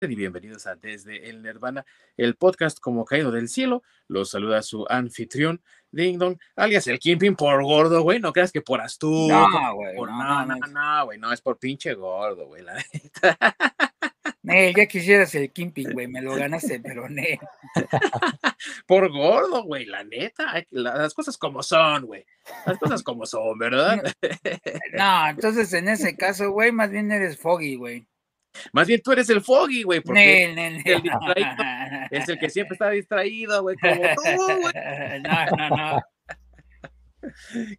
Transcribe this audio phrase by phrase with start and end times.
[0.00, 1.84] y bienvenidos a Desde el Nirvana,
[2.16, 3.82] el podcast como caído del cielo.
[4.06, 8.20] Los saluda su anfitrión, Ding Dong, alias el Kimping por gordo, güey.
[8.20, 9.26] No creas que por astuto.
[9.34, 9.96] No, güey.
[9.96, 11.18] por- no, no, no, güey.
[11.18, 12.62] No, es por pinche gordo, güey.
[12.62, 13.36] la neta.
[14.50, 17.38] Eh, ya quisieras el Kimping, güey, me lo ganaste, pero ne.
[18.86, 19.84] por gordo, güey.
[19.84, 20.64] La neta.
[20.70, 22.24] Las cosas como son, güey.
[22.64, 24.02] Las cosas como son, ¿verdad?
[24.96, 28.06] No, entonces en ese caso, güey, más bien eres Foggy, güey.
[28.72, 30.44] Más bien tú eres el Foggy, güey, porque
[30.84, 31.50] el distraído
[32.10, 34.74] es el que siempre está distraído, güey, como tú, güey.
[35.22, 36.02] No, no, no.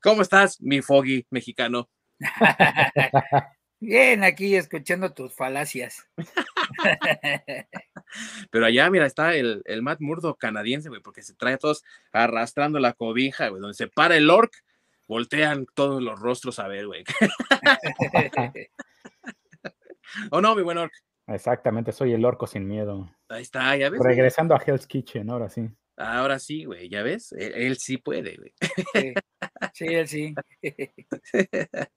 [0.01, 1.89] ¿Cómo estás, mi Foggy mexicano?
[3.81, 6.05] Bien, aquí escuchando tus falacias.
[8.51, 11.83] Pero allá, mira, está el, el Matt Murdo canadiense, güey, porque se trae a todos
[12.11, 14.51] arrastrando la cobija, güey, donde se para el orc,
[15.07, 17.05] voltean todos los rostros a ver, güey.
[20.31, 20.93] ¿O no, mi buen orc?
[21.27, 23.09] Exactamente, soy el orco sin miedo.
[23.27, 23.99] Ahí está, ya ves.
[23.99, 24.15] güey?
[24.15, 25.69] Regresando a Hell's Kitchen, ahora sí.
[25.95, 27.33] Ahora sí, güey, ya ves.
[27.33, 28.53] Él, él sí puede, güey.
[28.93, 29.13] Sí,
[29.73, 30.33] sí, él sí.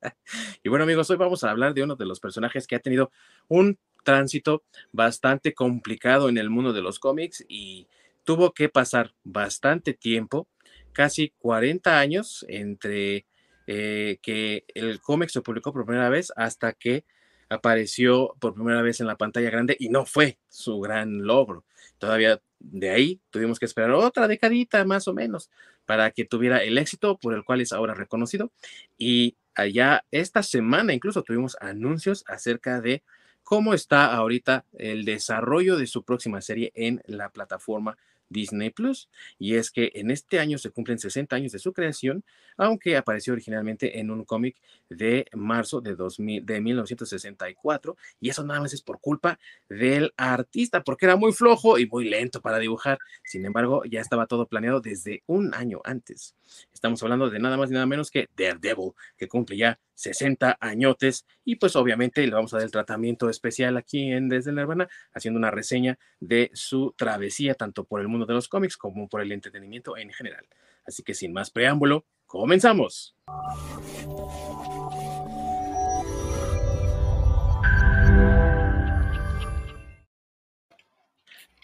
[0.62, 3.10] Y bueno, amigos, hoy vamos a hablar de uno de los personajes que ha tenido
[3.48, 7.88] un tránsito bastante complicado en el mundo de los cómics y
[8.24, 10.48] tuvo que pasar bastante tiempo,
[10.92, 13.26] casi 40 años, entre
[13.66, 17.04] eh, que el cómic se publicó por primera vez hasta que
[17.52, 21.64] apareció por primera vez en la pantalla grande y no fue su gran logro.
[21.98, 25.50] Todavía de ahí tuvimos que esperar otra decadita más o menos
[25.84, 28.50] para que tuviera el éxito por el cual es ahora reconocido.
[28.98, 33.02] Y allá esta semana incluso tuvimos anuncios acerca de
[33.42, 37.98] cómo está ahorita el desarrollo de su próxima serie en la plataforma
[38.32, 39.08] Disney Plus.
[39.38, 42.24] Y es que en este año se cumplen 60 años de su creación,
[42.56, 44.56] aunque apareció originalmente en un cómic
[44.88, 47.96] de marzo de, 2000, de 1964.
[48.20, 49.38] Y eso nada más es por culpa
[49.68, 52.98] del artista, porque era muy flojo y muy lento para dibujar.
[53.24, 56.34] Sin embargo, ya estaba todo planeado desde un año antes.
[56.72, 61.26] Estamos hablando de nada más y nada menos que Daredevil, que cumple ya 60 añotes
[61.44, 65.38] y pues obviamente le vamos a dar el tratamiento especial aquí en Desde Nirvana, haciendo
[65.38, 69.32] una reseña de su travesía tanto por el mundo de los cómics como por el
[69.32, 70.46] entretenimiento en general.
[70.84, 73.14] Así que sin más preámbulo, comenzamos.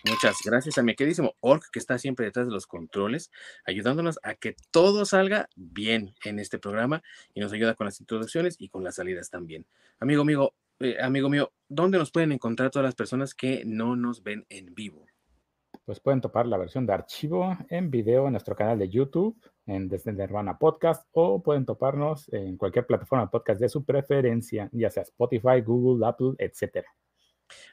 [0.09, 3.31] Muchas gracias a mi queridísimo Orc, que está siempre detrás de los controles,
[3.67, 7.03] ayudándonos a que todo salga bien en este programa
[7.35, 9.67] y nos ayuda con las introducciones y con las salidas también.
[10.01, 14.23] Amigo, amigo, eh, amigo mío, ¿dónde nos pueden encontrar todas las personas que no nos
[14.23, 15.05] ven en vivo?
[15.89, 19.89] Pues pueden topar la versión de archivo en video en nuestro canal de YouTube, en
[19.89, 24.91] Desde Nirvana Podcast, o pueden toparnos en cualquier plataforma de podcast de su preferencia, ya
[24.91, 26.89] sea Spotify, Google, Apple, etcétera.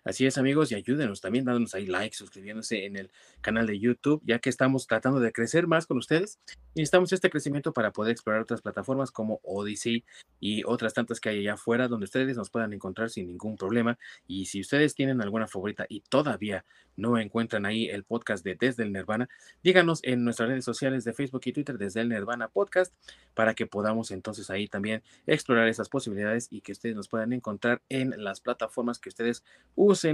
[0.06, 3.10] Así es, amigos, y ayúdenos también dándonos ahí like, suscribiéndose en el
[3.42, 6.40] canal de YouTube, ya que estamos tratando de crecer más con ustedes
[6.76, 10.04] y necesitamos este crecimiento para poder explorar otras plataformas como Odyssey
[10.40, 13.98] y otras tantas que hay allá afuera donde ustedes nos puedan encontrar sin ningún problema.
[14.28, 16.66] Y si ustedes tienen alguna favorita y todavía
[16.98, 19.28] no encuentran ahí el podcast de Desde el Nirvana,
[19.64, 22.94] díganos en nuestras redes sociales de Facebook y Twitter Desde el Nirvana Podcast
[23.34, 27.82] para que podamos entonces ahí también explorar esas posibilidades y que ustedes nos puedan encontrar
[27.90, 29.44] en las plataformas que ustedes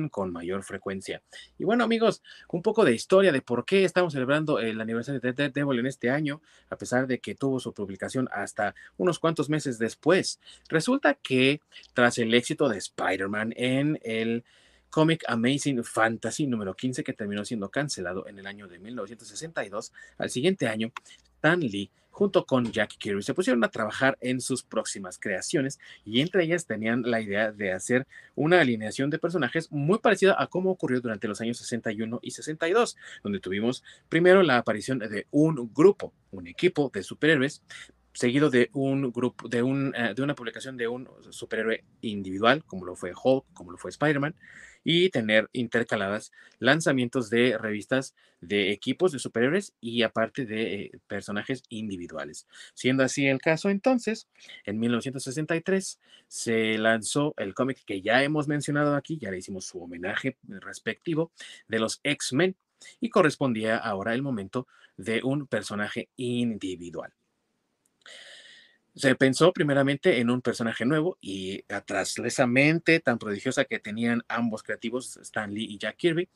[0.09, 1.21] con mayor frecuencia.
[1.57, 5.33] Y bueno, amigos, un poco de historia de por qué estamos celebrando el aniversario de
[5.33, 9.79] Daredevil en este año, a pesar de que tuvo su publicación hasta unos cuantos meses
[9.79, 10.39] después.
[10.69, 11.61] Resulta que
[11.93, 14.43] tras el éxito de Spider-Man en el
[14.91, 20.29] cómic Amazing Fantasy número 15 que terminó siendo cancelado en el año de 1962, al
[20.29, 20.91] siguiente año,
[21.37, 26.21] Stan Lee junto con Jack Kirby se pusieron a trabajar en sus próximas creaciones y
[26.21, 28.05] entre ellas tenían la idea de hacer
[28.35, 32.97] una alineación de personajes muy parecida a cómo ocurrió durante los años 61 y 62,
[33.23, 37.63] donde tuvimos primero la aparición de un grupo, un equipo de superhéroes
[38.13, 42.85] seguido de un grupo, de, un, uh, de una publicación de un superhéroe individual, como
[42.85, 44.35] lo fue Hulk, como lo fue Spider-Man,
[44.83, 51.63] y tener intercaladas lanzamientos de revistas de equipos de superhéroes y aparte de eh, personajes
[51.69, 52.47] individuales.
[52.73, 54.27] Siendo así el caso, entonces,
[54.65, 59.81] en 1963 se lanzó el cómic que ya hemos mencionado aquí, ya le hicimos su
[59.81, 61.31] homenaje respectivo
[61.67, 62.55] de los X-Men
[62.99, 64.67] y correspondía ahora el momento
[64.97, 67.13] de un personaje individual.
[68.95, 74.23] Se pensó primeramente en un personaje nuevo y tras esa mente tan prodigiosa que tenían
[74.27, 76.27] ambos creativos, Stan Lee y Jack Kirby,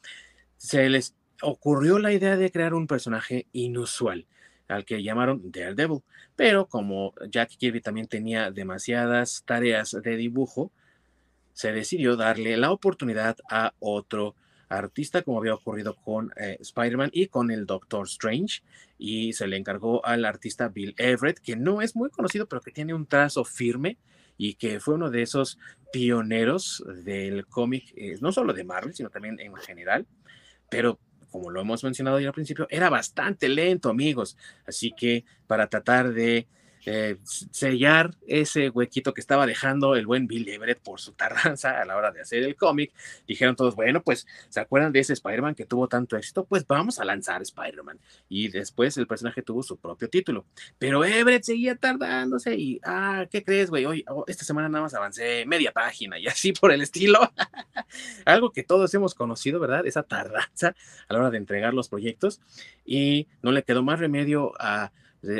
[0.57, 4.25] se les ocurrió la idea de crear un personaje inusual,
[4.67, 6.01] al que llamaron Daredevil.
[6.35, 10.71] Pero como Jack Kirby también tenía demasiadas tareas de dibujo,
[11.53, 14.35] se decidió darle la oportunidad a otro
[14.69, 18.61] artista, como había ocurrido con eh, Spider-Man y con el Doctor Strange,
[18.97, 22.71] y se le encargó al artista Bill Everett, que no es muy conocido, pero que
[22.71, 23.97] tiene un trazo firme
[24.37, 25.57] y que fue uno de esos
[25.91, 30.05] pioneros del cómic, eh, no solo de Marvel, sino también en general,
[30.69, 30.99] pero
[31.29, 34.37] como lo hemos mencionado ya al principio, era bastante lento, amigos.
[34.65, 36.47] Así que para tratar de
[36.85, 41.85] eh, sellar ese huequito que estaba dejando el buen Bill Everett por su tardanza a
[41.85, 42.91] la hora de hacer el cómic.
[43.27, 46.45] Dijeron todos, bueno, pues, ¿se acuerdan de ese Spider-Man que tuvo tanto éxito?
[46.45, 47.99] Pues vamos a lanzar Spider-Man.
[48.29, 50.45] Y después el personaje tuvo su propio título.
[50.77, 53.85] Pero Everett seguía tardándose y, ah, ¿qué crees, güey?
[53.85, 57.19] Hoy, oh, esta semana nada más avancé media página y así por el estilo.
[58.25, 59.85] Algo que todos hemos conocido, ¿verdad?
[59.85, 60.75] Esa tardanza
[61.07, 62.41] a la hora de entregar los proyectos.
[62.85, 64.91] Y no le quedó más remedio a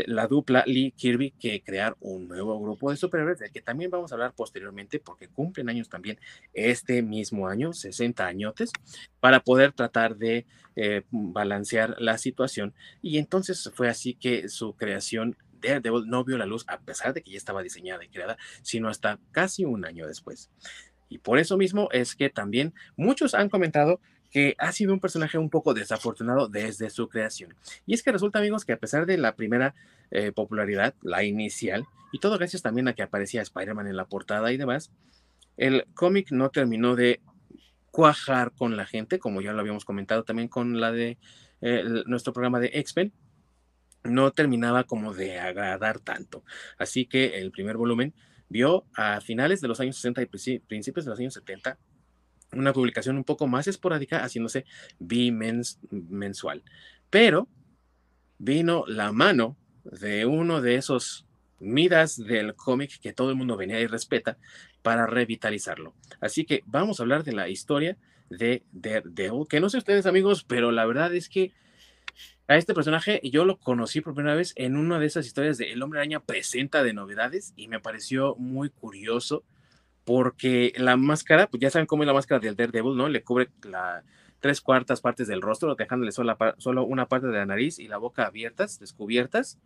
[0.08, 4.12] la dupla Lee Kirby que crear un nuevo grupo de superhéroes, del que también vamos
[4.12, 6.20] a hablar posteriormente, porque cumplen años también
[6.54, 8.72] este mismo año, 60 añotes,
[9.20, 10.46] para poder tratar de
[10.76, 12.74] eh, balancear la situación.
[13.02, 17.22] Y entonces fue así que su creación Daredevil no vio la luz, a pesar de
[17.22, 20.50] que ya estaba diseñada y creada, sino hasta casi un año después.
[21.10, 24.00] Y por eso mismo es que también muchos han comentado
[24.36, 27.56] que ha sido un personaje un poco desafortunado desde su creación.
[27.86, 29.74] Y es que resulta, amigos, que a pesar de la primera
[30.12, 34.52] eh, popularidad, la inicial, y todo gracias también a que aparecía Spider-Man en la portada
[34.52, 34.92] y demás,
[35.56, 37.22] el cómic no terminó de
[37.92, 41.18] cuajar con la gente, como ya lo habíamos comentado también con la de
[41.62, 43.14] eh, nuestro programa de X-Men,
[44.04, 46.44] no terminaba como de agradar tanto.
[46.78, 48.14] Así que el primer volumen
[48.50, 51.80] vio a finales de los años 60 y principios de los años 70
[52.56, 54.66] una publicación un poco más esporádica, haciéndose
[55.00, 56.64] bimensual.
[57.10, 57.48] Pero
[58.38, 61.26] vino la mano de uno de esos
[61.60, 64.38] midas del cómic que todo el mundo venía y respeta
[64.82, 65.94] para revitalizarlo.
[66.20, 67.98] Así que vamos a hablar de la historia
[68.30, 71.54] de Daredevil, que no sé ustedes amigos, pero la verdad es que
[72.48, 75.72] a este personaje yo lo conocí por primera vez en una de esas historias de
[75.72, 79.44] El hombre araña presenta de novedades y me pareció muy curioso
[80.06, 83.10] porque la máscara, pues ya saben cómo es la máscara del Daredevil, ¿no?
[83.10, 84.04] Le cubre la
[84.40, 87.98] tres cuartas partes del rostro, dejándole solo, solo una parte de la nariz y la
[87.98, 89.58] boca abiertas, descubiertas.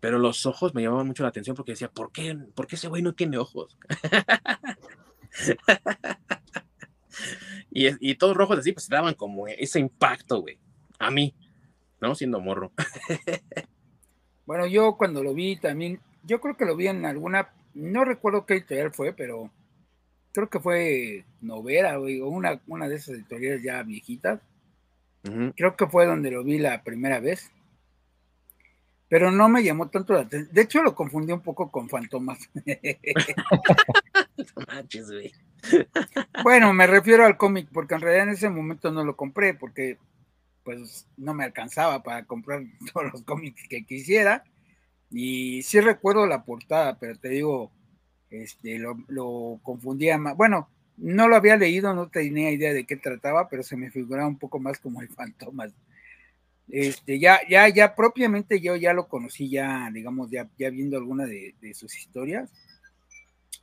[0.00, 2.88] Pero los ojos me llamaban mucho la atención porque decía, ¿por qué, ¿por qué ese
[2.88, 3.76] güey no tiene ojos?
[7.70, 10.58] y, y, todos rojos así, pues daban como ese impacto, güey.
[10.98, 11.34] A mí,
[12.00, 12.14] ¿no?
[12.14, 12.72] Siendo morro.
[14.46, 18.46] bueno, yo cuando lo vi también, yo creo que lo vi en alguna, no recuerdo
[18.46, 19.50] qué editorial fue, pero
[20.32, 24.40] creo que fue Novera, o una, una de esas editoriales ya viejitas.
[25.56, 27.50] Creo que fue donde lo vi la primera vez.
[29.08, 30.54] Pero no me llamó tanto la atención.
[30.54, 32.38] De hecho, lo confundí un poco con Fantomas.
[36.42, 39.98] bueno, me refiero al cómic, porque en realidad en ese momento no lo compré, porque
[40.62, 42.62] pues no me alcanzaba para comprar
[42.92, 44.44] todos los cómics que quisiera.
[45.10, 47.72] Y sí recuerdo la portada, pero te digo,
[48.30, 50.36] este, lo, confundía más.
[50.36, 54.28] Bueno, no lo había leído, no tenía idea de qué trataba, pero se me figuraba
[54.28, 55.72] un poco más como el Fantomas.
[56.68, 61.24] Este, ya, ya, ya propiamente yo ya lo conocí, ya, digamos, ya, ya viendo alguna
[61.24, 62.50] de, sus historias.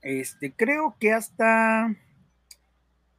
[0.01, 1.95] Este, creo que hasta,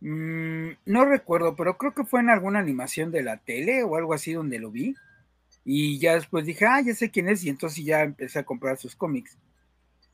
[0.01, 4.13] mm, no recuerdo, pero creo que fue en alguna animación de la tele o algo
[4.15, 4.97] así donde lo vi.
[5.67, 8.79] Y ya después dije, ah, ya sé quién es, y entonces ya empecé a comprar
[8.79, 9.37] sus cómics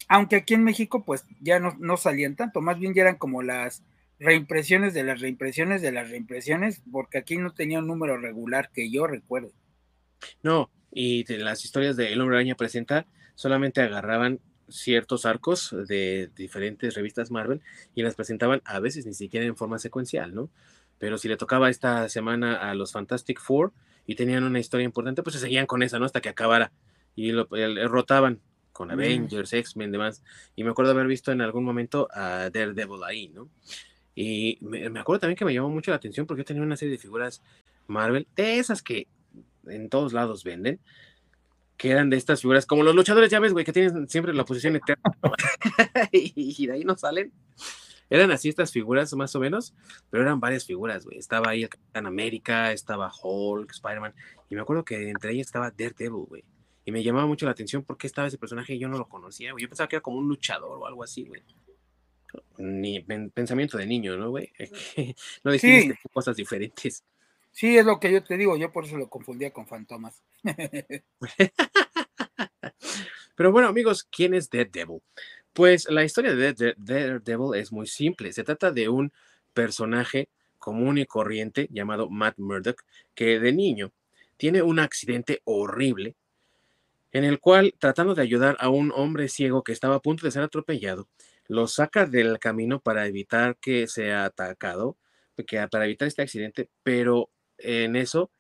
[0.09, 3.83] aunque aquí en México pues ya no, salían tanto, más bien ya eran como las
[4.19, 8.91] reimpresiones de las reimpresiones de las reimpresiones, porque aquí no tenía un número regular que
[8.91, 9.53] yo recuerdo.
[10.43, 16.31] No, y de las historias de El Hombre Araña presenta solamente agarraban ciertos arcos de
[16.37, 17.63] diferentes revistas Marvel
[17.95, 20.51] y las presentaban a veces ni siquiera en forma secuencial, ¿no?
[20.99, 23.73] Pero si le tocaba esta semana a los Fantastic Four
[24.07, 26.05] y tenían una historia importante, pues se seguían con esa, ¿no?
[26.05, 26.73] Hasta que acabara
[27.15, 27.47] y lo,
[27.89, 28.41] rotaban
[28.73, 28.93] con mm.
[28.93, 30.23] Avengers, X-Men, demás.
[30.57, 33.49] Y me acuerdo haber visto en algún momento a Daredevil ahí, ¿no?
[34.15, 36.93] Y me, acuerdo también que me llamó mucho la atención porque yo tenía una serie
[36.93, 37.41] de figuras
[37.87, 39.07] Marvel, de esas que
[39.67, 40.81] en todos lados venden,
[41.79, 44.45] que eran de estas figuras, como los luchadores, ya ves, güey, que tienen siempre la
[44.45, 45.03] posición eterna.
[46.13, 47.33] y de ahí no salen.
[48.13, 49.75] Eran así estas figuras más o menos,
[50.11, 51.17] pero eran varias figuras, güey.
[51.17, 54.13] Estaba ahí el Capitán América, estaba Hulk, Spider-Man,
[54.51, 56.45] y me acuerdo que entre ellas estaba Daredevil, güey.
[56.85, 59.53] Y me llamaba mucho la atención porque estaba ese personaje y yo no lo conocía,
[59.53, 59.63] güey.
[59.63, 61.43] Yo pensaba que era como un luchador o algo así, güey.
[62.59, 64.53] Ni pensamiento de niño, ¿no, güey?
[65.43, 67.03] no dijiste cosas diferentes.
[67.51, 70.23] Sí, es lo que yo te digo, yo por eso lo confundía con Fantomas.
[73.37, 75.01] Pero bueno, amigos, ¿quién es Daredevil?
[75.53, 78.33] Pues la historia de Daredevil es muy simple.
[78.33, 79.13] Se trata de un
[79.53, 80.29] personaje
[80.59, 82.83] común y corriente llamado Matt Murdock,
[83.15, 83.93] que de niño
[84.39, 86.17] tiene un accidente horrible
[87.13, 90.31] en el cual, tratando de ayudar a un hombre ciego que estaba a punto de
[90.33, 91.09] ser atropellado,
[91.47, 94.97] lo saca del camino para evitar que sea atacado,
[95.71, 97.29] para evitar este accidente, pero
[97.59, 98.31] en eso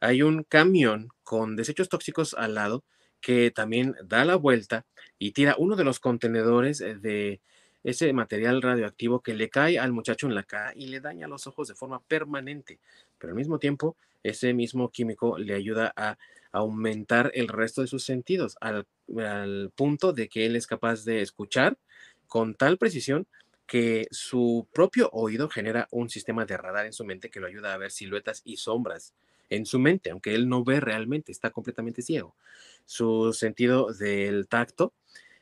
[0.00, 2.84] hay un camión con desechos tóxicos al lado
[3.20, 4.86] que también da la vuelta
[5.18, 7.40] y tira uno de los contenedores eh, de
[7.84, 11.46] ese material radioactivo que le cae al muchacho en la cara y le daña los
[11.46, 12.80] ojos de forma permanente.
[13.18, 16.18] Pero al mismo tiempo, ese mismo químico le ayuda a
[16.52, 21.22] aumentar el resto de sus sentidos al, al punto de que él es capaz de
[21.22, 21.78] escuchar
[22.26, 23.26] con tal precisión
[23.66, 27.74] que su propio oído genera un sistema de radar en su mente que lo ayuda
[27.74, 29.12] a ver siluetas y sombras
[29.50, 32.36] en su mente, aunque él no ve realmente, está completamente ciego.
[32.84, 34.92] Su sentido del tacto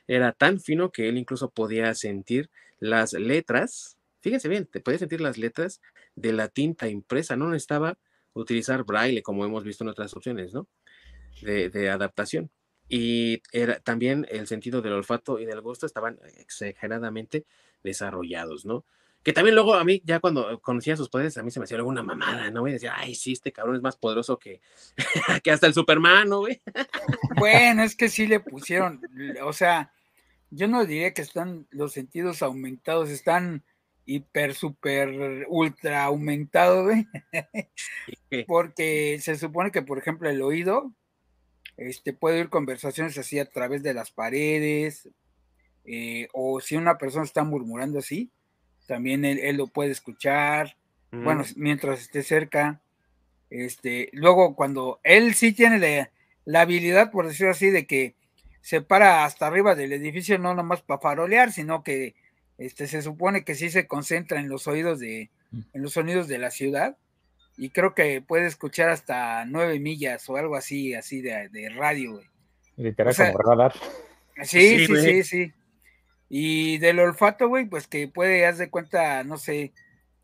[0.07, 2.49] era tan fino que él incluso podía sentir
[2.79, 5.81] las letras, fíjense bien, te podía sentir las letras
[6.15, 7.97] de la tinta impresa, no necesitaba
[8.33, 10.67] utilizar braille como hemos visto en otras opciones, ¿no?
[11.41, 12.49] De, adaptación.
[12.89, 17.45] Y era, también el sentido del olfato y del gusto estaban exageradamente
[17.83, 18.85] desarrollados, ¿no?
[19.23, 21.77] Que también luego a mí, ya cuando conocía sus poderes, a mí se me hacía
[21.77, 22.67] alguna mamada, ¿no?
[22.67, 24.61] Y decía, ay, sí, este cabrón es más poderoso que,
[25.43, 26.61] que hasta el Superman, ¿no, güey?
[27.37, 29.01] Bueno, es que sí le pusieron,
[29.43, 29.91] o sea,
[30.49, 33.63] yo no diría que están los sentidos aumentados, están
[34.05, 37.07] hiper, super, ultra aumentados, güey.
[38.47, 40.93] Porque se supone que, por ejemplo, el oído
[41.77, 45.09] este, puede oír conversaciones así a través de las paredes,
[45.85, 48.31] eh, o si una persona está murmurando así,
[48.87, 50.75] también él, lo puede escuchar,
[51.11, 52.81] bueno, mientras esté cerca.
[53.49, 56.09] Este, luego, cuando él sí tiene
[56.45, 58.15] la, habilidad, por decirlo así, de que
[58.61, 62.15] se para hasta arriba del edificio, no nomás para farolear, sino que
[62.57, 65.59] este, se supone que sí se concentra en los oídos de, mm.
[65.73, 66.97] en los sonidos de la ciudad,
[67.57, 72.13] y creo que puede escuchar hasta nueve millas o algo así, así de, de radio,
[72.13, 72.25] güey.
[72.77, 73.73] Literal, como radar.
[74.43, 75.53] Sí, sí, sí, sí,
[76.29, 79.73] Y del olfato, güey, pues que puede, haz de cuenta, no sé,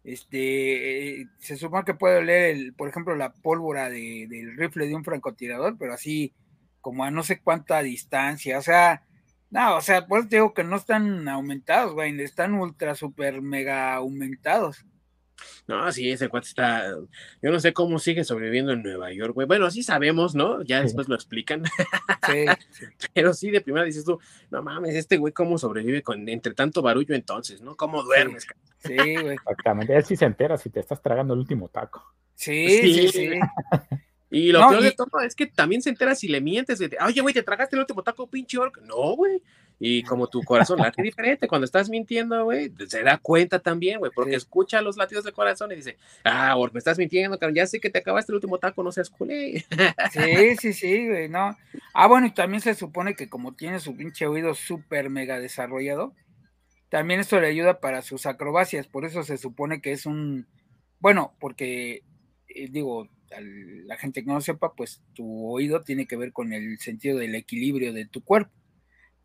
[0.04, 4.96] este, se supone que puede oler, el, por ejemplo, la pólvora de, del rifle de
[4.96, 6.34] un francotirador, pero así
[6.82, 9.04] como a no sé cuánta distancia, o sea,
[9.50, 13.94] no, o sea, pues te digo que no están aumentados, güey, están ultra, super, mega
[13.96, 14.86] aumentados.
[15.68, 16.90] No, sí, ese cuate está.
[17.42, 19.48] Yo no sé cómo sigue sobreviviendo en Nueva York, güey.
[19.48, 20.62] Bueno, sí sabemos, ¿no?
[20.64, 21.64] Ya después lo explican.
[22.26, 22.46] Sí,
[23.14, 24.18] Pero sí, de primera dices tú,
[24.50, 27.76] no mames, este güey, ¿cómo sobrevive con entre tanto barullo entonces, ¿no?
[27.76, 28.48] ¿Cómo duermes?
[28.80, 29.36] Sí, güey.
[29.36, 29.94] Exactamente.
[29.94, 32.14] Él sí se entera si te estás tragando el último taco.
[32.34, 33.30] Sí, sí, sí.
[34.34, 36.80] Y lo peor de todo es que también se entera si le mientes.
[36.80, 38.82] De, Oye, güey, ¿te tragaste el último taco, pinche orc?
[38.82, 39.42] No, güey.
[39.80, 44.12] Y como tu corazón late diferente, cuando estás mintiendo, güey, se da cuenta también, güey,
[44.14, 47.90] porque escucha los latidos del corazón y dice, ah, me estás mintiendo, ya sé que
[47.90, 49.66] te acabaste el último taco, no seas culé.
[50.12, 51.58] Sí, sí, sí, güey, no.
[51.94, 56.14] Ah, bueno, y también se supone que como tiene su pinche oído súper mega desarrollado,
[56.90, 60.48] también esto le ayuda para sus acrobacias, por eso se supone que es un,
[61.00, 62.04] bueno, porque,
[62.48, 63.10] eh, digo,
[63.42, 67.36] la gente que no sepa, pues tu oído tiene que ver con el sentido del
[67.36, 68.52] equilibrio de tu cuerpo.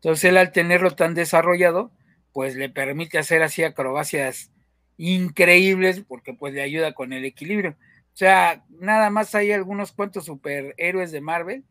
[0.01, 1.91] Entonces él al tenerlo tan desarrollado,
[2.31, 4.51] pues le permite hacer así acrobacias
[4.97, 7.71] increíbles porque pues le ayuda con el equilibrio.
[7.71, 11.63] O sea, nada más hay algunos cuantos superhéroes de Marvel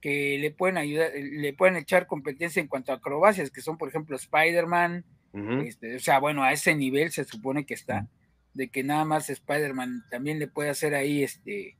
[0.00, 3.88] que le pueden ayudar, le pueden echar competencia en cuanto a acrobacias, que son por
[3.88, 5.04] ejemplo Spider-Man,
[5.64, 8.08] este, o sea, bueno, a ese nivel se supone que está,
[8.54, 11.76] de que nada más Spider-Man también le puede hacer ahí este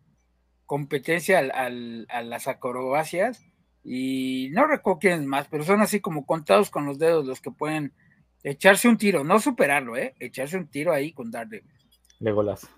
[0.67, 1.71] competencia a
[2.23, 3.47] las acrobacias
[3.88, 7.52] y no recuerdo quiénes más, pero son así como contados con los dedos los que
[7.52, 7.93] pueden
[8.43, 10.16] echarse un tiro, no superarlo, ¿eh?
[10.19, 11.73] Echarse un tiro ahí con Daredevil.
[12.19, 12.69] Legolas.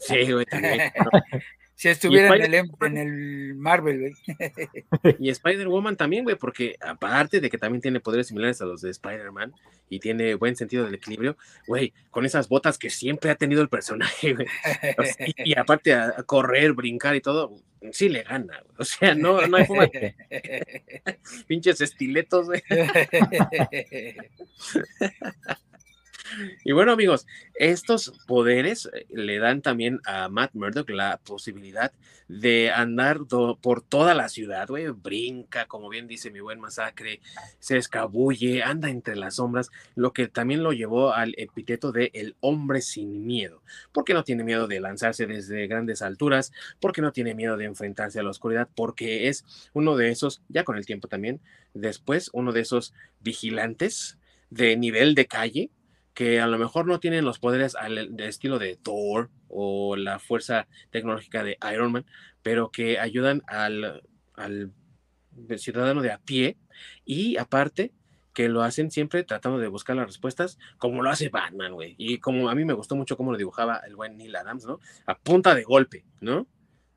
[0.00, 0.92] Sí, güey, también.
[1.78, 4.14] si estuviera en el, em, en el, Marvel, güey.
[5.20, 8.90] y Spider-Woman también, güey, porque aparte de que también tiene poderes similares a los de
[8.90, 9.54] Spider-Man
[9.88, 11.36] y tiene buen sentido del equilibrio,
[11.68, 14.48] güey, con esas botas que siempre ha tenido el personaje, güey.
[15.36, 17.54] y, aparte a, correr, brincar y todo,
[17.92, 18.74] sí le gana, güey.
[18.78, 19.88] O sea, no, no hay forma
[21.46, 22.60] Pinches estiletos, güey.
[26.64, 31.92] Y bueno, amigos, estos poderes eh, le dan también a Matt Murdock la posibilidad
[32.28, 33.20] de andar
[33.60, 34.88] por toda la ciudad, güey.
[34.88, 37.20] Brinca, como bien dice mi buen masacre,
[37.58, 42.36] se escabulle, anda entre las sombras, lo que también lo llevó al epíteto de el
[42.40, 47.34] hombre sin miedo, porque no tiene miedo de lanzarse desde grandes alturas, porque no tiene
[47.34, 51.08] miedo de enfrentarse a la oscuridad, porque es uno de esos, ya con el tiempo
[51.08, 51.40] también,
[51.72, 54.18] después, uno de esos vigilantes
[54.50, 55.70] de nivel de calle
[56.18, 60.18] que a lo mejor no tienen los poderes al de estilo de Thor o la
[60.18, 62.06] fuerza tecnológica de Iron Man,
[62.42, 64.02] pero que ayudan al,
[65.58, 66.56] ciudadano de a pie
[67.04, 67.92] y aparte
[68.34, 71.94] que lo hacen siempre tratando de buscar las respuestas como lo hace Batman, güey.
[71.98, 74.80] Y como a mí me gustó mucho cómo lo dibujaba el buen Neil Adams, ¿no?
[75.06, 76.48] A punta de golpe, ¿no?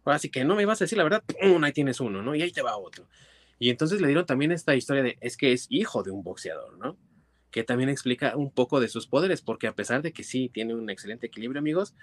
[0.03, 1.63] Así que no me vas a decir la verdad, ¡pum!
[1.63, 2.33] ahí tienes uno, ¿no?
[2.33, 3.07] Y ahí te va otro.
[3.59, 6.75] Y entonces le dieron también esta historia de, es que es hijo de un boxeador,
[6.79, 6.97] ¿no?
[7.51, 10.74] Que también explica un poco de sus poderes, porque a pesar de que sí tiene
[10.74, 11.93] un excelente equilibrio, amigos,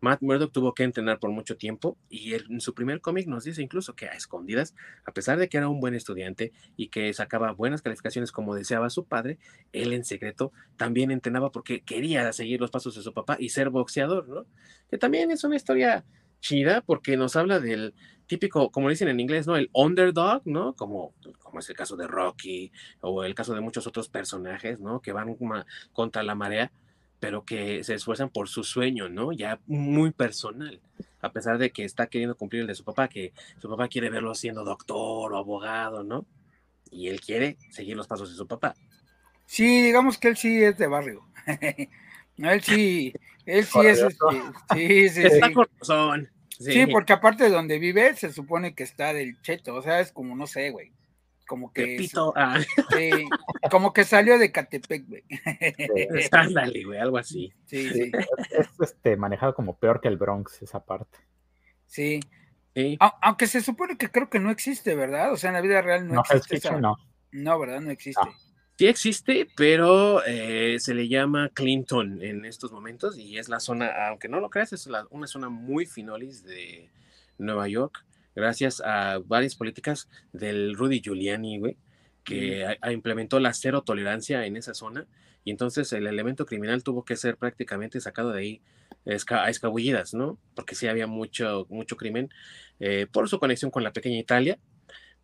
[0.00, 3.62] Matt Murdock tuvo que entrenar por mucho tiempo y en su primer cómic nos dice
[3.62, 4.74] incluso que a escondidas,
[5.06, 8.90] a pesar de que era un buen estudiante y que sacaba buenas calificaciones como deseaba
[8.90, 9.38] su padre,
[9.72, 13.70] él en secreto también entrenaba porque quería seguir los pasos de su papá y ser
[13.70, 14.46] boxeador, ¿no?
[14.90, 16.04] Que también es una historia
[16.44, 17.94] chida porque nos habla del,
[18.26, 19.56] típico, como dicen en inglés, ¿no?
[19.56, 20.74] El underdog, ¿no?
[20.74, 25.00] Como, como es el caso de Rocky o el caso de muchos otros personajes, ¿no?
[25.00, 25.36] Que van
[25.92, 26.72] contra la marea,
[27.20, 29.32] pero que se esfuerzan por su sueño, ¿no?
[29.32, 30.80] Ya muy personal,
[31.20, 34.10] a pesar de que está queriendo cumplir el de su papá, que su papá quiere
[34.10, 36.26] verlo siendo doctor o abogado, ¿no?
[36.90, 38.74] Y él quiere seguir los pasos de su papá.
[39.46, 41.26] Sí, digamos que él sí es de barrio.
[42.38, 43.12] él sí,
[43.46, 44.26] él sí es, este,
[44.72, 46.30] sí, sí, Está con razón.
[46.58, 46.86] Sí.
[46.86, 50.36] porque aparte de donde vive, se supone que está del cheto, o sea, es como,
[50.36, 50.92] no sé, güey.
[51.46, 52.08] Como que.
[52.36, 52.58] Ah.
[53.70, 55.24] como que salió de Catepec, güey.
[56.32, 57.52] Ándale, güey, algo así.
[57.66, 58.12] Sí, sí.
[58.50, 61.18] Es, este, manejado como peor que el Bronx, esa parte.
[61.86, 62.20] Sí.
[63.20, 65.32] Aunque se supone que creo que no existe, ¿verdad?
[65.32, 66.70] O sea, en la vida real no, existe.
[66.80, 66.96] no.
[67.30, 67.80] no, ¿verdad?
[67.80, 68.22] No existe.
[68.76, 74.08] Sí existe, pero eh, se le llama Clinton en estos momentos y es la zona,
[74.08, 76.90] aunque no lo creas, es una zona muy finolis de
[77.38, 78.04] Nueva York,
[78.34, 81.76] gracias a varias políticas del Rudy Giuliani, güey,
[82.24, 85.06] que implementó la cero tolerancia en esa zona
[85.44, 88.62] y entonces el elemento criminal tuvo que ser prácticamente sacado de ahí
[89.28, 90.36] a escabullidas, ¿no?
[90.56, 92.28] Porque sí había mucho, mucho crimen
[92.80, 94.58] eh, por su conexión con la pequeña Italia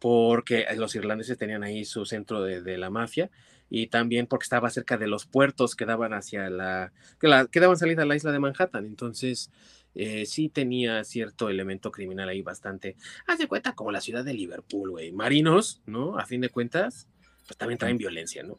[0.00, 3.30] porque los irlandeses tenían ahí su centro de, la mafia
[3.68, 7.60] y también porque estaba cerca de los puertos que daban hacia la, que, la, que
[7.60, 8.86] daban salida a la isla de Manhattan.
[8.86, 9.50] Entonces,
[9.94, 12.96] eh, sí tenía cierto elemento criminal ahí bastante.
[13.26, 15.12] Haz de cuenta como la ciudad de Liverpool, güey.
[15.12, 16.18] Marinos, ¿no?
[16.18, 17.06] A fin de cuentas,
[17.46, 18.58] pues también traen violencia, ¿no?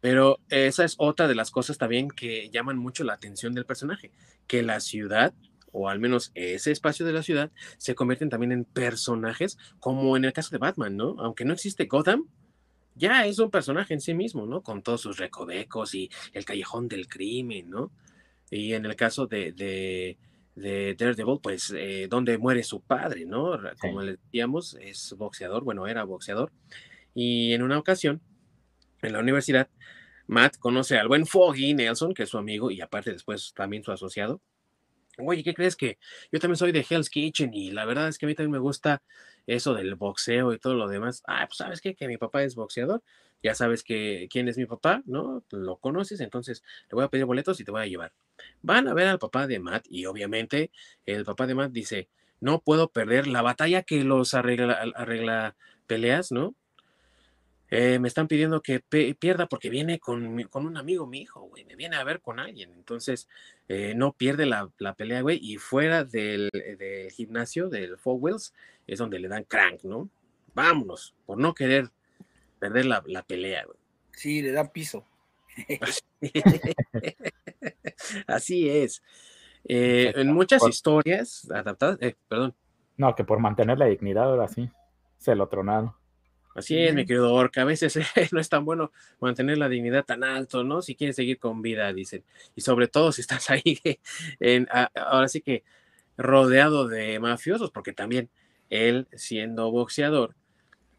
[0.00, 4.12] Pero esa es otra de las cosas también que llaman mucho la atención del personaje,
[4.46, 5.32] que la ciudad
[5.78, 10.24] o al menos ese espacio de la ciudad, se convierten también en personajes, como en
[10.24, 11.16] el caso de Batman, ¿no?
[11.18, 12.28] Aunque no existe Gotham,
[12.94, 14.62] ya es un personaje en sí mismo, ¿no?
[14.62, 17.92] Con todos sus recovecos y el callejón del crimen, ¿no?
[18.50, 20.16] Y en el caso de, de,
[20.98, 23.58] Daredevil, pues, eh, donde muere su padre, ¿no?
[23.78, 26.52] Como le decíamos, es boxeador, bueno, era boxeador.
[27.12, 28.22] Y en una ocasión,
[29.02, 29.68] en la universidad,
[30.26, 33.92] Matt conoce al buen Foggy Nelson, que es su amigo y aparte después también su
[33.92, 34.40] asociado,
[35.18, 35.98] Oye, ¿qué crees que
[36.30, 38.58] yo también soy de Hell's Kitchen y la verdad es que a mí también me
[38.58, 39.02] gusta
[39.46, 41.22] eso del boxeo y todo lo demás?
[41.26, 43.02] Ah, pues sabes qué, que mi papá es boxeador,
[43.42, 45.42] ya sabes que quién es mi papá, ¿no?
[45.50, 48.12] Lo conoces, entonces le voy a pedir boletos y te voy a llevar.
[48.60, 50.70] Van a ver al papá de Matt y obviamente
[51.06, 56.30] el papá de Matt dice, no puedo perder la batalla que los arregla, arregla peleas,
[56.30, 56.54] ¿no?
[57.68, 58.80] Eh, me están pidiendo que
[59.18, 62.38] pierda porque viene con, con, un amigo, mi hijo, güey, me viene a ver con
[62.38, 62.72] alguien.
[62.72, 63.28] Entonces,
[63.68, 66.50] eh, no pierde la, pelea, güey, y fuera del,
[67.12, 68.54] gimnasio, del Four Wheels,
[68.86, 70.08] es donde le dan crank, ¿no?
[70.54, 71.90] Vámonos, por no querer
[72.60, 73.78] perder la, pelea, güey.
[74.12, 75.04] Sí, le da piso.
[78.26, 79.02] Así es.
[79.64, 81.98] Eh, en muchas historias adaptadas,
[82.28, 82.54] perdón.
[82.96, 84.70] No, que por mantener la dignidad ahora sí,
[85.18, 85.92] se lo tronaron.
[86.56, 87.62] Así es, mi querido Orca.
[87.62, 87.98] A veces
[88.32, 88.90] no es tan bueno
[89.20, 90.80] mantener la dignidad tan alto, ¿no?
[90.80, 92.24] Si quieres seguir con vida, dicen.
[92.54, 93.78] Y sobre todo si estás ahí,
[94.40, 95.64] en, ahora sí que
[96.16, 98.30] rodeado de mafiosos, porque también
[98.70, 100.34] él, siendo boxeador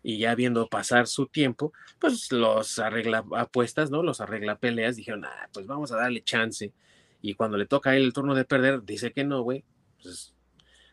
[0.04, 4.04] y ya viendo pasar su tiempo, pues los arregla apuestas, ¿no?
[4.04, 4.96] Los arregla peleas.
[4.96, 6.72] Dijeron, ah, pues vamos a darle chance.
[7.20, 9.64] Y cuando le toca a él el turno de perder, dice que no, güey.
[10.04, 10.36] Pues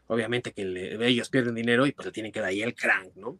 [0.06, 3.38] obviamente que ellos pierden dinero y pues le tienen que dar ahí el crank, ¿no?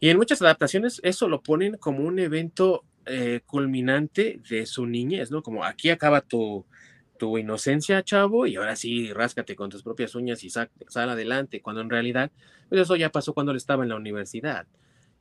[0.00, 5.30] Y en muchas adaptaciones eso lo ponen como un evento eh, culminante de su niñez,
[5.30, 5.42] ¿no?
[5.42, 6.66] Como aquí acaba tu,
[7.18, 11.82] tu inocencia, chavo, y ahora sí, ráscate con tus propias uñas y sal, adelante, cuando
[11.82, 12.30] en realidad,
[12.68, 14.66] pues eso ya pasó cuando él estaba en la universidad.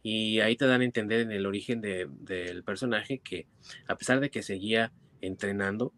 [0.03, 3.47] Y ahí te dan a entender en el origen del personaje que
[3.87, 5.91] a pesar de que seguía entrenando,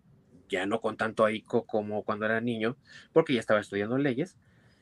[0.47, 2.77] ya no con tanto ahíco como cuando era niño,
[3.13, 4.37] porque ya estaba estudiando leyes,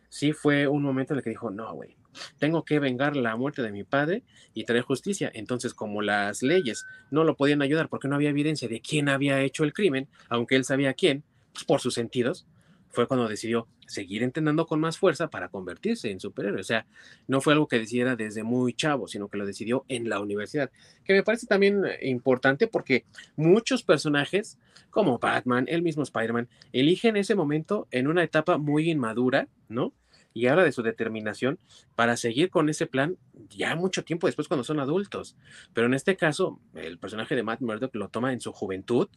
[0.10, 1.96] sí fue un momento en el que dijo, no, güey,
[2.40, 5.32] tengo que vengar la muerte de mi padre y traer justicia.
[5.34, 9.42] Entonces, como las leyes no lo podían ayudar porque no había evidencia de quién había
[9.42, 12.46] hecho el crimen, aunque él sabía quién, pues, por sus sentidos,
[12.90, 16.62] fue cuando decidió seguir entrenando con más fuerza para convertirse en superhéroe.
[16.62, 16.86] O sea,
[17.28, 20.72] no fue algo que decidiera desde muy chavo, sino que lo decidió en la universidad,
[21.04, 24.58] que me parece también importante porque muchos personajes,
[24.90, 29.94] como Batman, el mismo Spider-Man, eligen ese momento en una etapa muy inmadura, ¿no?
[30.38, 31.58] y habla de su determinación
[31.96, 33.18] para seguir con ese plan
[33.50, 35.36] ya mucho tiempo después cuando son adultos.
[35.74, 39.10] Pero en este caso, el personaje de Matt Murdock lo toma en su juventud,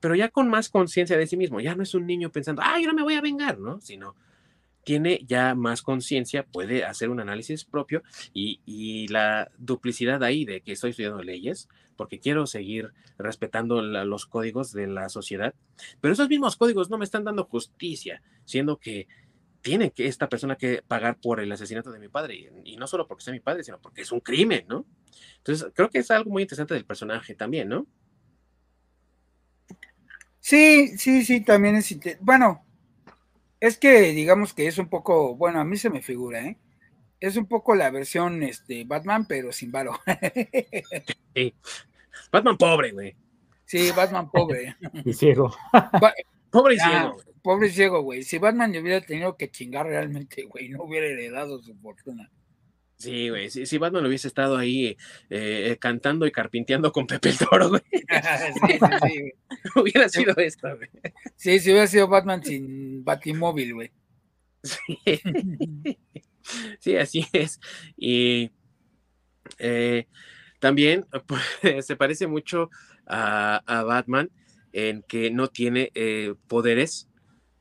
[0.00, 1.60] pero ya con más conciencia de sí mismo.
[1.60, 3.80] Ya no es un niño pensando, ay, yo no me voy a vengar, ¿no?
[3.80, 4.14] Sino
[4.84, 10.60] tiene ya más conciencia, puede hacer un análisis propio y, y, la duplicidad ahí de
[10.60, 15.54] que estoy estudiando leyes, porque quiero seguir respetando los códigos de la sociedad,
[16.00, 19.08] pero esos mismos códigos no me están dando justicia, siendo que
[19.60, 23.08] tiene que esta persona que pagar por el asesinato de mi padre, y, no solo
[23.08, 24.86] porque sea mi padre, sino porque es un crimen, ¿no?
[25.38, 27.88] Entonces, creo que es algo muy interesante del personaje también, ¿no?
[30.46, 32.64] Sí, sí, sí, también es bueno,
[33.58, 36.56] es que digamos que es un poco, bueno, a mí se me figura, ¿eh?
[37.18, 39.98] Es un poco la versión este Batman, pero sin varo.
[41.34, 41.52] sí.
[42.30, 43.16] Batman pobre, güey.
[43.64, 44.76] Sí, Batman pobre.
[45.04, 45.52] y ciego.
[46.52, 47.16] pobre y ciego.
[47.42, 48.22] Pobre ciego, güey.
[48.22, 52.30] Si Batman le hubiera tenido que chingar realmente, güey, no hubiera heredado su fortuna.
[52.98, 53.50] Sí, güey.
[53.50, 54.96] Si, Batman hubiese estado ahí
[55.28, 57.82] eh, cantando y carpinteando con Pepe el Toro, güey.
[57.92, 59.32] sí, sí, sí,
[59.80, 60.88] hubiera sido esto, güey.
[61.36, 63.92] Sí, si hubiera sido Batman sin Batimóvil, güey.
[64.62, 64.98] Sí.
[66.80, 67.60] sí, así es.
[67.96, 68.50] Y
[69.58, 70.06] eh,
[70.58, 72.70] también pues, se parece mucho
[73.06, 74.30] a, Batman
[74.72, 77.08] en que no tiene eh, poderes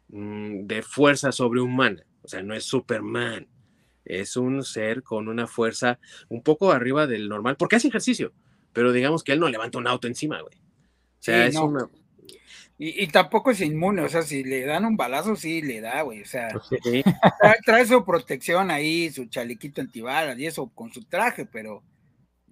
[0.09, 2.05] Mm, de fuerza sobrehumana.
[2.21, 3.47] O sea, no es Superman.
[4.05, 8.33] Es un ser con una fuerza un poco arriba del normal, porque hace ejercicio,
[8.73, 10.55] pero digamos que él no levanta un auto encima, güey.
[10.55, 11.89] O sea, es una...
[12.77, 16.21] Y, tampoco es inmune, o sea, si le dan un balazo, sí le da, güey.
[16.21, 16.81] O sea, pues
[17.65, 21.83] trae, su protección ahí, su chalequito antibalas y eso con su traje, pero,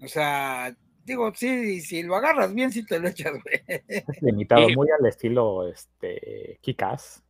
[0.01, 3.83] o sea, digo, sí, si lo agarras bien, sí te lo echas, güey.
[3.87, 7.22] Es limitado, muy al estilo este Kikas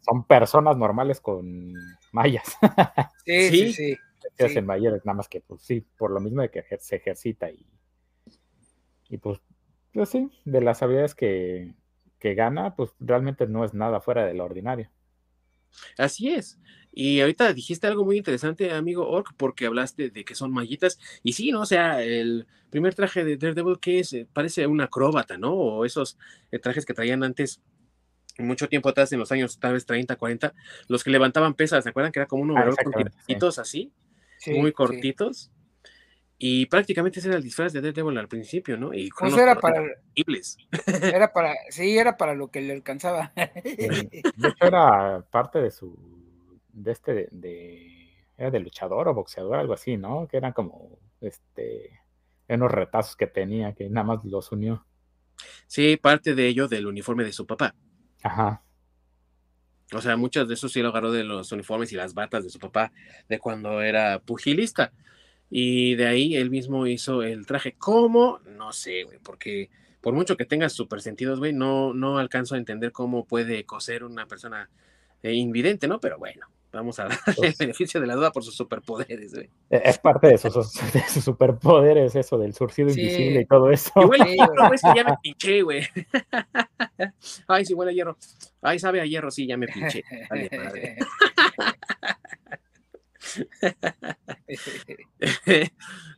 [0.00, 1.72] son personas normales con
[2.12, 2.56] mallas.
[3.24, 4.60] Sí, sí, sí.
[4.62, 7.66] Mayores, nada más que, pues sí, por lo mismo de que se ejercita y,
[9.08, 9.40] y pues,
[9.92, 11.74] pues sí, de las habilidades que,
[12.18, 14.90] que gana, pues realmente no es nada fuera de lo ordinario.
[15.98, 16.58] Así es.
[16.92, 20.98] Y ahorita dijiste algo muy interesante, amigo Ork, porque hablaste de que son mallitas.
[21.22, 21.62] Y sí, ¿no?
[21.62, 25.54] O sea, el primer traje de Daredevil que es, parece una acróbata, ¿no?
[25.54, 26.18] O esos
[26.50, 27.62] eh, trajes que traían antes
[28.38, 30.54] mucho tiempo atrás, en los años tal vez 30, 40,
[30.88, 33.92] los que levantaban pesas, ¿se acuerdan que era como un ah, con cortitos así?
[34.46, 35.50] muy cortitos.
[36.42, 38.94] Y prácticamente ese era el disfraz de Daredevil al principio, ¿no?
[38.94, 39.82] Y pues era para,
[41.14, 43.32] era para, sí, era para lo que le alcanzaba.
[43.36, 49.74] De hecho, era parte de su, de este, de, era de luchador o boxeador, algo
[49.74, 50.26] así, ¿no?
[50.28, 52.00] Que eran como, este,
[52.48, 54.86] unos retazos que tenía, que nada más los unió.
[55.66, 57.74] Sí, parte de ello del uniforme de su papá.
[58.22, 58.62] Ajá.
[59.92, 62.50] O sea, muchos de esos sí lo agarró de los uniformes y las batas de
[62.50, 62.92] su papá
[63.28, 64.92] de cuando era pugilista.
[65.50, 67.74] Y de ahí él mismo hizo el traje.
[67.76, 68.38] ¿Cómo?
[68.46, 69.68] No sé, güey, porque
[70.00, 74.04] por mucho que tenga super sentidos, güey, no, no alcanzo a entender cómo puede coser
[74.04, 74.70] una persona
[75.22, 76.00] eh, invidente, ¿no?
[76.00, 77.16] Pero bueno, Vamos a darle
[77.48, 79.50] el beneficio de la duda por sus superpoderes, güey.
[79.70, 80.70] E, es parte de sus,
[81.24, 83.92] superpoderes, eso del surcido invisible y todo eso.
[83.94, 85.86] Que ya me pinché, güey.
[87.48, 88.16] Ay, sí huele a hierro.
[88.62, 90.04] Ay, sabe a hierro, sí, ya me pinché.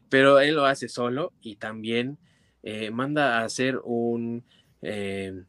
[0.09, 2.19] Pero él lo hace solo y también
[2.63, 4.45] eh, manda a hacer un
[4.83, 5.45] eh,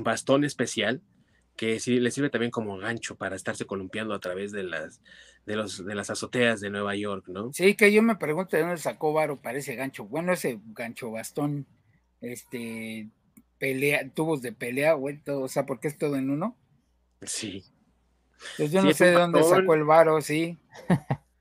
[0.00, 1.00] bastón especial
[1.56, 5.00] que sí le sirve también como gancho para estarse columpiando a través de las
[5.46, 7.52] de los de las azoteas de Nueva York, ¿no?
[7.52, 10.04] Sí, que yo me pregunto de dónde sacó Varo para ese gancho.
[10.04, 11.66] Bueno, ese gancho bastón,
[12.20, 13.08] este
[13.58, 16.56] pelea, tubos de pelea, güey, todo, o sea, porque es todo en uno.
[17.22, 17.64] Sí.
[18.58, 20.58] Pues yo no sé de dónde sacó el Varo, sí.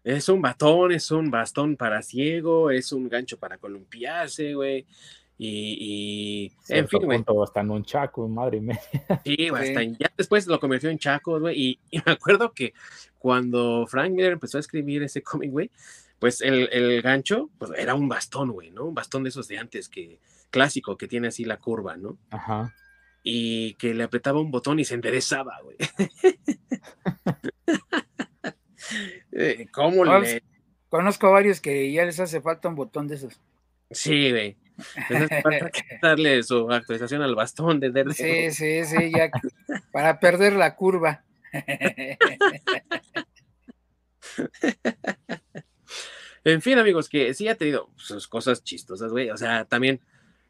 [0.04, 4.86] Es un batón, es un bastón para ciego, es un gancho para columpiarse, güey.
[5.38, 7.24] Y, y en fin, güey.
[7.44, 8.80] Hasta en un chaco, madre mía.
[9.26, 11.60] Sí, güey, ya después lo convirtió en chaco, güey.
[11.60, 12.74] Y, y, me acuerdo que
[13.20, 15.72] cuando Frank Miller empezó a escribir ese cómic, güey,
[16.20, 18.86] pues el, el, gancho pues era un bastón, güey, ¿no?
[18.86, 20.20] Un bastón de esos de antes, que
[20.50, 22.18] clásico, que tiene así la curva, ¿no?
[22.30, 22.74] Ajá.
[23.22, 25.78] Y que le apretaba un botón y se enderezaba, güey.
[29.38, 30.42] Eh, ¿Cómo le...?
[30.88, 33.42] Conozco varios que ya les hace falta un botón de esos.
[33.92, 34.56] Sí, güey.
[36.02, 39.30] darle su actualización al bastón de Sí, sí, sí, ya
[39.92, 41.24] para perder la curva.
[46.44, 49.30] en fin, amigos, que sí ha tenido sus cosas chistosas, güey.
[49.30, 50.02] O sea, también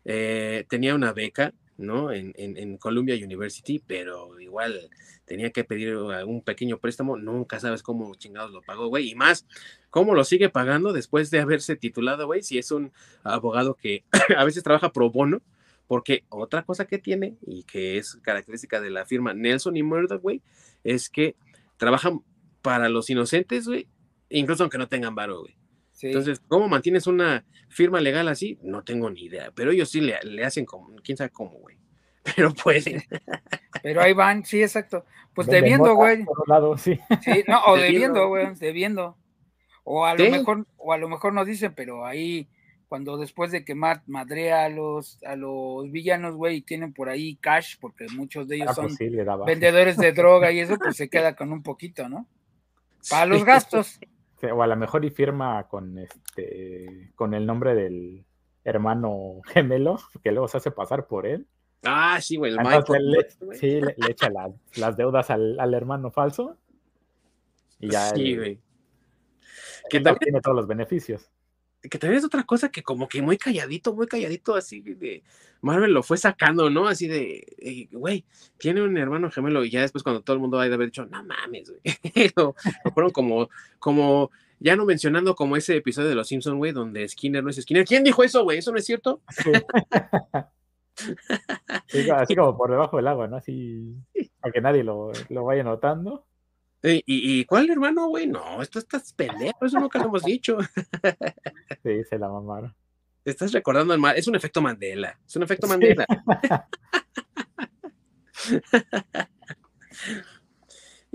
[0.03, 2.11] eh, tenía una beca, ¿no?
[2.11, 4.89] En, en, en, Columbia University, pero igual
[5.25, 9.45] tenía que pedir un pequeño préstamo, nunca sabes cómo chingados lo pagó, güey, y más,
[9.89, 12.91] cómo lo sigue pagando después de haberse titulado, güey, si es un
[13.23, 14.03] abogado que
[14.37, 15.41] a veces trabaja pro bono,
[15.87, 20.21] porque otra cosa que tiene y que es característica de la firma Nelson y Murdoch,
[20.21, 20.41] güey,
[20.83, 21.35] es que
[21.77, 22.21] trabajan
[22.61, 23.87] para los inocentes, güey,
[24.29, 25.55] incluso aunque no tengan varo, güey.
[26.01, 28.59] Entonces, ¿cómo mantienes una firma legal así?
[28.61, 31.77] No tengo ni idea, pero ellos sí le, le hacen como, quién sabe cómo, güey.
[32.35, 33.03] Pero pueden.
[33.83, 35.05] Pero ahí van, sí, exacto.
[35.35, 36.25] Pues debiendo, güey.
[36.77, 36.99] sí.
[37.21, 37.43] sí.
[37.47, 39.15] no, o debiendo, güey, debiendo.
[39.83, 42.47] O a lo mejor, o a lo mejor no dicen, pero ahí,
[42.87, 47.09] cuando después de que Matt madrea a los, a los villanos, güey, y tienen por
[47.09, 50.95] ahí cash, porque muchos de ellos ah, pues son vendedores de droga y eso, pues
[50.95, 52.25] se queda con un poquito, ¿no?
[53.09, 53.99] Para los gastos.
[54.43, 58.25] O a lo mejor y firma con este, con el nombre del
[58.63, 61.47] hermano gemelo, que luego se hace pasar por él.
[61.83, 64.29] Ah, sí, güey, el Sí, le, echa
[64.75, 66.57] las deudas al, al, hermano falso.
[67.79, 68.09] Y ya.
[68.09, 68.59] Sí, güey.
[69.89, 71.29] Que también tiene todos los beneficios.
[71.89, 75.23] Que también es otra cosa que como que muy calladito, muy calladito, así de
[75.61, 76.87] Marvel lo fue sacando, ¿no?
[76.87, 78.25] Así de, güey,
[78.57, 81.05] tiene un hermano gemelo y ya después cuando todo el mundo va a haber dicho,
[81.05, 81.81] no mames, güey.
[82.35, 82.55] lo,
[82.93, 87.43] fueron como, como, ya no mencionando como ese episodio de Los Simpsons, güey, donde Skinner
[87.43, 87.85] no es Skinner.
[87.85, 88.59] ¿Quién dijo eso, güey?
[88.59, 89.21] ¿Eso no es cierto?
[89.29, 89.51] Sí.
[92.15, 93.37] así como por debajo del agua, ¿no?
[93.37, 93.95] Así,
[94.39, 96.25] para que nadie lo, lo vaya notando.
[96.85, 98.27] ¿Y, y cuál hermano, güey?
[98.27, 100.57] No, esto estás pendejo, eso nunca lo hemos dicho.
[101.83, 102.75] sí, se la mamaron.
[103.23, 106.05] Estás recordando el mal, es un efecto Mandela, es un efecto Mandela.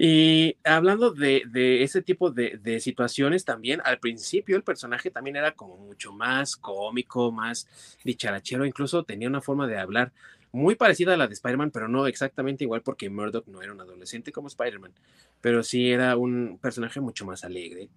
[0.02, 5.76] Y hablando de, ese tipo de, situaciones también, al principio el personaje también era como
[5.76, 7.68] mucho más cómico, más
[8.02, 10.10] dicharachero, incluso tenía una forma de hablar
[10.52, 13.80] muy parecida a la de Spider-Man, pero no exactamente igual porque Murdoch no era un
[13.80, 14.92] adolescente como Spider-Man,
[15.40, 17.88] pero sí era un personaje mucho más alegre,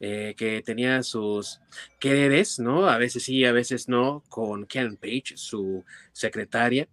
[0.00, 1.60] eh, que tenía sus
[2.00, 2.88] quereres, ¿no?
[2.88, 6.88] A veces sí, a veces no, con Karen Page, su secretaria,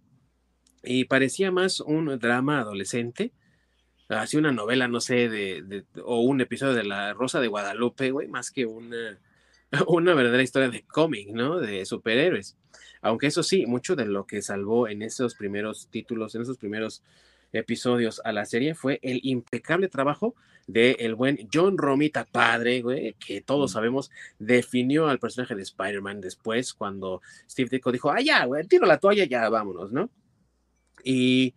[0.82, 3.32] y parecía más un drama adolescente
[4.18, 8.28] así una novela, no sé, de, o un episodio de La Rosa de Guadalupe, güey,
[8.28, 9.18] más que una,
[9.86, 11.58] una verdadera historia de cómic, ¿no?
[11.58, 12.56] De superhéroes.
[13.02, 17.02] Aunque eso sí, mucho de lo que salvó en esos primeros títulos, en esos primeros
[17.52, 20.34] episodios a la serie fue el impecable trabajo
[20.66, 23.74] de el buen John Romita padre, güey, que todos mm.
[23.74, 28.86] sabemos definió al personaje de Spider-Man después cuando Steve Ditko dijo, ah, ya, güey, tiro
[28.86, 30.10] la toalla, ya vámonos, ¿no?
[31.02, 31.54] Y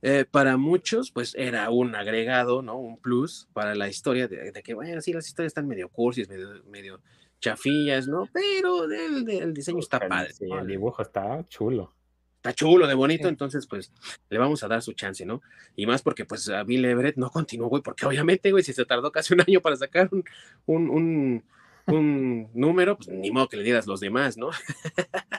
[0.00, 2.78] eh, para muchos, pues era un agregado, ¿no?
[2.78, 6.62] Un plus para la historia de, que, bueno, sí, las historias están medio cursis, medio,
[6.64, 7.02] medio
[7.40, 8.28] chafillas, ¿no?
[8.32, 10.32] Pero el, diseño está padre.
[10.32, 11.92] Sí, el dibujo está chulo.
[12.36, 13.92] Está chulo, de bonito, entonces, pues,
[14.30, 15.42] le vamos a dar su chance, ¿no?
[15.74, 18.84] Y más porque, pues, a Bill Everett no continuó, güey, porque obviamente, güey, si se
[18.84, 20.24] tardó casi un año para sacar un,
[20.66, 21.44] un, un,
[21.86, 24.50] un número, pues, ni modo que le dieras los demás, ¿no?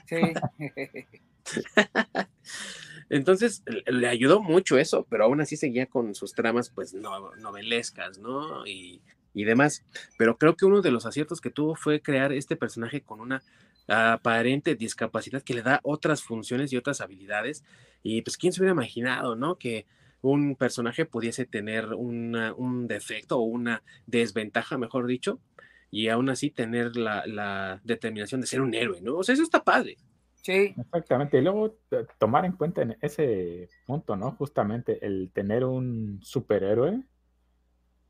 [0.07, 0.21] Sí.
[3.09, 8.65] Entonces le ayudó mucho eso, pero aún así seguía con sus tramas pues novelescas, ¿no?
[8.67, 9.01] Y,
[9.43, 9.85] demás.
[10.17, 13.43] Pero creo que uno de los aciertos que tuvo fue crear este personaje con una
[13.87, 17.63] aparente discapacidad que le da otras funciones y otras habilidades.
[18.03, 19.57] Y pues quién se hubiera imaginado, ¿no?
[19.57, 19.85] Que
[20.21, 25.39] un personaje pudiese tener un defecto o una desventaja, mejor dicho,
[25.89, 29.15] y aún así tener la, la determinación de ser un héroe, ¿no?
[29.17, 29.97] O sea, eso está padre.
[30.41, 30.73] Sí.
[30.77, 31.37] Exactamente.
[31.37, 34.31] Y luego eh, tomar en cuenta en ese punto, ¿no?
[34.31, 37.03] Justamente el tener un superhéroe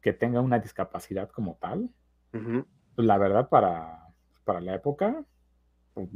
[0.08, 1.90] que tenga una discapacidad como tal.
[2.32, 4.08] Pues, la verdad, para,
[4.46, 5.26] para la época,
[5.94, 6.08] pues,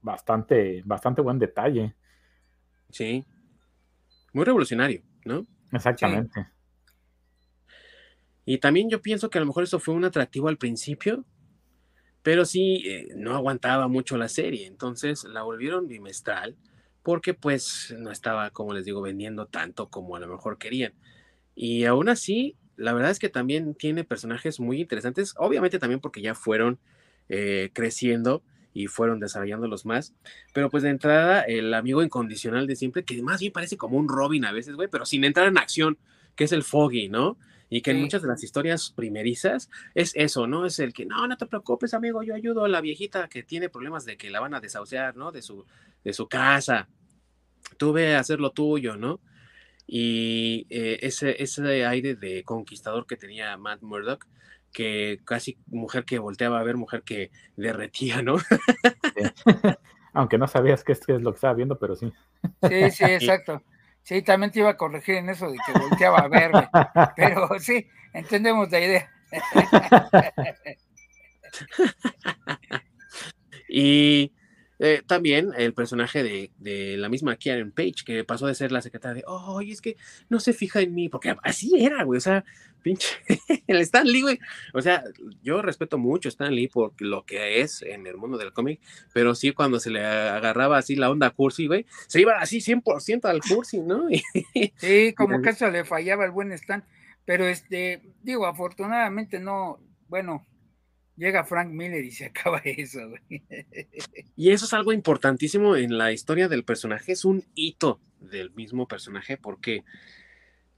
[0.00, 1.94] bastante, bastante buen detalle.
[2.88, 3.22] Sí.
[4.32, 5.44] Muy revolucionario, ¿no?
[5.72, 6.46] Exactamente.
[8.46, 11.26] Y también yo pienso que a lo mejor eso fue un atractivo al principio,
[12.22, 16.56] pero sí eh, no aguantaba mucho la serie, entonces la volvieron bimestral
[17.02, 20.94] porque pues no estaba, como les digo, vendiendo tanto como a lo mejor querían.
[21.54, 26.20] Y aún así, la verdad es que también tiene personajes muy interesantes, obviamente también porque
[26.20, 26.78] ya fueron
[27.28, 30.14] eh, creciendo y fueron desarrollándolos más,
[30.52, 34.08] pero pues de entrada el amigo incondicional de siempre, que más bien parece como un
[34.08, 35.96] Robin a veces, güey, pero sin entrar en acción,
[36.34, 37.38] que es el Foggy, ¿no?
[37.70, 40.66] Y que en muchas de las historias primerizas es eso, ¿no?
[40.66, 43.68] Es el que, no, no te preocupes, amigo, yo ayudo a la viejita que tiene
[43.68, 45.32] problemas de que la van a desahuciar, ¿no?
[45.32, 45.64] De su,
[46.04, 46.88] de su casa.
[47.76, 49.20] Tú ve a hacer lo tuyo, ¿no?
[49.86, 54.26] Y eh, ese, ese aire de conquistador que tenía Matt Murdock,
[54.72, 58.36] que casi mujer que volteaba a ver, mujer que derretía, ¿no?
[60.12, 62.12] Aunque no sabías qué es, qué es, lo que estaba viendo, pero sí.
[62.68, 63.62] Sí, sí, exacto.
[64.02, 66.68] Sí, también te iba a corregir en eso de que volteaba a verme,
[67.16, 69.10] pero sí, entendemos la idea.
[73.68, 74.32] y
[74.78, 78.82] eh, también el personaje de, de, la misma Karen Page, que pasó de ser la
[78.82, 79.96] secretaria de, oh, es que
[80.28, 82.44] no se fija en mí, porque así era, güey, o sea,
[82.82, 83.08] pinche,
[83.66, 84.38] el Stan Lee, güey,
[84.72, 85.04] o sea,
[85.42, 88.80] yo respeto mucho a Stan Lee por lo que es en el mundo del cómic,
[89.12, 93.24] pero sí cuando se le agarraba así la onda cursi, güey, se iba así 100%
[93.26, 94.08] al cursi, ¿no?
[94.76, 96.84] sí, como que eso le fallaba el buen Stan,
[97.24, 100.44] pero este, digo, afortunadamente no, bueno,
[101.16, 103.00] llega Frank Miller y se acaba eso,
[104.36, 108.88] Y eso es algo importantísimo en la historia del personaje, es un hito del mismo
[108.88, 109.84] personaje, porque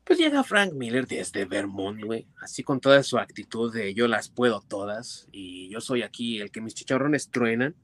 [0.04, 4.28] pues llega Frank Miller desde Vermont, güey, así con toda su actitud de yo las
[4.28, 7.74] puedo todas y yo soy aquí el que mis chicharrones truenan.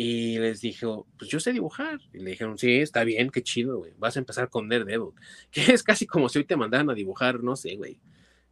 [0.00, 1.98] Y les dijo, pues yo sé dibujar.
[2.12, 3.94] Y le dijeron, sí, está bien, qué chido, güey.
[3.98, 5.10] Vas a empezar con Daredevil.
[5.50, 7.98] Que es casi como si hoy te mandaran a dibujar, no sé, güey,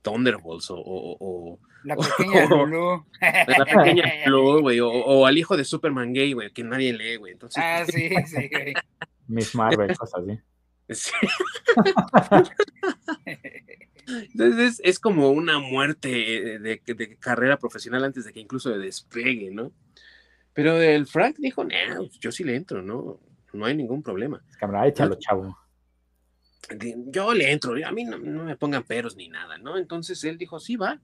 [0.07, 3.05] Thunderbolts o, o, la pequeña Lulu.
[3.21, 4.79] La pequeña Lulu, güey.
[4.81, 7.33] O, al hijo de Superman gay, güey, que nadie lee, güey.
[7.33, 8.75] Entonces, ah, sí, sí, güey.
[9.27, 10.41] Miss Marvel, cosas así.
[10.91, 11.11] Sí.
[14.07, 16.09] Entonces es, como una muerte
[16.61, 19.73] de, de, carrera profesional antes de que incluso de despegue, ¿no?
[20.53, 23.19] Pero el Frank dijo, no, yo sí le entro, ¿no?
[23.53, 24.41] No hay ningún problema.
[24.61, 25.59] Cámara, échalo, chavo
[27.07, 29.79] yo le entro, a mí no, me pongan peros ni nada, ¿no?
[29.79, 31.01] Entonces él dijo, sí, va.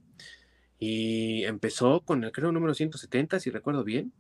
[0.79, 4.13] Y empezó con el, creo, número 170, si recuerdo bien,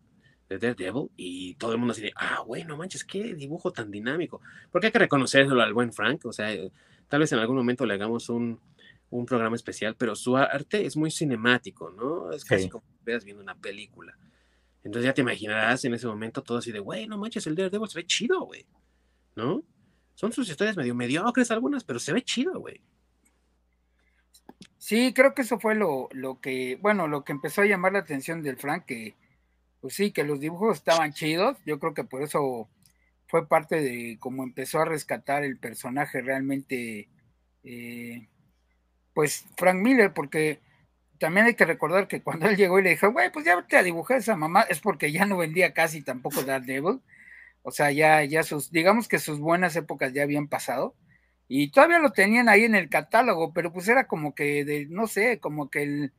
[0.49, 3.91] de Daredevil, y todo el mundo así de, ah, güey, no manches, qué dibujo tan
[3.91, 4.41] dinámico.
[4.71, 6.49] Porque hay que reconocerlo al buen Frank, o sea,
[7.09, 8.61] tal vez en algún momento le hagamos un,
[9.11, 12.33] un programa especial, pero su arte es muy cinemático, ¿no?
[12.33, 14.17] Es casi como si veas viendo una película.
[14.85, 17.89] Entonces ya te imaginarás en ese momento todo así de, güey, no manches, el Daredevil
[17.89, 18.67] se ve chido, güey,
[19.37, 19.63] ¿no?
[20.15, 22.81] Son sus historias medio mediocres algunas, pero se ve chido, güey.
[24.79, 28.01] Sí, creo que eso fue lo, lo, que, bueno, lo que empezó a llamar la
[28.01, 29.15] atención del Frank, que
[29.83, 31.59] pues sí, que los dibujos estaban chidos.
[31.67, 32.69] Yo creo que por eso
[33.27, 37.09] fue parte de cómo empezó a rescatar el personaje realmente,
[37.65, 38.29] eh,
[39.13, 40.61] pues Frank Miller, porque
[41.19, 43.77] también hay que recordar que cuando él llegó y le dijo, güey, pues ya te
[43.77, 47.01] a dibujar esa mamá, es porque ya no vendía casi tampoco Daredevil.
[47.63, 50.95] O sea, ya, ya sus, digamos que sus buenas épocas ya habían pasado
[51.49, 55.07] y todavía lo tenían ahí en el catálogo, pero pues era como que, de, no
[55.07, 56.13] sé, como que el,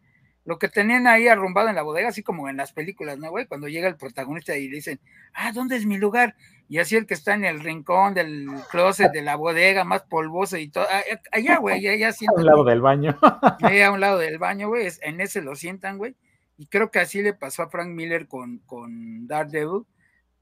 [0.45, 3.45] lo que tenían ahí arrumbado en la bodega, así como en las películas, ¿no, güey?
[3.45, 4.99] Cuando llega el protagonista y le dicen,
[5.33, 6.35] ah, ¿dónde es mi lugar?
[6.69, 10.57] Y así el que está en el rincón del closet de la bodega, más polvoso
[10.57, 10.85] y todo,
[11.31, 12.39] allá, güey, allá sientan.
[12.39, 13.17] A un lado del baño.
[13.61, 16.15] Allá a un lado del baño, güey, en ese lo sientan, güey.
[16.57, 19.85] Y creo que así le pasó a Frank Miller con, con Daredevil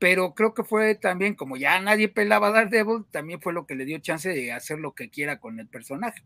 [0.02, 3.76] pero creo que fue también, como ya nadie pelaba a Daredevil, también fue lo que
[3.76, 6.24] le dio chance de hacer lo que quiera con el personaje.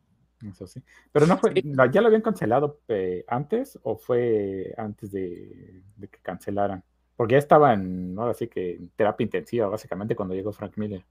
[0.49, 0.81] Eso sí.
[1.11, 1.53] Pero no fue,
[1.91, 6.85] ¿ya lo habían cancelado eh, antes o fue antes de, que cancelaran?
[7.17, 11.03] Porque ya estaba en, ahora sí que en terapia intensiva, básicamente, cuando llegó Frank Miller.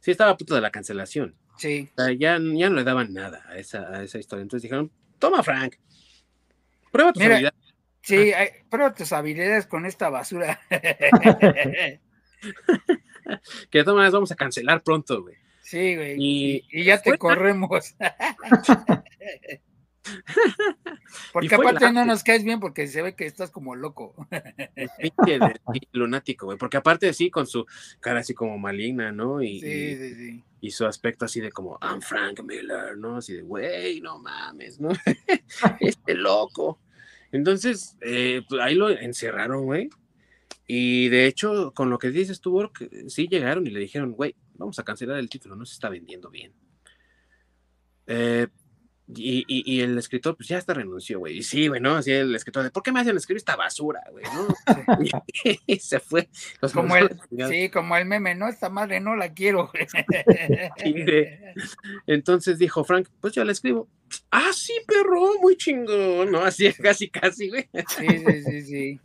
[0.00, 1.34] Sí, estaba a punto de la cancelación.
[1.56, 1.88] Sí.
[1.96, 4.42] ya, ya no le daban nada a esa, a esa historia.
[4.42, 5.76] Entonces dijeron, toma Frank,
[6.92, 7.63] prueba tu habilidades
[8.04, 8.32] Sí,
[8.70, 10.60] pero tus habilidades con esta basura.
[10.68, 10.78] que
[13.78, 15.36] de todas maneras vamos a cancelar pronto, güey.
[15.62, 16.16] Sí, güey.
[16.18, 17.96] Y, ya te corremos.
[21.32, 24.14] porque aparte no nos caes bien porque se ve que estás como loco.
[25.92, 26.58] lunático, güey.
[26.58, 27.64] Porque aparte sí, con su
[28.00, 29.40] cara así como maligna, ¿no?
[29.40, 30.44] Y, sí, sí, sí.
[30.60, 33.16] Y su aspecto así de como, I'm Frank Miller, ¿no?
[33.16, 34.90] Así de, güey, no mames, ¿no?
[35.80, 36.83] este loco.
[37.34, 39.90] Entonces, eh, pues, ahí lo encerraron, güey.
[40.68, 42.70] Y de hecho, con lo que dices tú,
[43.08, 46.30] sí llegaron y le dijeron, güey, vamos a cancelar el título, no se está vendiendo
[46.30, 46.52] bien.
[48.06, 48.46] Eh,
[49.06, 51.36] Y, y, y, el escritor, pues ya hasta renunció, güey.
[51.38, 51.96] Y sí, güey, ¿no?
[51.96, 54.24] Así el escritor de, ¿por qué me hacen escribir esta basura, güey?
[54.24, 54.48] ¿no?
[55.66, 56.30] y, se fue.
[56.62, 57.10] Los como el,
[57.50, 59.70] sí, como el meme, no, esta madre no la quiero.
[62.06, 63.88] Entonces dijo Frank, pues yo la escribo.
[64.36, 66.40] Ah, sí, perro, muy chingón, ¿no?
[66.40, 67.68] Así, casi, casi, güey.
[67.86, 69.00] Sí, sí, sí, sí.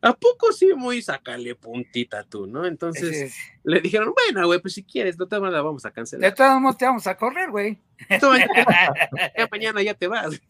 [0.00, 2.64] ¿A poco sí, muy sacale puntita tú, ¿no?
[2.64, 3.34] Entonces
[3.64, 6.30] le dijeron, bueno, güey, pues si quieres, no te la vamos a cancelar.
[6.30, 7.76] De todos modos te vamos a correr, güey.
[8.08, 10.40] ya mañana ya te vas.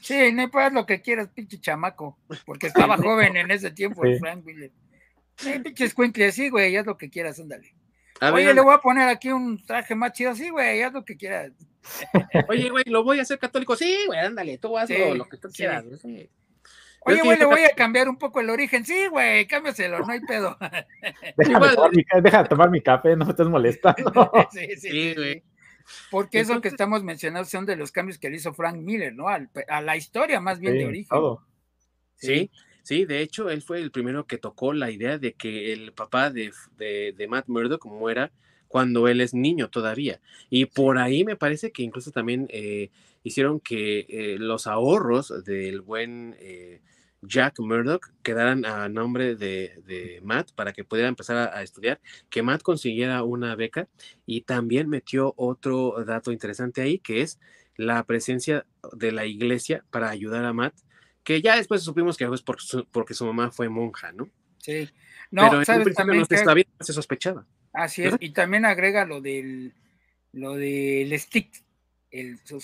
[0.00, 4.18] Sí, no puedes lo que quieras, pinche chamaco, porque estaba joven en ese tiempo, el
[4.18, 4.70] Frank Miller.
[5.46, 7.74] Eh, pinche escuincle, sí, güey, haz lo que quieras, ándale.
[8.20, 11.16] Oye, le voy a poner aquí un traje más chido, sí, güey, haz lo que
[11.16, 11.52] quieras.
[12.48, 15.48] Oye, güey, lo voy a hacer católico, sí, güey, ándale, tú hazlo lo que tú
[15.48, 15.84] quieras.
[17.04, 18.84] Oye, güey, le voy a cambiar un poco el origen.
[18.84, 20.56] Sí, güey, cámbiaselo, no hay pedo.
[21.36, 24.30] Deja, de tomar mi café, no me estés molestando.
[24.52, 25.42] sí, sí, güey.
[26.12, 29.26] Porque eso que estamos mencionando son de los cambios que le hizo Frank Miller, ¿no?
[29.28, 31.18] a la historia más bien de origen.
[32.14, 32.52] Sí,
[32.84, 36.30] sí, de hecho, él fue el primero que tocó la idea de que el papá
[36.30, 38.30] de, de, de Matt Murdock muera
[38.72, 40.18] cuando él es niño todavía.
[40.48, 42.90] Y por ahí me parece que incluso también eh,
[43.22, 46.80] hicieron que eh, los ahorros del buen eh,
[47.20, 52.00] Jack Murdoch quedaran a nombre de, Matt para que pudiera empezar a, estudiar,
[52.30, 53.88] que Matt consiguiera una beca
[54.24, 57.38] y también metió otro dato interesante ahí, que es
[57.76, 58.64] la presencia
[58.94, 60.74] de la iglesia para ayudar a Matt,
[61.24, 62.42] que ya después supimos que es
[62.90, 64.30] porque su, mamá fue monja, ¿no?
[64.56, 64.88] Sí.
[65.32, 65.94] No, Pero ¿sabes?
[65.94, 66.84] también que...
[66.84, 67.44] se sospechaba.
[67.72, 69.72] Así es, y también agrega lo del,
[70.30, 71.50] lo del stick,
[72.10, 72.60] el, su,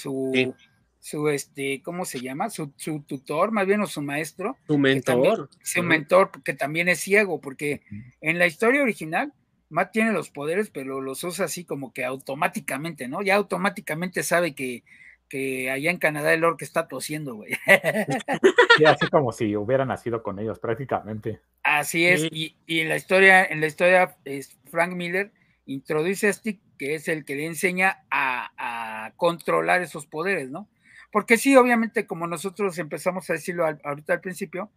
[1.01, 2.51] su este, ¿cómo se llama?
[2.51, 2.71] Su,
[3.07, 4.59] tutor, más bien, o su maestro.
[4.67, 5.49] Su mentor.
[5.63, 7.81] su mentor, que también es ciego, porque
[8.21, 9.33] en la historia original,
[9.71, 13.23] Matt tiene los poderes, pero los usa así como que automáticamente, ¿no?
[13.23, 14.85] Ya automáticamente sabe que,
[15.29, 17.53] que allá en Canadá el orc está tosiendo, güey.
[18.79, 21.41] Sí, así como si hubiera nacido con ellos, prácticamente.
[21.65, 25.33] Así es, y, y, en la historia, en la historia, es Frank Miller
[25.67, 30.69] introduce a Stick, que es el que le enseña a, a controlar esos poderes, ¿no?
[31.11, 34.71] Porque sí, obviamente, como nosotros empezamos a decirlo ahorita al principio,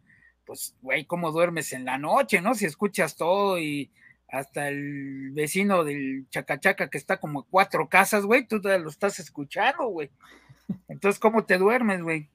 [0.45, 2.55] pues, güey, ¿cómo duermes en la noche, no?
[2.55, 3.91] Si escuchas todo y
[4.31, 9.87] hasta el vecino del Chacachaca que está como cuatro casas, güey, tú lo estás escuchando,
[9.87, 10.09] güey.
[10.87, 12.29] Entonces, ¿cómo te duermes, güey?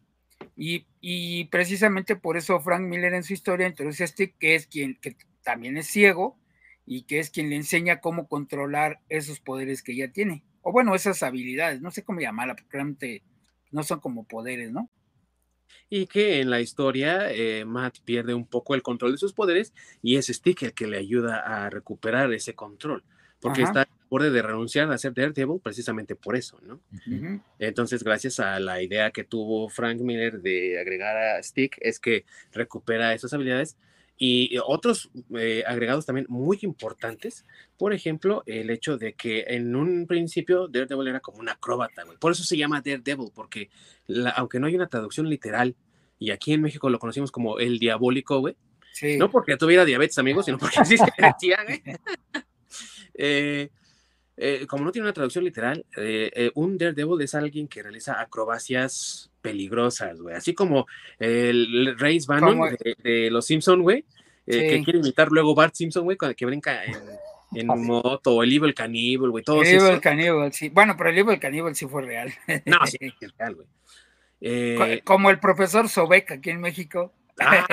[0.54, 4.66] Y, y, precisamente por eso Frank Miller en su historia introduce a este que es
[4.66, 6.38] quien que también es ciego
[6.84, 10.44] y que es quien le enseña cómo controlar esos poderes que ya tiene.
[10.60, 13.22] O bueno, esas habilidades, no sé cómo llamarla, porque realmente
[13.70, 14.90] no son como poderes, ¿no?
[15.88, 19.72] Y que en la historia eh, Matt pierde un poco el control de sus poderes
[20.02, 23.04] y es Stick el que le ayuda a recuperar ese control,
[23.40, 26.80] porque está a borde de renunciar a ser Daredevil precisamente por eso, ¿no?
[27.58, 32.24] Entonces, gracias a la idea que tuvo Frank Miller de agregar a Stick, es que
[32.52, 33.76] recupera esas habilidades
[34.18, 37.44] y otros eh, agregados también muy importantes,
[37.76, 42.16] por ejemplo, el hecho de que en un principio Daredevil era como un acróbata, güey.
[42.18, 43.68] Por eso se llama Daredevil, porque
[44.34, 45.76] aunque no hay una traducción literal,
[46.18, 48.56] y aquí en México lo conocimos como el diabólico, güey.
[49.18, 51.82] No porque tuviera diabetes, amigos, sino porque así se decía, güey.
[53.12, 53.68] eh,
[54.38, 58.20] eh, como no tiene una traducción literal, eh, eh, un Daredevil es alguien que realiza
[58.20, 60.34] acrobacias peligrosas, güey.
[60.34, 60.86] Así como
[61.18, 64.04] el Ray Bannon de, Los Simpson, güey,
[64.46, 66.94] que quiere imitar luego Bart Simpson, güey, que brinca en,
[67.54, 69.76] en moto, o el Evil Cannibal, güey, todo eso.
[69.76, 70.68] El Evil Cannibal, sí.
[70.68, 72.32] Bueno, pero el Evil Cannibal sí fue real.
[72.64, 75.00] No, sí, es real, güey.
[75.02, 77.12] como el profesor Sobek aquí en México.
[77.38, 77.66] Ah,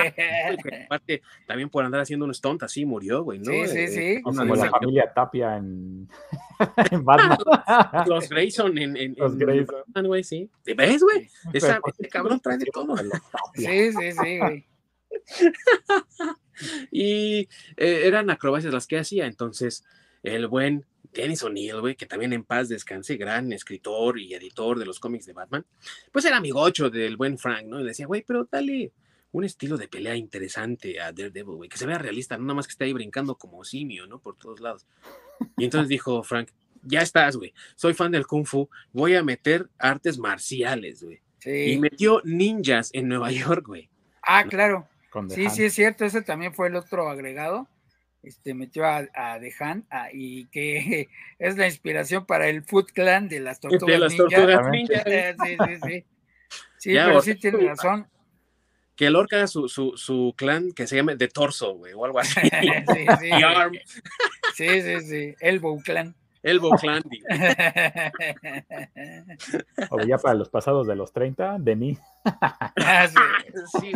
[0.85, 3.45] aparte, también por andar haciendo un stunt así murió, güey, ¿no?
[3.45, 4.21] Sí, sí, sí.
[4.21, 6.09] Como la familia Tapia en,
[6.91, 7.37] en Batman.
[8.07, 9.75] Los Grayson en, en, Los Grayson.
[9.87, 10.49] Batman, güey, sí.
[10.65, 11.29] ¿Ves, güey?
[11.53, 12.95] Ese cabrón trae de todo.
[13.55, 14.65] Sí, sí, sí, güey.
[16.91, 17.47] y
[17.77, 19.85] eh, eran acrobacias las que hacía, entonces
[20.23, 24.85] el buen Dennis O'Neill, güey, que también en paz descanse, gran escritor y editor de
[24.85, 25.65] los cómics de Batman,
[26.11, 27.79] pues era amigocho del buen Frank, ¿no?
[27.79, 28.91] Y decía, güey, pero dale,
[29.33, 32.67] un estilo de pelea interesante a Daredevil, güey, que se vea realista, no nada más
[32.67, 34.19] que esté ahí brincando como simio, ¿no?
[34.19, 34.85] Por todos lados.
[35.57, 36.49] Y entonces dijo Frank,
[36.83, 41.21] ya estás, güey, soy fan del Kung Fu, voy a meter artes marciales, güey.
[41.45, 43.89] Y metió ninjas en Nueva York, güey.
[44.21, 44.87] Ah, claro.
[45.29, 47.67] sí, sí, es cierto, ese también fue el otro agregado.
[48.21, 51.09] Este metió a, a The Hand y que
[51.39, 55.03] es la inspiración para el Foot Clan de las tortugas de las tortugas ninja.
[55.03, 56.05] sí, sí, sí.
[56.77, 58.07] Sí, pero sí tiene razón
[59.03, 62.19] que Lorca haga su, su, su, clan que se llame The Torso, güey, o algo
[62.19, 62.39] así.
[62.41, 62.49] sí,
[63.19, 63.29] sí,
[64.55, 66.15] sí, sí, sí, Elbow Clan.
[66.41, 67.21] Elbow Clandy.
[69.89, 71.99] o ya para los pasados de los 30, Denis.
[72.25, 73.09] Ah,
[73.79, 73.91] sí.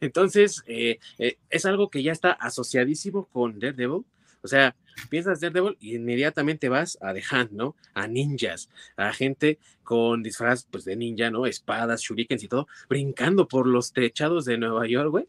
[0.00, 4.04] Entonces, eh, eh, es algo que ya está asociadísimo con Daredevil.
[4.42, 4.74] O sea,
[5.08, 7.76] piensas Daredevil y inmediatamente vas a The Hand, ¿no?
[7.94, 11.46] A ninjas, a gente con disfraz pues, de ninja, ¿no?
[11.46, 15.26] Espadas, shurikens y todo, brincando por los techados de Nueva York, güey.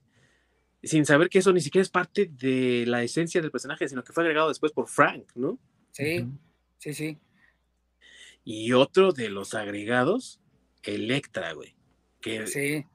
[0.83, 4.13] Sin saber que eso ni siquiera es parte de la esencia del personaje, sino que
[4.13, 5.59] fue agregado después por Frank, ¿no?
[5.91, 6.25] Sí,
[6.79, 7.17] sí, sí.
[8.43, 10.39] Y otro de los agregados,
[10.83, 11.75] Electra, güey.
[12.19, 12.85] Que sí.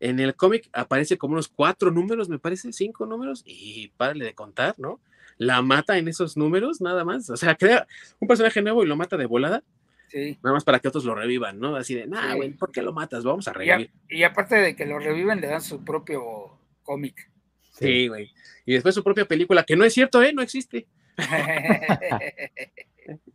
[0.00, 4.34] en el cómic aparece como unos cuatro números, me parece, cinco números, y párale de
[4.34, 5.00] contar, ¿no?
[5.38, 7.28] La mata en esos números, nada más.
[7.30, 7.86] O sea, crea
[8.20, 9.62] un personaje nuevo y lo mata de volada.
[10.08, 10.38] Sí.
[10.42, 11.76] Nada más para que otros lo revivan, ¿no?
[11.76, 12.36] Así de, nah, Sí.
[12.36, 13.24] güey, ¿por qué lo matas?
[13.24, 13.90] Vamos a Y, a- revivir.
[14.08, 17.30] y aparte de que lo reviven, le dan su propio cómic.
[17.72, 18.32] Sí, güey.
[18.64, 20.32] Y después su propia película, que no es cierto, ¿eh?
[20.32, 20.86] No existe.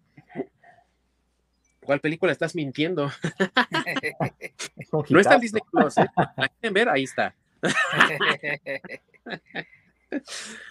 [1.81, 3.11] ¿Cuál película estás mintiendo?
[5.09, 5.41] No está en.
[5.41, 6.05] Disney Plus, ¿eh?
[6.37, 6.89] ¿La quieren ver?
[6.89, 7.35] Ahí está.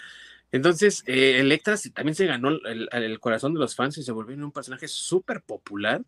[0.53, 4.35] Entonces, eh, Electra también se ganó el, el corazón de los fans y se volvió
[4.35, 6.03] en un personaje súper popular,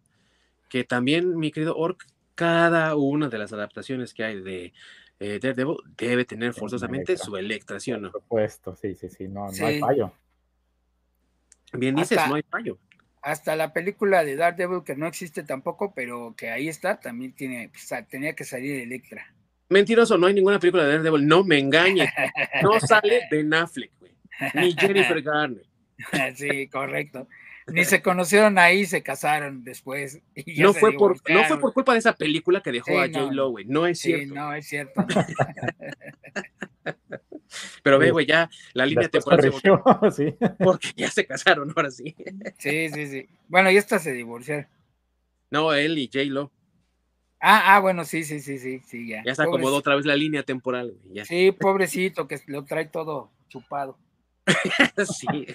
[0.69, 4.73] que también, mi querido Orc, cada una de las adaptaciones que hay de
[5.21, 7.25] eh, Daredevil debe tener forzosamente Electra.
[7.27, 8.11] su Electra, ¿sí o no?
[8.11, 9.65] Por supuesto, sí, sí, sí, no, no Sí.
[9.65, 10.13] hay fallo.
[11.75, 12.79] Bien dices, Hasta- no hay fallo.
[13.25, 17.69] Hasta la película de Daredevil, que no existe tampoco, pero que ahí está, también tiene,
[17.69, 19.33] pues, tenía que salir Electra.
[19.69, 22.11] Mentiroso, no hay ninguna película de Daredevil, no me engañes.
[22.63, 23.93] No sale Ben Affleck,
[24.55, 25.65] ni Jennifer Garner.
[26.37, 27.29] sí, correcto.
[27.69, 30.21] Ni se conocieron ahí, se casaron después.
[30.35, 32.91] y ya No se fue, por, no fue por culpa de esa película que dejó
[32.91, 33.65] Sí, a no, J-Lo, güey.
[33.67, 34.35] No es Sí, cierto.
[34.35, 35.07] no, es cierto.
[37.83, 40.35] Pero ve, güey, ya la línea temporal se volvió corrigió, sí.
[40.59, 42.15] porque ya se casaron, ahora sí.
[42.59, 43.29] Sí, sí, sí.
[43.49, 44.67] Bueno, y esta se divorciaron.
[45.51, 46.51] No, él y J-Lo.
[47.41, 49.23] Ah, ah, bueno, sí, sí, sí, sí, sí, ya.
[49.25, 51.17] Ya se acomodó otra vez la línea temporal, güey.
[51.17, 51.25] Ya.
[51.25, 53.99] Sí, pobrecito, que lo trae todo chupado.
[55.07, 55.47] Sí.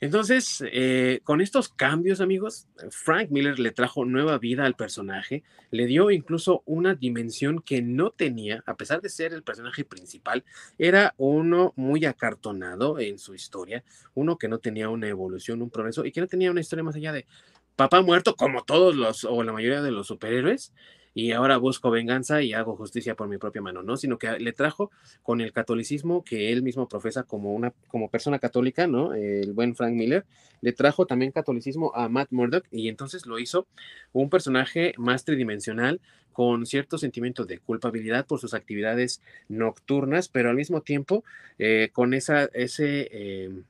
[0.00, 5.86] Entonces, eh, con estos cambios, amigos, Frank Miller le trajo nueva vida al personaje, le
[5.86, 10.44] dio incluso una dimensión que no tenía, a pesar de ser el personaje principal,
[10.78, 13.82] era uno muy acartonado en su historia,
[14.14, 16.94] uno que no tenía una evolución, un progreso y que no tenía una historia más
[16.94, 17.26] allá de
[17.74, 20.72] papá muerto, como todos los o la mayoría de los superhéroes,
[21.18, 23.96] y ahora busco venganza y hago justicia por mi propia mano, ¿no?
[23.96, 24.92] Sino que le trajo
[25.24, 29.14] con el catolicismo que él mismo profesa como una como persona católica, ¿no?
[29.14, 30.24] El buen Frank Miller
[30.60, 33.66] le trajo también catolicismo a Matt Murdock y entonces lo hizo
[34.12, 36.00] un personaje más tridimensional
[36.32, 41.24] con cierto sentimiento de culpabilidad por sus actividades nocturnas, pero al mismo tiempo
[41.58, 43.62] eh, con esa ese eh,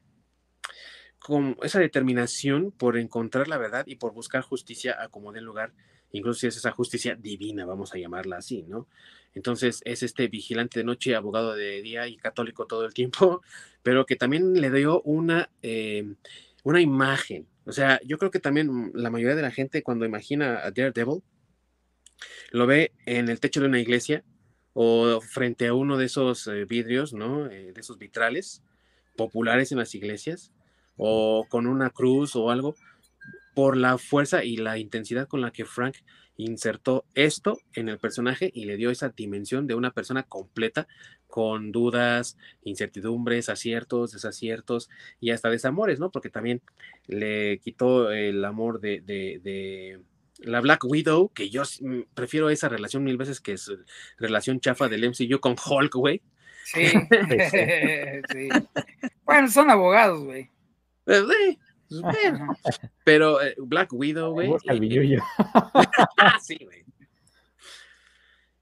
[1.18, 5.72] con esa determinación por encontrar la verdad y por buscar justicia a como dé lugar,
[6.12, 8.88] incluso si es esa justicia divina, vamos a llamarla así, ¿no?
[9.34, 13.42] Entonces es este vigilante de noche, abogado de día y católico todo el tiempo,
[13.82, 16.14] pero que también le dio una, eh,
[16.64, 17.46] una imagen.
[17.64, 21.22] O sea, yo creo que también la mayoría de la gente cuando imagina a Daredevil,
[22.50, 24.24] lo ve en el techo de una iglesia
[24.72, 27.46] o frente a uno de esos eh, vidrios, ¿no?
[27.46, 28.62] Eh, de esos vitrales
[29.16, 30.52] populares en las iglesias
[30.96, 32.74] o con una cruz o algo,
[33.58, 35.96] por la fuerza y la intensidad con la que Frank
[36.36, 40.86] insertó esto en el personaje y le dio esa dimensión de una persona completa
[41.26, 44.88] con dudas, incertidumbres, aciertos, desaciertos
[45.18, 46.12] y hasta desamores, ¿no?
[46.12, 46.62] Porque también
[47.08, 50.02] le quitó el amor de, de, de
[50.38, 53.72] la Black Widow, que yo mm, prefiero esa relación mil veces que es
[54.18, 56.22] relación chafa del MCU con Hulk, güey.
[56.62, 56.86] Sí.
[58.30, 58.48] sí.
[59.24, 60.48] Bueno, son abogados, güey.
[61.06, 61.58] Eh,
[61.90, 62.56] bueno.
[63.04, 64.48] Pero eh, Black Widow, güey.
[64.48, 65.16] Y-
[66.42, 66.84] sí, güey.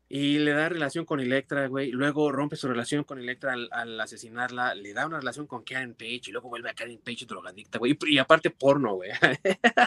[0.08, 1.90] Y le da relación con Electra, güey.
[1.90, 4.74] Luego rompe su relación con Electra al, al asesinarla.
[4.76, 7.98] Le da una relación con Karen Page y luego vuelve a Karen Page drogadicta, güey.
[8.06, 9.10] Y, y aparte porno, güey.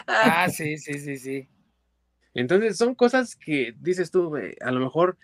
[0.06, 1.48] Ah, sí, sí, sí, sí.
[2.34, 5.16] Entonces son cosas que dices tú, güey, a lo mejor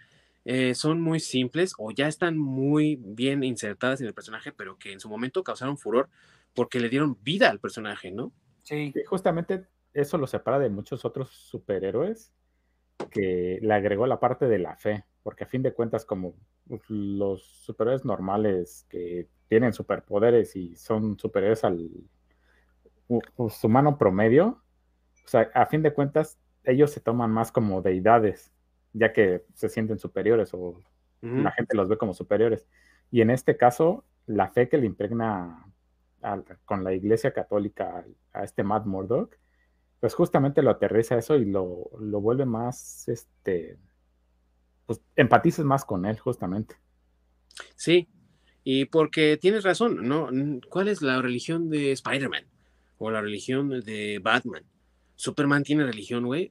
[0.46, 4.92] eh, son muy simples o ya están muy bien insertadas en el personaje, pero que
[4.92, 6.08] en su momento causaron furor
[6.57, 8.32] porque le dieron vida al personaje, ¿no?
[8.62, 12.32] Sí, justamente eso lo separa de muchos otros superhéroes
[13.11, 16.34] que le agregó la parte de la fe, porque a fin de cuentas como
[16.88, 21.88] los superhéroes normales que tienen superpoderes y son superiores al
[23.62, 24.62] humano promedio,
[25.24, 28.52] o sea, a fin de cuentas ellos se toman más como deidades,
[28.92, 30.82] ya que se sienten superiores o
[31.20, 32.66] la gente los ve como superiores.
[33.11, 35.66] Y en este caso, la fe que le impregna
[36.64, 39.37] con la iglesia católica a, este Matt Murdock,
[40.01, 43.79] pues justamente lo aterriza eso y lo, lo vuelve más, este,
[44.87, 46.77] pues empatizas más con él justamente.
[47.74, 48.09] Sí,
[48.68, 50.29] y porque tienes razón, ¿no?
[50.68, 52.47] ¿Cuál es la religión de Spider-Man?
[52.99, 54.64] O la religión de Batman.
[55.14, 56.51] ¿Superman tiene religión, güey?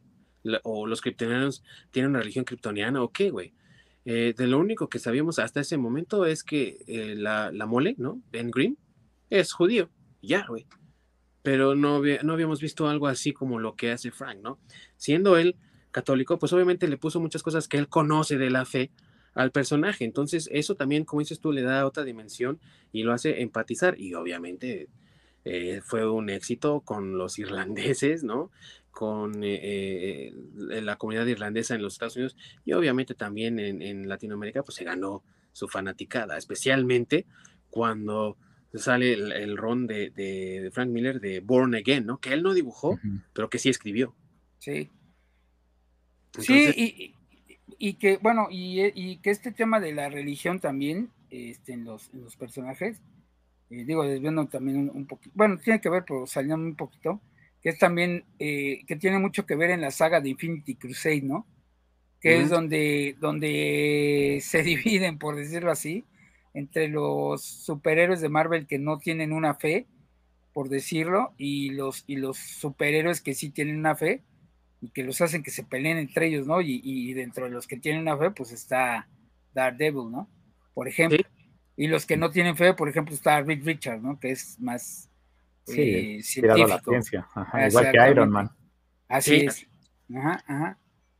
[0.64, 3.54] ¿O los kryptonianos tienen una religión kryptoniana o qué, güey?
[4.06, 8.22] Eh, de lo único que sabíamos hasta ese momento es que eh, la, mole, ¿no?
[8.32, 8.78] Ben Green
[9.30, 9.90] es judío,
[10.22, 10.68] ya, güey.
[11.44, 14.60] Pero no, no habíamos visto algo así como lo que hace Frank, ¿no?
[14.98, 15.56] Siendo él
[15.92, 18.92] católico, pues obviamente le puso muchas cosas que él conoce de la fe
[19.36, 20.06] al personaje.
[20.06, 22.60] Entonces, eso también, como dices tú, le da otra dimensión
[22.92, 24.00] y lo hace empatizar.
[24.00, 24.90] Y obviamente
[25.44, 28.50] eh, fue un éxito con los irlandeses, ¿no?
[28.90, 30.34] Con eh, eh,
[30.82, 35.24] la comunidad irlandesa en los Estados Unidos y obviamente también en, Latinoamérica, pues se ganó
[35.52, 37.28] su fanaticada, especialmente
[37.70, 38.38] cuando
[38.80, 42.20] sale el, ron de, Frank Miller de Born Again, ¿no?
[42.20, 43.00] Que él no dibujó,
[43.34, 44.16] pero que sí escribió.
[44.60, 44.90] Sí.
[46.40, 47.16] sí, y,
[47.78, 52.10] y que, bueno, y, y, que este tema de la religión también, este, en, los,
[52.14, 53.02] en los personajes,
[53.70, 57.22] eh, digo, desviando también un, poquito, bueno, tiene que ver, pero saliendo un poquito,
[57.62, 61.22] que es también, eh, que tiene mucho que ver en la saga de Infinity Crusade,
[61.22, 61.48] ¿no?
[62.22, 66.06] Que es donde, donde se dividen, por decirlo así,
[66.56, 69.88] entre los superhéroes de Marvel que no tienen una fe,
[70.53, 74.24] por decirlo, y los, y los superhéroes que sí tienen una fe,
[74.82, 76.62] y que los hacen que se peleen entre ellos, ¿no?
[76.62, 79.08] Y, dentro de los que tienen una fe, pues está
[79.53, 80.30] Daredevil, ¿no?
[80.74, 81.20] Por ejemplo.
[81.76, 84.18] Y los que no tienen fe, por ejemplo, está Rick Richard, ¿no?
[84.18, 85.10] Que es más
[85.66, 86.68] sí, eh, científico.
[86.70, 87.28] la ciencia,
[87.68, 88.49] igual que Iron Man.
[89.10, 89.68] Así es.
[90.10, 90.78] Ajá, ajá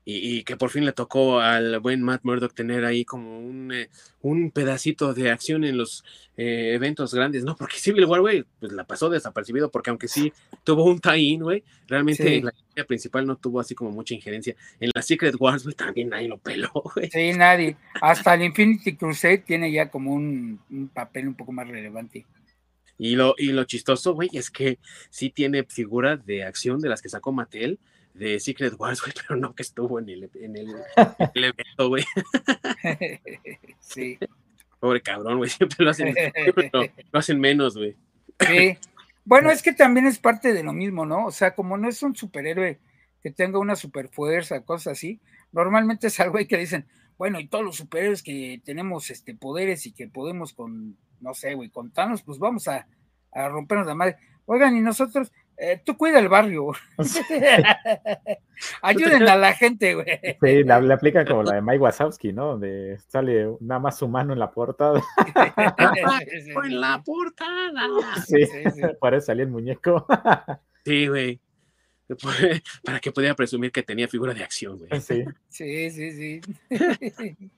[0.08, 3.90] y, que por fin le tocó al buen Matt Murdock tener ahí como un, eh,
[4.22, 6.04] un pedacito de acción en los
[6.38, 7.56] eh, eventos grandes, ¿no?
[7.56, 10.32] Porque Civil War, güey, pues la pasó desapercibido, porque aunque sí
[10.64, 14.56] tuvo un tie-in, güey, realmente la línea principal no tuvo así como mucha injerencia.
[14.80, 17.10] En la Secret Wars, güey, también nadie lo peló, güey.
[17.10, 17.76] Sí, nadie.
[18.00, 22.28] Hasta el Infinity Crusade tiene ya como un, un papel un poco más relevante.
[22.98, 24.78] Y lo, y lo chistoso, güey, es que
[25.10, 27.80] sí tiene figuras de acción de las que sacó Mattel,
[28.16, 30.56] de Secret Wars, güey, pero no que estuvo en el, en
[31.36, 32.04] el, evento, güey.
[33.80, 34.18] Sí.
[34.80, 36.16] Pobre cabrón, güey, siempre lo hacen,
[37.12, 37.96] lo hacen menos, güey.
[38.40, 38.78] Sí.
[39.24, 41.26] Bueno, es que también es parte de lo mismo, ¿no?
[41.26, 42.80] O sea, como no es un superhéroe
[43.24, 45.20] que tenga una superfuerza, cosas así,
[45.52, 46.86] normalmente es algo que dicen,
[47.18, 51.56] bueno, y todos los superhéroes que tenemos este poderes y que podemos con, no sé,
[51.56, 52.88] güey, contarnos, pues vamos a,
[53.32, 54.18] a rompernos la madre.
[54.46, 56.72] Oigan, y nosotros, eh, tú cuida el barrio.
[58.82, 60.20] Ayuden a la gente, güey.
[60.42, 62.52] Sí, le aplica como la de Mike Wazowski, ¿no?
[62.52, 65.02] Donde sale nada más su mano en la portada.
[66.64, 67.82] en la portada.
[68.26, 68.46] Sí,
[69.00, 70.06] parece salir el muñeco.
[70.84, 71.40] sí, güey.
[72.84, 75.02] Para que pudiera presumir que tenía figura de acción, güey.
[75.02, 76.42] Sí, sí, sí.
[77.18, 77.52] sí.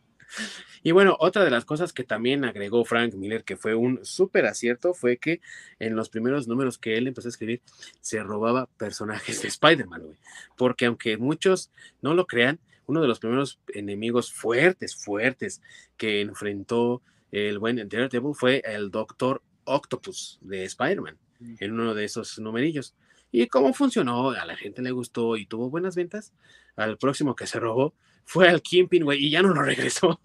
[0.83, 4.45] Y bueno, otra de las cosas que también agregó Frank Miller, que fue un súper
[4.45, 5.41] acierto, fue que
[5.79, 7.61] en los primeros números que él empezó a escribir,
[8.01, 10.17] se robaba personajes de Spider-Man, güey.
[10.57, 11.71] Porque aunque muchos
[12.01, 15.61] no lo crean, uno de los primeros enemigos fuertes, fuertes
[15.97, 17.01] que enfrentó
[17.31, 21.55] el buen Daredevil fue el Doctor Octopus de Spider-Man, mm.
[21.59, 22.95] en uno de esos numerillos.
[23.31, 24.29] ¿Y cómo funcionó?
[24.31, 26.33] A la gente le gustó y tuvo buenas ventas.
[26.77, 27.93] Al próximo que se robó
[28.27, 30.19] fue al Kimping, güey, y ya no lo regresó.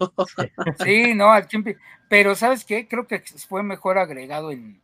[0.83, 1.77] Sí, no, al Kimping.
[2.09, 2.87] Pero, ¿sabes qué?
[2.87, 4.81] Creo que fue mejor agregado en,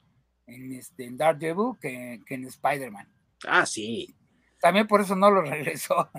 [0.48, 3.08] en, este, en Daredevil que, que en Spider-Man.
[3.46, 4.16] Ah, sí.
[4.60, 6.10] También por eso no lo regresó.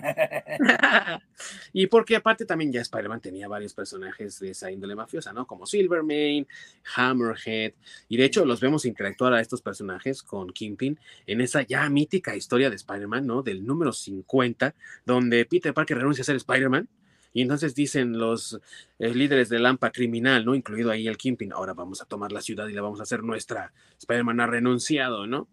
[1.73, 5.45] y porque aparte también ya Spider-Man tenía varios personajes de esa índole mafiosa, ¿no?
[5.45, 6.47] Como Silvermane,
[6.95, 7.73] Hammerhead,
[8.09, 12.35] y de hecho los vemos interactuar a estos personajes con Kingpin en esa ya mítica
[12.35, 13.43] historia de Spider-Man, ¿no?
[13.43, 14.73] Del número 50,
[15.05, 16.89] donde Peter Parker renuncia a ser Spider-Man.
[17.33, 18.59] Y entonces dicen los
[18.99, 20.53] eh, líderes del AMPA criminal, ¿no?
[20.53, 23.23] Incluido ahí el Kingpin, ahora vamos a tomar la ciudad y la vamos a hacer
[23.23, 23.71] nuestra.
[23.99, 25.47] Spider-Man ha renunciado, ¿no?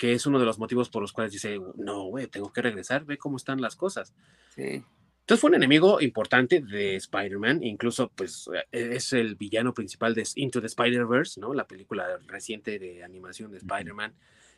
[0.00, 3.04] Que es uno de los motivos por los cuales dice, no, güey, tengo que regresar,
[3.04, 4.14] ve cómo están las cosas.
[4.54, 4.82] Sí.
[5.20, 10.26] Entonces fue un enemigo importante de Spider-Man, incluso pues e-, es el villano principal de
[10.36, 11.52] Into the Spider-Verse, ¿no?
[11.52, 14.14] La película reciente de animación de Spider-Man.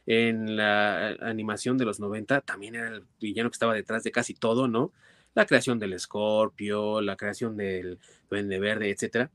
[0.06, 4.34] En la animación de los 90 también era el villano que estaba detrás de casi
[4.34, 4.92] todo, ¿no?
[5.34, 7.98] La creación del Escorpio, la creación del
[8.30, 9.32] Duende Verde, etcétera.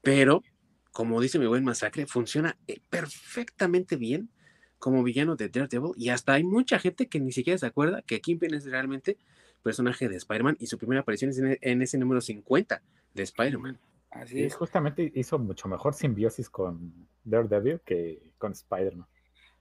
[0.00, 0.42] Pero,
[0.90, 4.30] como dice mi buen masacre, funciona eh, perfectamente bien
[4.78, 8.20] como villano de Daredevil y hasta hay mucha gente que ni siquiera se acuerda que
[8.20, 9.16] Kingpin es realmente
[9.62, 12.80] personaje de Spider-Man y su primera aparición es en, ese número 50
[13.14, 13.78] de Spider-Man.
[14.10, 14.54] Así es.
[14.54, 19.06] Justamente hizo mucho mejor simbiosis con Daredevil que con Spider-Man.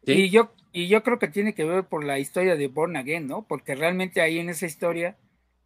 [0.04, 3.28] Y, yo, y yo creo que tiene que ver por la historia de Born Again,
[3.28, 3.46] ¿no?
[3.46, 5.18] Porque realmente ahí en esa historia,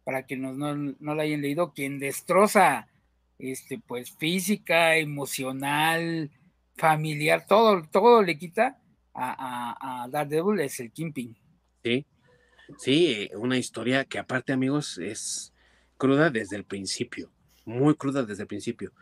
[0.02, 2.88] para que no, no la hayan leído, quien destroza
[3.38, 6.30] este, pues física, emocional,
[6.76, 8.81] familiar, todo, todo le quita
[9.14, 11.36] a, a, Daredevil es el Kimping.
[11.82, 12.06] Sí,
[12.78, 15.52] sí, una historia que aparte amigos es
[15.96, 17.30] cruda desde el principio,
[17.64, 18.92] muy cruda desde el principio.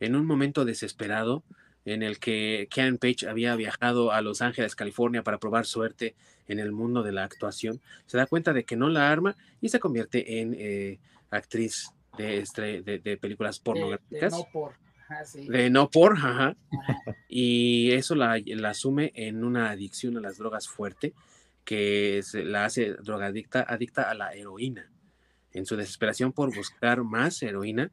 [0.00, 1.44] En un momento desesperado
[1.84, 6.14] en el que Karen Page había viajado a Los Ángeles, California para probar suerte
[6.46, 9.68] en el mundo de la actuación, se da cuenta de que no la arma y
[9.68, 10.98] se convierte en eh,
[11.30, 14.32] actriz de, de, películas pornográficas.
[14.32, 14.74] De, no por.
[15.46, 16.56] De no por, ajá.
[17.28, 21.14] Y eso la, la, asume en una adicción a las drogas fuerte
[21.64, 24.90] que se la hace drogadicta, adicta a la heroína.
[25.52, 27.90] En su desesperación por buscar más heroína,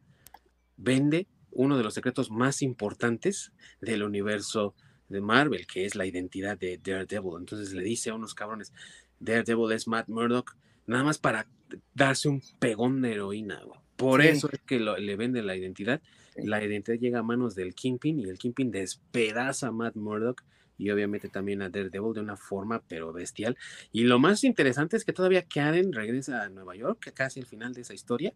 [0.78, 3.52] vende uno de los secretos más importantes
[3.82, 4.76] del universo
[5.10, 7.40] de Marvel, que es la identidad de Daredevil.
[7.40, 8.74] Entonces le dice a unos cabrones,
[9.20, 10.56] Daredevil es Matt Murdock,
[10.86, 11.48] nada más para
[11.94, 13.62] darse un pegón de heroína.
[13.96, 16.02] Por eso es que le vende la identidad.
[16.36, 20.44] La identidad llega a manos del Kingpin y el Kingpin despedaza a Matt Murdock
[20.78, 23.58] y obviamente también a Daredevil de una forma pero bestial.
[23.92, 27.74] Y lo más interesante es que todavía Karen regresa a Nueva York, casi al final
[27.74, 28.34] de esa historia,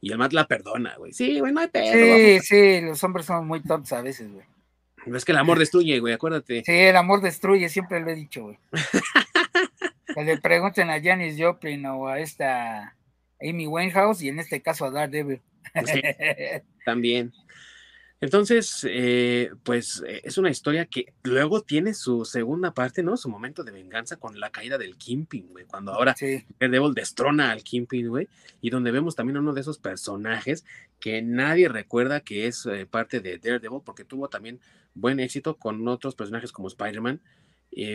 [0.00, 1.12] y el Matt la perdona, güey.
[1.12, 1.92] Sí, güey, no hay pedo.
[1.92, 4.44] Sí, sí, los hombres son muy tontos a veces, güey.
[5.16, 6.62] es que el amor destruye, güey, acuérdate.
[6.64, 8.58] Sí, el amor destruye, siempre lo he dicho, güey.
[10.14, 12.96] que le pregunten a Janis Joplin o a esta
[13.46, 15.40] Amy Winehouse y en este caso a Daredevil.
[16.84, 17.32] también.
[18.22, 23.16] Entonces, eh, pues eh, es una historia que luego tiene su segunda parte, ¿no?
[23.16, 25.64] Su momento de venganza con la caída del Kimping, güey.
[25.64, 26.14] Cuando ahora
[26.60, 28.28] Daredevil destrona al Kimping, güey.
[28.60, 30.64] Y donde vemos también uno de esos personajes
[31.00, 34.60] que nadie recuerda que es eh, parte de Daredevil, porque tuvo también
[34.94, 37.20] buen éxito con otros personajes como Spider-Man,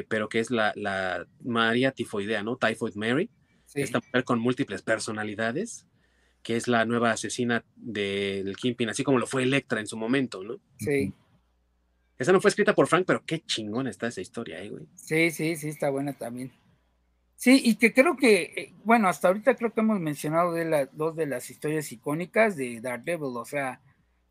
[0.09, 2.57] pero que es la, la María Tifoidea, ¿no?
[2.57, 3.29] Typhoid Mary
[3.73, 5.85] esta mujer con múltiples personalidades,
[6.43, 10.43] que es la nueva asesina del Kingpin, así como lo fue Electra en su momento,
[10.43, 10.59] ¿no?
[10.79, 11.13] Sí.
[12.17, 14.85] Esa no fue escrita por Frank, pero qué chingón está esa historia ahí, güey.
[14.95, 16.51] Sí, sí, sí, está buena también.
[17.35, 20.97] Sí, y que creo que, eh, bueno, hasta ahorita creo que hemos mencionado de las
[20.97, 23.79] dos de las historias icónicas de Daredevil, o sea,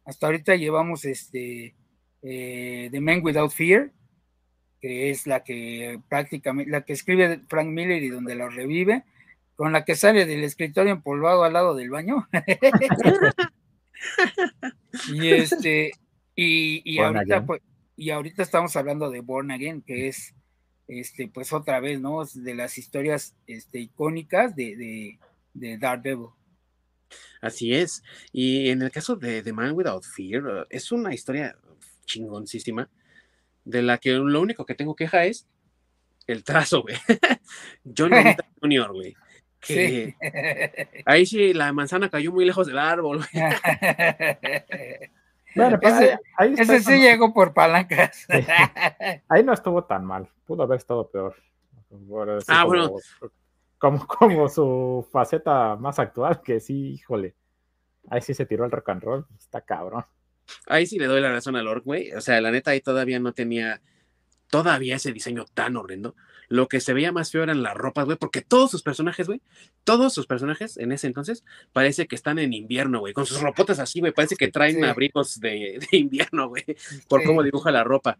[0.04, 1.76] hasta ahorita llevamos este
[2.22, 3.92] eh, The Man Without Fear,
[4.80, 9.04] que es la que prácticamente, la que escribe Frank Miller y donde la revive,
[9.56, 12.28] con la que sale del escritorio empolvado al lado del baño.
[15.12, 15.92] y este,
[16.34, 17.62] y, ahorita, pues,
[17.96, 20.34] y ahorita estamos hablando de Born Again, que es
[20.86, 22.24] este, pues otra vez, ¿no?
[22.24, 25.18] De las historias este, icónicas de, de,
[25.54, 26.28] de Daredevil.
[27.40, 28.02] Así es.
[28.32, 31.56] Y en el caso de The Man Without Fear, es una historia
[32.04, 32.88] chingoncísima,
[33.64, 35.46] de la que lo único que tengo queja es
[36.26, 36.96] el trazo, güey.
[37.96, 38.12] John
[38.60, 39.16] Junior, güey.
[39.66, 40.14] Sí.
[41.04, 43.24] Ahí sí la manzana cayó muy lejos del árbol.
[45.56, 46.18] bueno, pues
[46.58, 48.26] ese, sí llegó por palancas.
[49.28, 51.34] Ahí no estuvo tan mal, pudo haber estado peor.
[52.48, 52.92] ah, como, bueno.
[53.78, 57.34] Como, como su faceta más actual, que sí, híjole.
[58.08, 60.04] Ahí sí se tiró el rock and roll, está cabrón.
[60.66, 62.12] Ahí sí le doy la razón al Orc, güey.
[62.12, 63.80] O sea, la neta ahí todavía no tenía
[64.48, 66.14] todavía ese diseño tan horrendo.
[66.48, 69.40] Lo que se veía más feo eran las ropas, güey, porque todos sus personajes, güey,
[69.84, 73.78] todos sus personajes en ese entonces parece que están en invierno, güey, con sus ropotas
[73.78, 76.64] así, güey, parece que traen abrigos de, invierno, güey,
[77.08, 78.18] por cómo dibuja la ropa.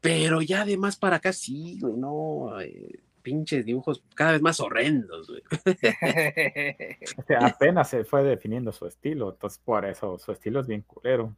[0.00, 5.28] Pero ya además para acá sí, güey, no, eh, pinches dibujos cada vez más horrendos,
[5.28, 5.42] güey.
[7.40, 11.34] apenas se fue definiendo su estilo, entonces por eso su estilo es bien culero.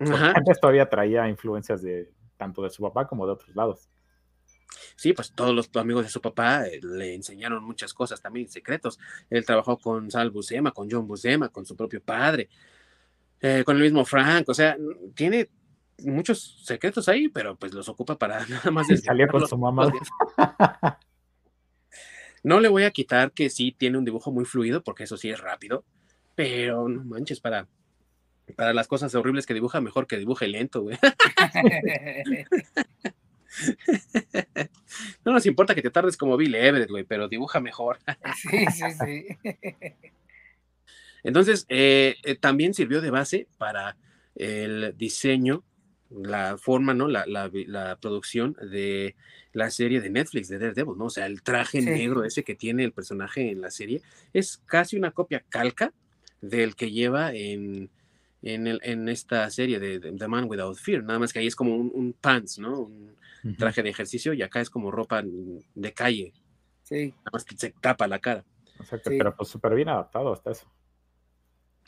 [0.00, 3.88] Antes todavía traía influencias de tanto de su papá como de otros lados.
[4.96, 8.98] Sí, pues todos los amigos de su papá eh, le enseñaron muchas cosas también, secretos.
[9.30, 12.48] Él trabajó con Sal Buscema, con John Buscema, con su propio padre,
[13.40, 14.76] eh, con el mismo Frank, o sea,
[15.14, 15.48] tiene
[16.04, 18.86] muchos secretos ahí, pero pues los ocupa para nada más
[19.30, 19.92] con su mamá.
[22.42, 25.28] No le voy a quitar que sí tiene un dibujo muy fluido, porque eso sí
[25.28, 25.84] es rápido,
[26.34, 27.66] pero no manches, para,
[28.56, 30.98] para las cosas horribles que dibuja, mejor que dibuje lento, güey.
[35.24, 37.98] no nos importa que te tardes como Bill Everett, güey, pero dibuja mejor.
[38.36, 39.26] sí, sí, sí.
[41.24, 43.96] Entonces, eh, eh, también sirvió de base para
[44.36, 45.64] el diseño,
[46.10, 47.08] la forma, ¿no?
[47.08, 49.16] La, producción de
[49.52, 51.06] la serie de Netflix de Daredevil, ¿no?
[51.06, 54.00] O sea, el traje negro ese que tiene el personaje en la serie
[54.32, 55.92] es casi una copia calca
[56.40, 57.90] del que lleva en
[58.42, 61.56] en, el, en esta serie de, The Man Without Fear, nada más que ahí es
[61.56, 62.80] como un, pants, ¿no?
[62.80, 63.16] Un
[63.56, 66.32] traje de ejercicio y acá es como ropa de calle.
[66.82, 67.08] Sí.
[67.10, 68.44] Nada más que se tapa la cara.
[68.80, 70.70] Exacto, pero pues súper bien adaptado hasta eso.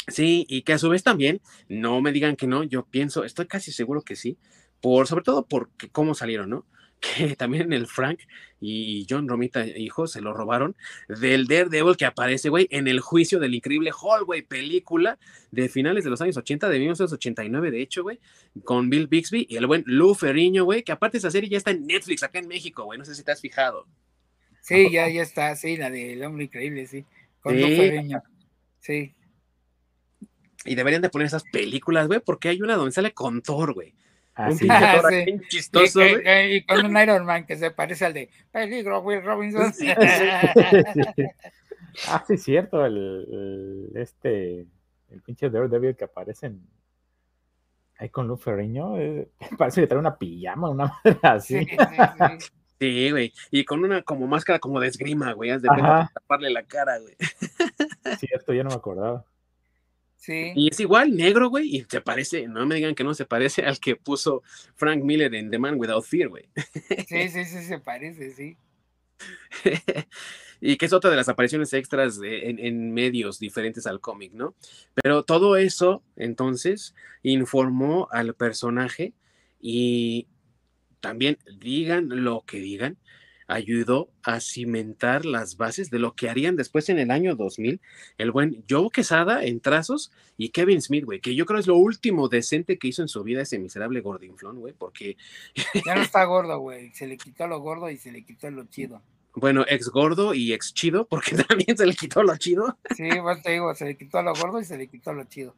[0.08, 3.46] Sí, y que a su vez también, no me digan que no, yo pienso, estoy
[3.46, 4.38] casi seguro que sí,
[4.80, 6.66] por, sobre todo porque cómo salieron, ¿no?
[7.00, 8.20] Que también el Frank
[8.60, 10.76] y John Romita, hijo, se lo robaron
[11.08, 15.18] del Daredevil que aparece, güey, en el juicio del increíble Hall, güey, película
[15.50, 18.20] de finales de los años 80, de 1989, de hecho, güey,
[18.64, 21.70] con Bill Bixby y el buen Lou Ferriño, güey, que aparte esa serie ya está
[21.70, 23.86] en Netflix acá en México, güey, no sé si te has fijado.
[24.60, 27.06] Sí, ya, ya está, sí, la del hombre increíble, sí,
[27.40, 28.22] con Lou Ferriño,
[28.78, 29.14] sí.
[30.66, 33.72] Y deberían de poner esas películas, güey, porque hay una donde sale con Thor,
[34.48, 35.00] un ah,
[35.48, 36.00] chistoso.
[36.02, 39.72] Y, con un Iron Man que se parece al de Peligro, Will Robinson.
[42.08, 42.84] ah, sí, cierto.
[42.84, 44.66] El, este,
[45.10, 46.52] el pinche Daredevil que aparece
[47.98, 48.98] ahí con Lou Ferriño.
[48.98, 51.66] Eh, parece que trae una pijama, una madre así.
[52.78, 53.32] Sí, güey.
[53.50, 55.50] Y con una como máscara como de esgrima, güey.
[55.50, 57.14] Haz de taparle la cara, güey.
[58.18, 59.24] Cierto, ya no me acordaba.
[60.26, 63.62] Y es igual, negro, güey, y se parece, no me digan que no se parece
[63.62, 64.42] al que puso
[64.74, 66.48] Frank Miller en The Man Without Fear, güey.
[67.08, 68.56] Sí, sí, sí, se parece, sí.
[70.60, 74.54] y que es otra de las apariciones extras en, en, medios diferentes al cómic, ¿no?
[74.94, 79.14] Pero todo eso, entonces, informó al personaje
[79.60, 80.26] y
[81.00, 82.98] también digan lo que digan,
[83.50, 87.80] ayudó a cimentar las bases de lo que harían después en el año 2000
[88.18, 91.76] el buen Joe Quesada en trazos y Kevin Smith, güey, que yo creo es lo
[91.76, 95.16] último decente que hizo en su vida ese miserable gordinflón, güey, porque...
[95.84, 98.64] Ya no está gordo, güey, se le quitó lo gordo y se le quitó lo
[98.64, 99.02] chido.
[99.34, 102.78] Bueno, ex gordo y ex chido, porque también se le quitó lo chido.
[102.96, 105.56] Sí, pues te digo, se le quitó lo gordo y se le quitó lo chido.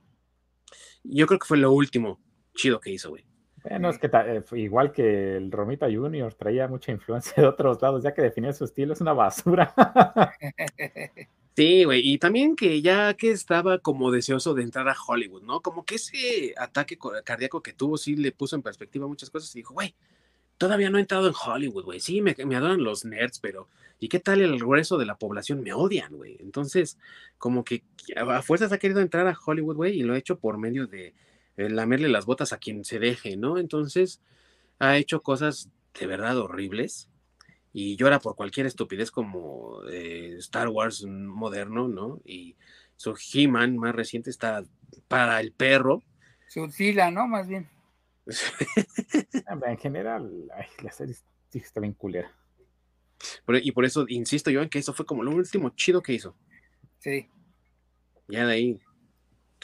[1.05, 2.20] Yo creo que fue lo último
[2.55, 3.24] chido que hizo, güey.
[3.69, 8.03] Bueno, es que eh, igual que el Romita Junior traía mucha influencia de otros lados,
[8.03, 9.75] ya que definía su estilo, es una basura.
[11.55, 15.61] Sí, güey, y también que ya que estaba como deseoso de entrar a Hollywood, ¿no?
[15.61, 19.59] Como que ese ataque cardíaco que tuvo sí le puso en perspectiva muchas cosas y
[19.59, 19.95] dijo, güey,
[20.57, 22.01] todavía no he entrado en Hollywood, güey.
[22.01, 23.69] Sí, me, me, adoran los nerds, pero
[24.01, 25.63] ¿y qué tal el grueso de la población?
[25.63, 26.39] Me odian, güey.
[26.41, 26.99] Entonces,
[27.37, 27.83] como que
[28.17, 31.13] a fuerzas ha querido entrar a Hollywood, güey, y lo ha hecho por medio de
[31.57, 33.59] lamerle las botas a quien se deje, ¿no?
[33.59, 34.21] Entonces
[34.79, 37.09] ha hecho cosas de verdad horribles
[37.73, 42.21] y llora por cualquier estupidez como eh, Star Wars moderno, ¿no?
[42.25, 42.57] Y
[42.97, 44.65] su He-Man más reciente está
[45.09, 46.03] para el perro.
[46.49, 46.69] Su
[47.13, 47.27] ¿no?
[47.27, 47.69] Más bien.
[49.67, 50.49] en general,
[50.83, 51.17] la serie
[51.53, 52.33] está bien culera.
[53.63, 56.37] y por eso insisto yo en que eso fue como lo último chido que hizo.
[56.99, 57.29] Sí.
[58.29, 58.81] Ya de ahí.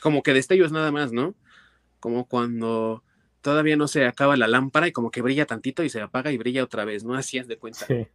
[0.01, 1.35] Como que destellos nada más, ¿no?
[2.01, 3.03] Como cuando
[3.41, 6.39] todavía no se acaba la lámpara y como que brilla tantito y se apaga y
[6.39, 7.15] brilla otra vez, ¿no?
[7.19, 7.87] Así es de cuenta.
[7.87, 8.07] Sí,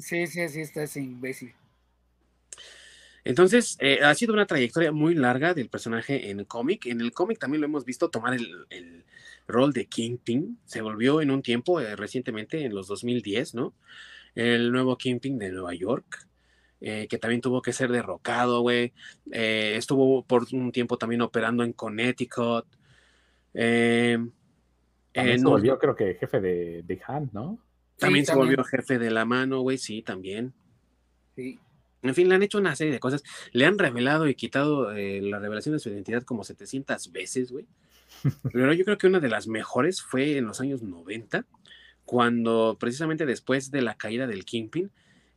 [0.00, 1.54] sí, sí, sí, está ese imbécil.
[3.24, 6.86] Entonces, eh, ha sido una trayectoria muy larga del personaje en el cómic.
[6.86, 9.04] En el cómic también lo hemos visto tomar el,
[9.46, 10.58] rol de Kingpin.
[10.64, 13.74] Se volvió en un tiempo, eh, recientemente, en los 2010, ¿no?
[14.34, 16.26] El nuevo Kingpin de Nueva York.
[16.82, 18.94] Eh, que también tuvo que ser derrocado, güey.
[19.30, 22.64] estuvo por un tiempo también operando en Connecticut.
[23.54, 24.18] Eh,
[25.12, 27.58] también se volvió, creo que, jefe de, de Hand, ¿no?
[27.98, 30.54] También se volvió jefe de la mano, güey, sí, también.
[31.36, 31.58] Sí.
[32.02, 33.22] En fin, le han hecho una serie de cosas.
[33.52, 37.66] Le han revelado y quitado eh, la revelación de su identidad como 700 veces, güey.
[38.52, 41.44] Pero yo creo que una de las mejores fue en los años 90,
[42.04, 44.90] cuando precisamente después de la caída del Kingpin,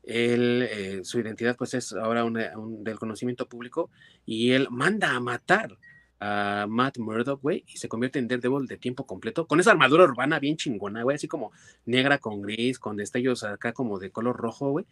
[0.04, 3.90] él, eh, su identidad pues es ahora del conocimiento público
[4.26, 5.78] y él manda a matar
[6.20, 10.04] a Matt Murdock, güey, y se convierte en Daredevil de tiempo completo, con esa armadura
[10.04, 11.52] urbana bien chingona, güey, así como
[11.86, 14.86] negra con gris, con destellos acá como de color rojo, güey.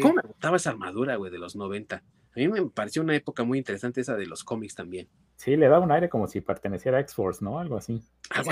[0.00, 1.96] ¿Cómo me gustaba esa armadura, güey, de los 90?
[1.96, 2.02] A
[2.38, 5.08] mí me pareció una época muy interesante esa de los cómics también.
[5.36, 7.58] Sí, le da un aire como si perteneciera a X-Force, ¿no?
[7.58, 8.02] Algo así.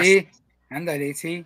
[0.00, 0.26] sí,
[0.70, 1.44] ándale, sí.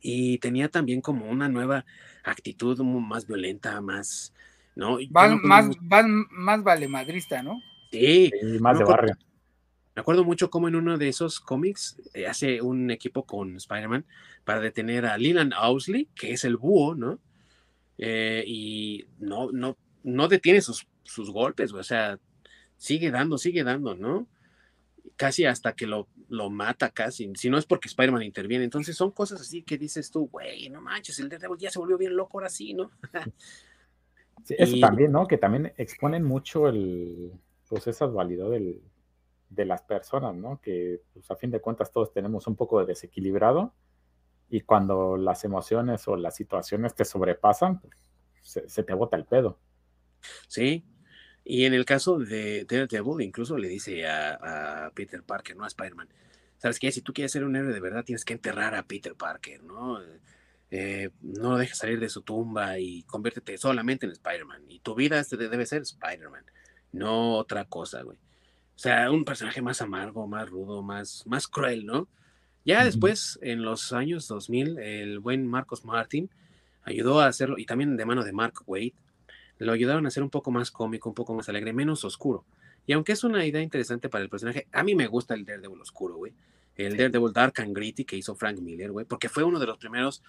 [0.00, 1.84] Y tenía también como una nueva
[2.24, 4.32] actitud más violenta, más,
[4.74, 4.98] ¿no?
[5.10, 7.60] Más, más, más, valemadrista, ¿no?
[7.90, 8.30] Sí.
[8.60, 9.16] más de barrio.
[9.94, 14.06] Me acuerdo mucho cómo en uno de esos cómics eh, hace un equipo con Spider-Man
[14.44, 17.18] para detener a Leland Owsley, que es el búho, ¿no?
[17.98, 22.18] Eh, y no, no, no detiene sus, sus golpes, o sea,
[22.76, 24.28] sigue dando, sigue dando, ¿no?
[25.16, 28.64] Casi hasta que lo, lo mata, casi, si no es porque Spider-Man interviene.
[28.64, 31.98] Entonces son cosas así que dices tú, güey, no manches, el Daredevil ya se volvió
[31.98, 32.90] bien loco ahora sí, ¿no?
[34.48, 35.26] eso también, ¿no?
[35.26, 37.32] Que también exponen mucho el,
[37.68, 38.80] pues esa dualidad del,
[39.50, 40.60] de las personas, ¿no?
[40.62, 43.74] Que pues, a fin de cuentas todos tenemos un poco de desequilibrado
[44.48, 47.94] y cuando las emociones o las situaciones te sobrepasan, pues,
[48.42, 49.58] se, te bota el pedo.
[50.48, 50.84] Sí,
[51.44, 56.08] y en el caso de Daredevil, incluso le dice a, Peter Parker, no a Spider-Man,
[56.58, 56.92] ¿sabes qué?
[56.92, 60.00] Si tú quieres ser un héroe de verdad, tienes que enterrar a Peter Parker, ¿no?
[60.70, 64.64] Eh, no lo dejes salir de su tumba y conviértete solamente en Spider-Man.
[64.68, 66.44] Y tu vida debe ser Spider-Man,
[66.92, 68.18] no otra cosa, güey.
[68.80, 72.08] O sea, un personaje más amargo, más rudo, más, más cruel, ¿no?
[72.64, 76.30] Ya después, en los años 2000, el buen Marcos Martin
[76.84, 78.94] ayudó a hacerlo, y también de mano de Mark Wade,
[79.58, 82.46] lo ayudaron a hacer un poco más cómico, un poco más alegre, menos oscuro.
[82.86, 85.82] Y aunque es una idea interesante para el personaje, a mí me gusta el Daredevil
[85.82, 86.32] oscuro, güey.
[86.74, 89.76] El Daredevil Dark and Gritty que hizo Frank Miller, güey, porque fue uno de los
[89.76, 90.22] primeros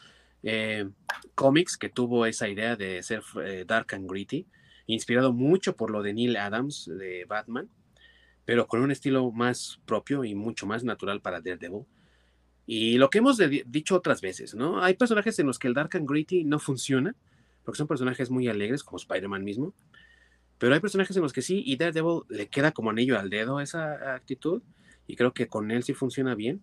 [0.43, 0.89] eh,
[1.35, 4.45] cómics que tuvo esa idea de ser eh, Dark and Gritty,
[4.87, 7.69] inspirado mucho por lo de Neil Adams de Batman
[8.51, 11.85] pero con un estilo más propio y mucho más natural para Daredevil.
[12.65, 14.83] Y lo que hemos dicho otras veces, ¿no?
[14.83, 17.15] Hay personajes en los que el Dark and Gritty no funciona,
[17.63, 19.73] porque son personajes muy alegres, como Spider-Man mismo,
[20.57, 23.61] pero hay personajes en los que sí, y Daredevil le queda como anillo al dedo
[23.61, 24.61] esa actitud,
[25.07, 26.61] y creo que con él sí funciona bien,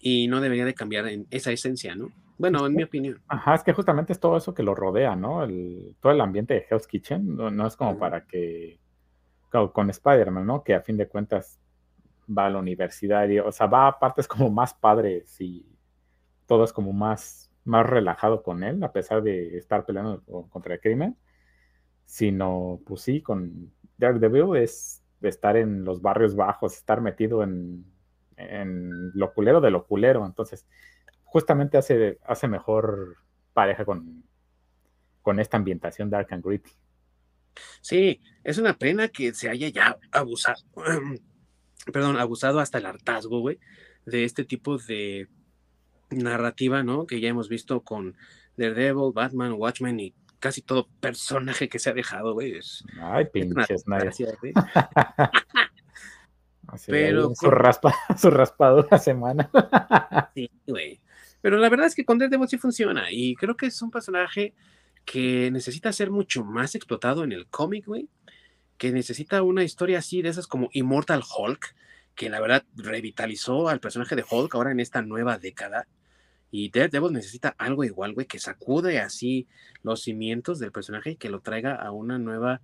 [0.00, 2.10] y no debería de cambiar en esa esencia, ¿no?
[2.38, 3.22] Bueno, en mi opinión.
[3.28, 5.44] Ajá, es que justamente es todo eso que lo rodea, ¿no?
[5.44, 8.80] El, todo el ambiente de Hell's Kitchen, no, es como para que
[9.50, 10.62] con Spider-Man, ¿no?
[10.62, 11.58] Que a fin de cuentas
[12.28, 15.66] va a la universidad, y, o sea, va a partes como más padres y
[16.46, 20.80] todo es como más, más relajado con él, a pesar de estar peleando contra el
[20.80, 21.16] crimen,
[22.04, 27.84] sino, pues sí, con Daredevil es estar en los barrios bajos, estar metido en,
[28.36, 30.66] en lo culero de lo culero, entonces
[31.24, 33.16] justamente hace, hace mejor
[33.52, 34.24] pareja con,
[35.22, 36.70] con esta ambientación dark and gritty.
[37.80, 40.62] Sí, es una pena que se haya ya abusado,
[41.92, 43.58] perdón, abusado hasta el hartazgo, güey,
[44.04, 45.28] de este tipo de
[46.10, 47.06] narrativa, ¿no?
[47.06, 48.16] Que ya hemos visto con
[48.56, 52.58] Daredevil, Batman, Watchmen y casi todo personaje que se ha dejado, güey.
[53.00, 54.12] Ay, pinches, nadie.
[56.86, 59.50] Pero su, raspa, su raspado una semana.
[60.34, 61.00] sí, güey.
[61.40, 64.54] Pero la verdad es que con Daredevil sí funciona y creo que es un personaje
[65.06, 68.08] que necesita ser mucho más explotado en el cómic, güey,
[68.76, 71.74] que necesita una historia así de esas como Immortal Hulk,
[72.14, 75.86] que la verdad revitalizó al personaje de Hulk ahora en esta nueva década.
[76.50, 79.46] Y Daredevil necesita algo igual, güey, que sacude así
[79.82, 82.60] los cimientos del personaje y que lo traiga a una nueva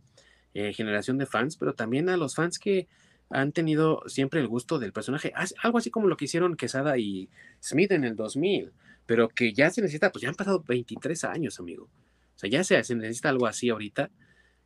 [0.53, 2.89] eh, generación de fans, pero también a los fans que
[3.31, 5.33] han tenido siempre el gusto del personaje.
[5.63, 7.31] Algo así como lo que hicieron Quesada y
[7.61, 8.73] Smith en el 2000,
[9.07, 11.89] pero que ya se necesita, pues ya han pasado 23 años, amigo
[12.39, 14.11] sea, ya se, se necesita algo así ahorita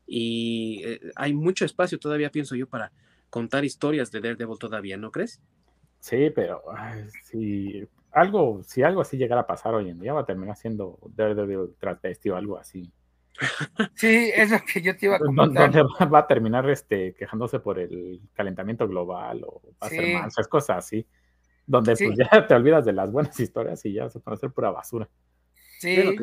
[0.07, 2.93] y eh, hay mucho espacio todavía, pienso yo, para
[3.29, 5.41] contar historias de Daredevil todavía, ¿no crees?
[5.99, 6.62] Sí, pero
[7.25, 10.99] si algo, si algo así llegara a pasar hoy en día, va a terminar siendo
[11.14, 12.91] Daredevil transvesti o algo así.
[13.95, 15.71] Sí, es lo que yo te iba a comentar.
[15.71, 20.49] Donde va a terminar este, quejándose por el calentamiento global o va a ser esas
[20.49, 21.07] cosas así.
[21.67, 24.71] Donde pues ya te olvidas de las buenas historias y ya se puede hacer pura
[24.71, 25.09] basura.
[25.81, 26.17] Sí,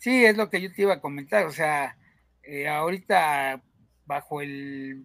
[0.00, 1.94] Sí, es lo que yo te iba a comentar, o sea,
[2.42, 3.62] eh, ahorita
[4.06, 5.04] bajo el,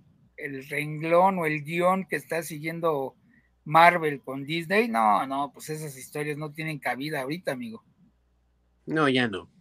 [0.70, 3.14] renglón o el guion que está siguiendo
[3.66, 7.84] Marvel con Disney, no, no, pues esas historias no tienen cabida ahorita, amigo.
[8.86, 9.52] No, ya no.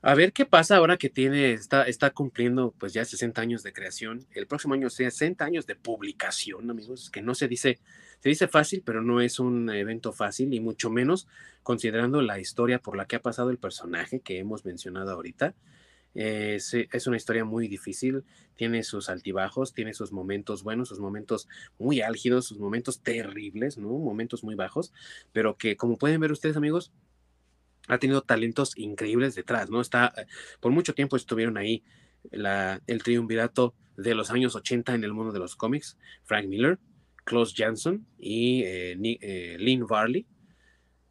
[0.00, 3.72] A ver qué pasa ahora que tiene, está, está cumpliendo pues ya 60 años de
[3.72, 4.28] creación.
[4.30, 7.80] El próximo año 60 años de publicación, amigos, que no se dice
[8.20, 11.26] se dice fácil, pero no es un evento fácil y mucho menos
[11.62, 15.54] considerando la historia por la que ha pasado el personaje que hemos mencionado ahorita.
[16.14, 16.74] es,
[17.06, 18.24] una historia muy difícil,
[18.56, 21.48] tiene sus altibajos, tiene sus momentos buenos, sus momentos
[21.78, 23.88] muy álgidos, sus momentos terribles, ¿no?
[23.88, 24.92] Momentos muy bajos,
[25.32, 26.92] pero que como pueden ver ustedes amigos,
[27.88, 29.80] ha tenido talentos increíbles detrás, ¿no?
[29.80, 30.12] Está,
[30.60, 31.82] por mucho tiempo estuvieron ahí
[32.32, 36.78] el triunvirato de los años 80 en el mundo de los cómics, Frank Miller,
[37.30, 40.26] Klaus Jansson y eh, eh, Lynn Varley,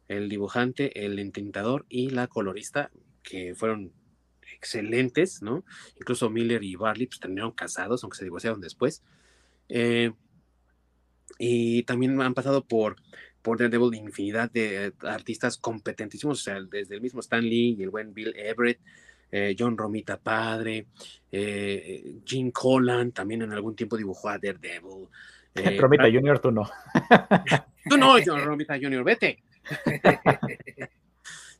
[0.06, 2.90] el dibujante, el entintador y la colorista,
[3.22, 3.90] que fueron
[4.54, 5.64] excelentes, ¿no?
[5.96, 9.02] Incluso Miller y Varley pues, terminaron casados, aunque se divorciaron después.
[9.70, 10.12] Eh,
[11.38, 12.96] y también han pasado por,
[13.40, 17.88] por Daredevil infinidad de artistas competentísimos, o sea, desde el mismo Stan Lee y el
[17.88, 18.78] buen Bill Everett,
[19.56, 20.86] John Romita padre,
[21.30, 25.06] Gene Colan también en algún tiempo dibujó a Daredevil,
[25.54, 26.68] eh, Romita Junior, tú no.
[27.88, 29.42] tú no, John Romita Junior, vete.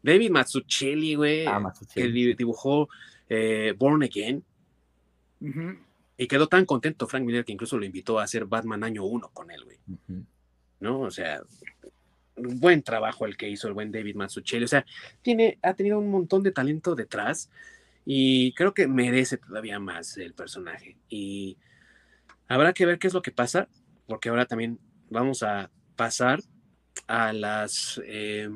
[0.02, 2.88] David Mazzucchelli, güey, ah, que dibujó
[3.28, 4.42] eh, Born Again.
[6.16, 9.30] Y quedó tan contento Frank Miller que incluso lo invitó a hacer Batman año uno
[9.32, 9.78] con él, güey.
[10.80, 11.00] ¿No?
[11.00, 11.40] O sea,
[12.36, 14.64] un buen trabajo el que hizo el buen David Mazzucchelli.
[14.64, 14.84] O sea,
[15.22, 17.50] tiene, ha tenido un montón de talento detrás
[18.04, 20.96] y creo que merece todavía más el personaje.
[21.08, 21.58] Y
[22.48, 23.68] habrá que ver qué es lo que pasa,
[24.10, 26.40] porque ahora también vamos a pasar
[27.06, 28.50] a las eh,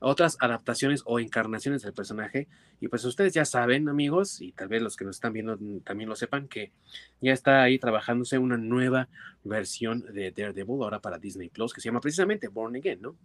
[0.00, 2.48] otras adaptaciones o encarnaciones del personaje.
[2.80, 6.08] Y pues ustedes ya saben, amigos, y tal vez los que nos están viendo también
[6.08, 6.72] lo sepan, que
[7.20, 9.08] ya está ahí trabajándose una nueva
[9.44, 13.16] versión de Daredevil ahora para Disney Plus, que se llama precisamente Born Again, ¿no?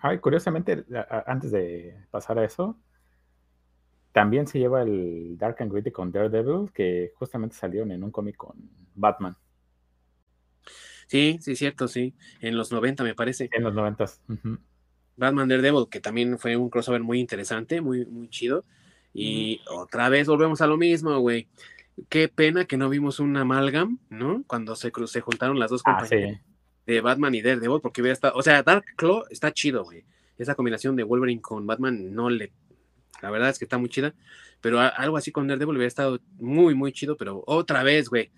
[0.00, 0.84] Ay, curiosamente,
[1.26, 2.78] antes de pasar a eso,
[4.12, 8.36] también se lleva el Dark and Gritty con Daredevil, que justamente salieron en un cómic
[8.36, 8.54] con
[8.94, 9.34] Batman.
[11.08, 12.14] Sí, sí, cierto, sí.
[12.40, 13.48] En los 90 me parece.
[13.52, 14.04] En los 90.
[15.16, 18.64] Batman Daredevil, que también fue un crossover muy interesante, muy, muy chido.
[19.12, 21.48] Y otra vez volvemos a lo mismo, güey.
[22.08, 24.44] Qué pena que no vimos un amalgam, ¿no?
[24.46, 26.40] Cuando se, se juntaron las dos ah, compañías
[26.86, 28.34] de Batman y Daredevil, porque hubiera estado.
[28.36, 30.04] O sea, Dark Claw está chido, güey.
[30.38, 32.52] Esa combinación de Wolverine con Batman no le.
[33.20, 34.14] La verdad es que está muy chida.
[34.60, 37.16] Pero algo así con Daredevil hubiera estado muy, muy chido.
[37.16, 38.30] Pero otra vez, güey.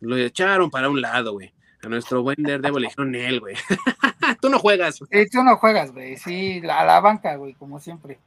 [0.00, 1.52] Lo echaron para un lado, güey.
[1.82, 3.56] A nuestro buen Daredevil le dijeron él, güey.
[4.42, 4.96] tú no juegas.
[4.96, 6.16] Sí, tú no juegas, güey.
[6.16, 8.18] Sí, a la banca, güey, como siempre.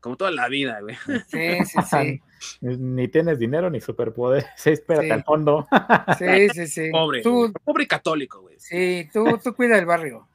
[0.00, 0.96] Como toda la vida, güey.
[1.28, 2.22] Sí, sí, sí.
[2.60, 4.44] ni tienes dinero ni superpoder.
[4.56, 5.66] Sí, espérate al fondo.
[6.18, 6.90] Sí, sí, sí.
[6.90, 7.22] Pobre.
[7.22, 8.58] Tú, pobre católico, güey.
[8.58, 10.28] Sí, tú, tú cuida el barrio.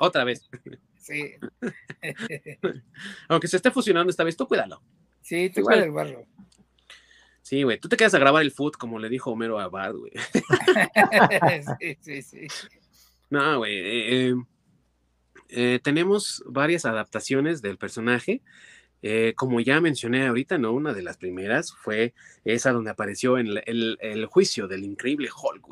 [0.00, 0.48] Otra vez.
[0.98, 1.34] Sí.
[3.28, 4.82] Aunque se esté fusionando esta vez, tú cuídalo.
[5.20, 6.26] Sí, tú cuida el barrio.
[7.42, 9.94] Sí, güey, tú te quedas a grabar el foot, como le dijo Homero a Bad,
[9.94, 10.12] güey.
[12.00, 12.46] sí, sí, sí.
[13.30, 13.74] No, güey.
[13.74, 14.34] Eh, eh,
[15.48, 18.42] eh, tenemos varias adaptaciones del personaje.
[19.36, 20.72] Como ya mencioné ahorita, ¿no?
[20.72, 25.62] Una de las primeras fue esa donde apareció en el, juicio del increíble Hulk.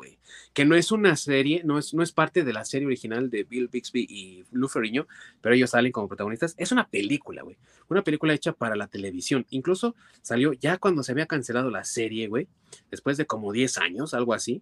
[0.53, 3.43] Que no es una serie, no es, no es parte de la serie original de
[3.43, 5.07] Bill Bixby y Lou Ferrigno,
[5.39, 6.55] pero ellos salen como protagonistas.
[6.57, 7.57] Es una película, güey.
[7.87, 9.45] Una película hecha para la televisión.
[9.49, 12.47] Incluso salió ya cuando se había cancelado la serie, güey.
[12.89, 14.61] Después de como 10 años, algo así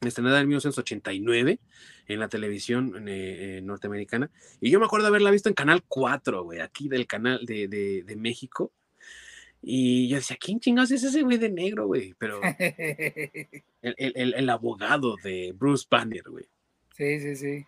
[0.00, 1.58] estrenada en 1989
[2.06, 4.30] en la televisión eh, eh, norteamericana.
[4.60, 8.72] Y yo me acuerdo haberla visto en Canal 4, güey, aquí del canal de, México.
[9.62, 12.14] Y yo decía, ¿quién chingados es ese güey de negro, güey?
[12.18, 12.40] Pero
[13.82, 16.44] el, abogado de Bruce Banner, güey.
[16.94, 17.66] Sí, sí, sí.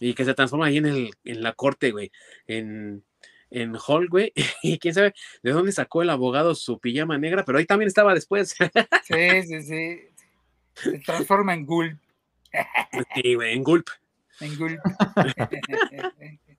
[0.00, 2.10] Y que se transforma ahí en, el, en la corte, güey,
[2.46, 3.04] en,
[3.52, 4.32] en Hall, güey.
[4.62, 8.14] Y quién sabe de dónde sacó el abogado su pijama negra, pero ahí también estaba
[8.14, 8.56] después.
[9.04, 10.00] Sí, sí, sí.
[10.74, 11.98] Se transforma en Gulp.
[13.14, 13.88] Sí, güey, en Gulp.
[14.40, 14.78] En Gulp.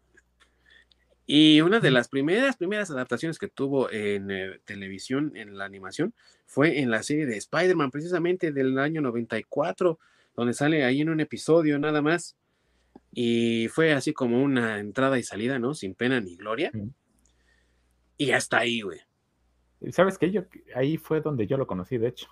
[1.26, 6.14] Y una de las primeras, primeras adaptaciones que tuvo en eh, televisión, en la animación,
[6.45, 9.99] fue en la serie de Spider-Man, precisamente del año 94,
[10.36, 12.36] donde sale ahí en un episodio nada más.
[13.14, 15.74] Y fue así como una entrada y salida, ¿no?
[15.74, 16.72] Sin pena ni gloria.
[18.18, 18.99] Y hasta ahí, güey.
[19.91, 20.30] ¿Sabes qué?
[20.30, 20.43] Yo,
[20.76, 22.28] ahí fue donde yo lo conocí, de hecho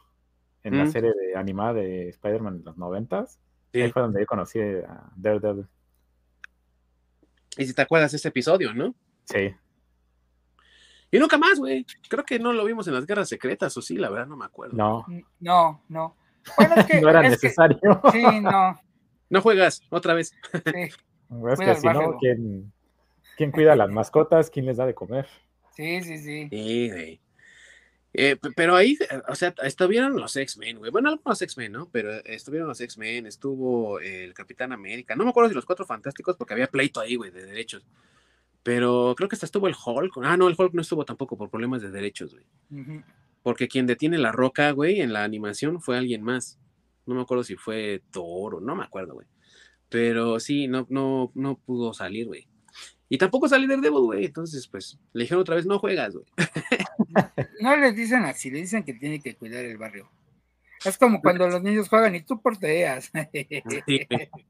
[0.63, 0.91] en la mm.
[0.91, 3.39] serie de animada de Spider-Man en los noventas.
[3.73, 5.67] Ahí fue donde yo conocí a Daredevil.
[7.57, 8.93] Y si te acuerdas de ese episodio, ¿no?
[9.25, 9.53] Sí.
[11.11, 11.85] Y nunca más, güey.
[12.07, 14.45] Creo que no lo vimos en las guerras secretas, o sí, la verdad no me
[14.45, 14.75] acuerdo.
[14.77, 15.05] No.
[15.39, 16.15] No, no.
[16.57, 17.79] Bueno, es que, no era necesario.
[18.11, 18.79] sí, no.
[19.29, 20.33] No juegas, otra vez.
[20.51, 20.89] Sí.
[21.49, 22.73] Es que si no, ¿quién,
[23.37, 24.49] ¿quién cuida a las mascotas?
[24.49, 25.29] ¿Quién les da de comer?
[25.73, 26.49] Sí, sí, sí.
[26.49, 27.21] Sí, güey.
[28.13, 30.91] Eh, pero ahí, eh, o sea, estuvieron los X-Men, güey.
[30.91, 31.89] Bueno, algunos X-Men, ¿no?
[31.91, 35.15] Pero estuvieron los X-Men, estuvo el Capitán América.
[35.15, 37.85] No me acuerdo si los Cuatro Fantásticos, porque había pleito ahí, güey, de derechos.
[38.63, 40.13] Pero creo que hasta estuvo el Hulk.
[40.23, 42.45] Ah, no, el Hulk no estuvo tampoco por problemas de derechos, güey.
[43.43, 46.59] Porque quien detiene la roca, güey, en la animación fue alguien más.
[47.05, 49.27] No me acuerdo si fue Thor o no me acuerdo, güey.
[49.89, 52.47] Pero sí, no, no, no pudo salir, güey.
[53.11, 54.25] Y tampoco sale Daredevil, güey.
[54.25, 56.25] Entonces, pues, le dijeron otra vez, no juegas, güey.
[57.59, 60.09] No les dicen así, le dicen que tiene que cuidar el barrio.
[60.85, 63.11] Es como cuando los niños juegan y tú porteas.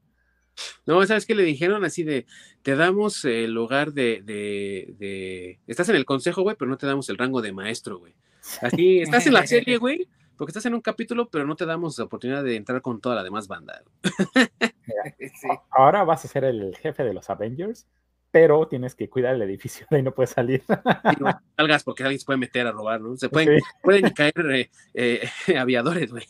[0.86, 1.84] No, ¿sabes qué le dijeron?
[1.86, 2.28] Así de,
[2.62, 5.60] te damos el lugar de, de, de...
[5.66, 8.14] Estás en el consejo, güey, pero no te damos el rango de maestro, güey.
[8.62, 10.08] Así, estás en la serie, güey,
[10.38, 13.16] porque estás en un capítulo, pero no te damos la oportunidad de entrar con toda
[13.16, 13.82] la demás banda.
[15.72, 17.88] Ahora vas a ser el jefe de los Avengers
[18.32, 20.64] pero tienes que cuidar el edificio, de ahí no puedes salir.
[21.20, 23.16] no salgas porque alguien se puede meter a robar, ¿no?
[23.18, 26.26] Se pueden, pueden caer eh, eh, aviadores, güey,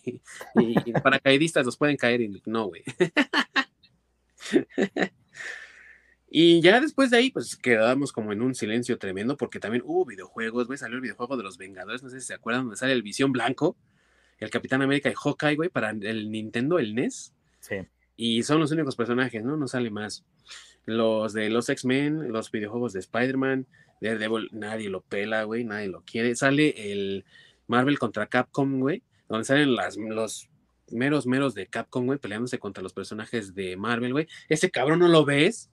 [0.56, 2.84] y, paracaidistas los pueden caer y no, güey.
[6.34, 10.06] Y ya después de ahí, pues quedamos como en un silencio tremendo porque también hubo
[10.06, 12.94] videojuegos, güey, salió el videojuego de los Vengadores, no sé si se acuerdan, donde sale
[12.94, 13.76] el Visión Blanco,
[14.38, 17.34] el Capitán América y Hawkeye, güey, para el Nintendo, el NES.
[17.60, 17.86] Sí.
[18.15, 19.57] Y son los únicos personajes, ¿no?
[19.57, 20.23] No sale más.
[20.86, 23.68] Los de los X-Men, los videojuegos de Spider-Man,
[24.02, 26.36] Daredevil, nadie lo pela, güey, nadie lo quiere.
[26.36, 27.24] Sale el
[27.68, 30.49] Marvel contra Capcom, güey, donde salen las, los
[30.90, 34.28] meros, meros de Capcom, güey, peleándose contra los personajes de Marvel, güey.
[34.49, 35.70] Ese cabrón no lo ves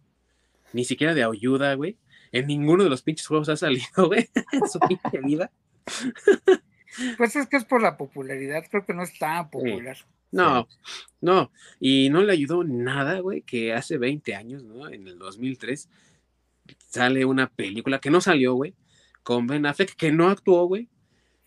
[0.72, 1.96] ni siquiera de ayuda, güey.
[2.30, 5.50] En ninguno de los pinches juegos ha salido, güey, en su pinche vida.
[7.16, 9.96] Pues es que es por la popularidad, creo que no es tan popular.
[10.30, 10.68] No,
[11.20, 11.50] no,
[11.80, 14.88] y no le ayudó nada, güey, que hace 20 años, ¿no?
[14.88, 15.88] En el 2003
[16.88, 18.74] sale una película que no salió, güey,
[19.22, 20.88] con Ben Affleck, que no actuó, güey.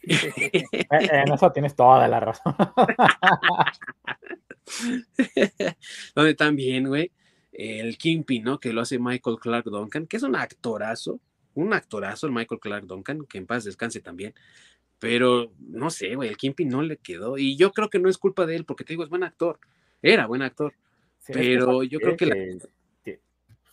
[0.04, 2.56] Eh, en eso tienes toda la razón.
[6.16, 7.12] Donde también, güey,
[7.52, 8.60] el Kingpin, ¿no?
[8.60, 11.20] Que lo hace Michael Clark Duncan, que es un actorazo,
[11.54, 14.34] un actorazo el Michael Clark Duncan, que en paz descanse también.
[15.02, 17.36] Pero no sé, güey, el Kingpin no le quedó.
[17.36, 19.60] Y yo creo que no es culpa de él, porque te digo, es buen actor.
[20.00, 20.76] Era buen actor.
[21.26, 22.60] pero yo creo que,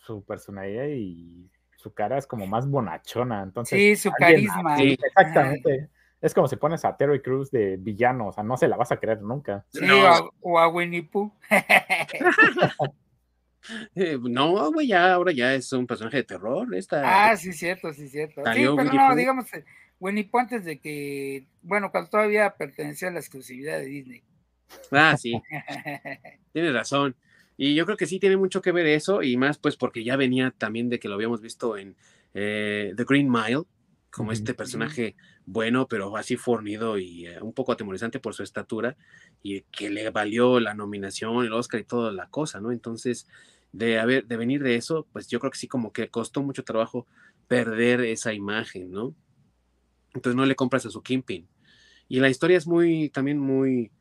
[0.01, 1.47] su personalidad y
[1.77, 3.43] su cara es como más bonachona.
[3.43, 4.75] Entonces, sí, su carisma.
[4.77, 5.89] Sí, exactamente.
[6.19, 8.91] Es como si pones a Terry Cruz de villano, o sea, no se la vas
[8.91, 9.63] a creer nunca.
[9.69, 9.85] Sí,
[10.41, 11.31] o, a, Winnie Pooh.
[13.93, 16.73] Eh, no, güey, ya ahora ya es un personaje de terror.
[16.73, 18.41] Esta, ah, sí, cierto, sí, cierto.
[18.53, 19.45] Sí, pero no, digamos,
[19.99, 24.23] Winnie Pooh antes de que, bueno, cuando todavía pertenecía a la exclusividad de Disney.
[24.91, 25.33] Ah, sí.
[26.53, 27.15] Tienes razón.
[27.57, 30.15] Y yo creo que sí tiene mucho que ver eso, y más pues porque ya
[30.15, 31.97] venía también de que lo habíamos visto en
[32.33, 33.63] eh, The Green Mile,
[34.09, 35.15] como este personaje
[35.45, 38.95] bueno, pero así fornido y eh, un poco atemorizante por su estatura,
[39.43, 42.71] y que le valió la nominación, el Oscar y toda la cosa, ¿no?
[42.71, 43.27] Entonces,
[43.71, 46.63] de, haber, de venir de eso, pues yo creo que sí como que costó mucho
[46.63, 47.07] trabajo
[47.47, 49.15] perder esa imagen, ¿no?
[50.13, 51.47] Entonces no le compras a su Kingpin.
[52.07, 53.91] Y la historia es muy, también muy,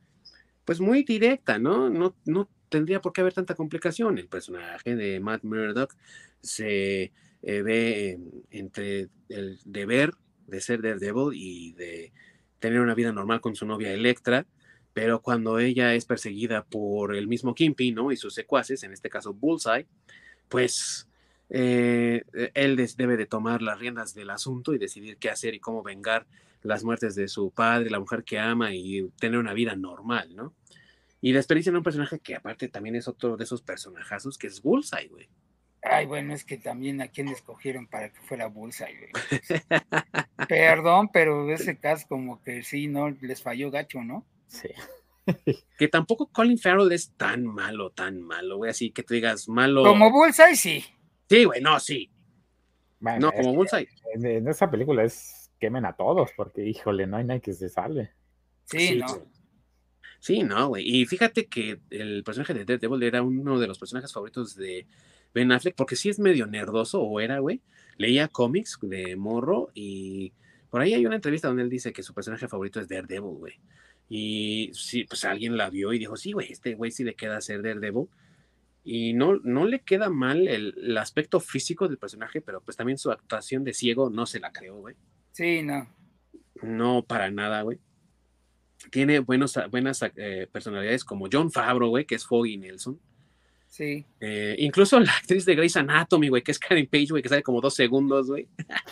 [0.65, 1.91] pues muy directa, ¿no?
[1.91, 4.19] No, no tendría por qué haber tanta complicación.
[4.19, 5.95] El personaje de Matt Murdock
[6.41, 7.13] se
[7.43, 8.19] eh, ve
[8.51, 10.13] entre el deber
[10.47, 12.13] de ser Daredevil y de
[12.59, 14.47] tener una vida normal con su novia Electra,
[14.93, 18.11] pero cuando ella es perseguida por el mismo Kingpin, ¿no?
[18.11, 19.87] Y sus secuaces, en este caso Bullseye,
[20.49, 21.09] pues
[21.51, 22.23] eh,
[22.55, 26.27] él debe de tomar las riendas del asunto y decidir qué hacer y cómo vengar
[26.63, 30.55] las muertes de su padre, la mujer que ama y tener una vida normal, ¿no?
[31.21, 34.63] Y desperdician a un personaje que aparte también es otro de esos personajazos que es
[34.63, 35.29] Bullseye, güey.
[35.83, 39.13] Ay, bueno, es que también a quién escogieron para que fuera Bullseye, güey.
[40.49, 44.27] Perdón, pero ese caso como que sí, no, les falló gacho, ¿no?
[44.49, 44.69] Sí.
[45.79, 49.85] que tampoco Colin Farrell es tan malo, tan malo, güey, así que te digas malo.
[49.85, 50.85] Como Bullseye, sí.
[51.29, 52.11] Sí, güey, no, sí.
[53.01, 53.89] no, como Bullseye.
[54.15, 58.13] En, esa película es quemen a todos, porque híjole, no hay nadie que se salve.
[58.65, 59.07] Sí, no.
[60.21, 60.85] Sí, no, güey.
[60.87, 64.87] Y fíjate que el personaje de Daredevil era uno de los personajes favoritos de
[65.33, 67.61] Ben Affleck, porque sí es medio nerdoso, o era, güey.
[67.97, 70.33] Leía cómics de morro y
[70.71, 73.55] por ahí hay una entrevista donde él dice que su personaje favorito es Daredevil, güey.
[74.09, 77.41] Y sí, pues alguien la vio y dijo, sí, güey, este güey sí le queda
[77.41, 78.09] ser Daredevil.
[78.85, 82.97] Y no, no le queda mal el, el, aspecto físico del personaje, pero pues también
[82.97, 84.97] su actuación de ciego no se la creó, güey.
[85.33, 85.89] Sí, no.
[86.63, 87.79] No, para nada, güey
[88.91, 93.01] tiene buenos, buenas eh, personalidades como John Favreau, güey, que es Foggy Nelson.
[93.67, 94.07] Sí.
[94.21, 97.43] Eh, incluso la actriz de Grey's Anatomy, güey, que es Karen Page, güey, que sale
[97.43, 98.49] como dos segundos, güey.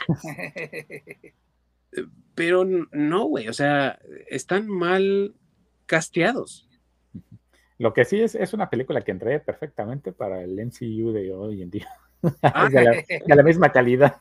[2.35, 3.99] Pero no, güey, o sea,
[4.29, 5.35] están mal
[5.87, 6.66] casteados.
[7.79, 11.63] Lo que sí es, es una película que entraría perfectamente para el MCU de hoy
[11.63, 11.89] en día.
[12.43, 14.17] Ah, de, la, misma calidad.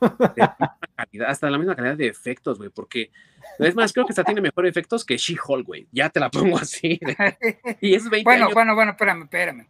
[1.26, 3.10] Hasta la misma calidad de efectos, güey, porque
[3.58, 5.88] es más, creo que esta tiene mejor efectos que She-Hulk, güey.
[5.92, 7.00] Ya te la pongo así.
[7.82, 9.68] y es 20 bueno, bueno, bueno, espérame, espérame.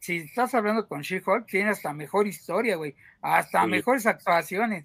[0.00, 2.94] Si estás hablando con She-Hulk, tiene hasta mejor historia, güey.
[3.22, 4.84] Hasta mejores actuaciones.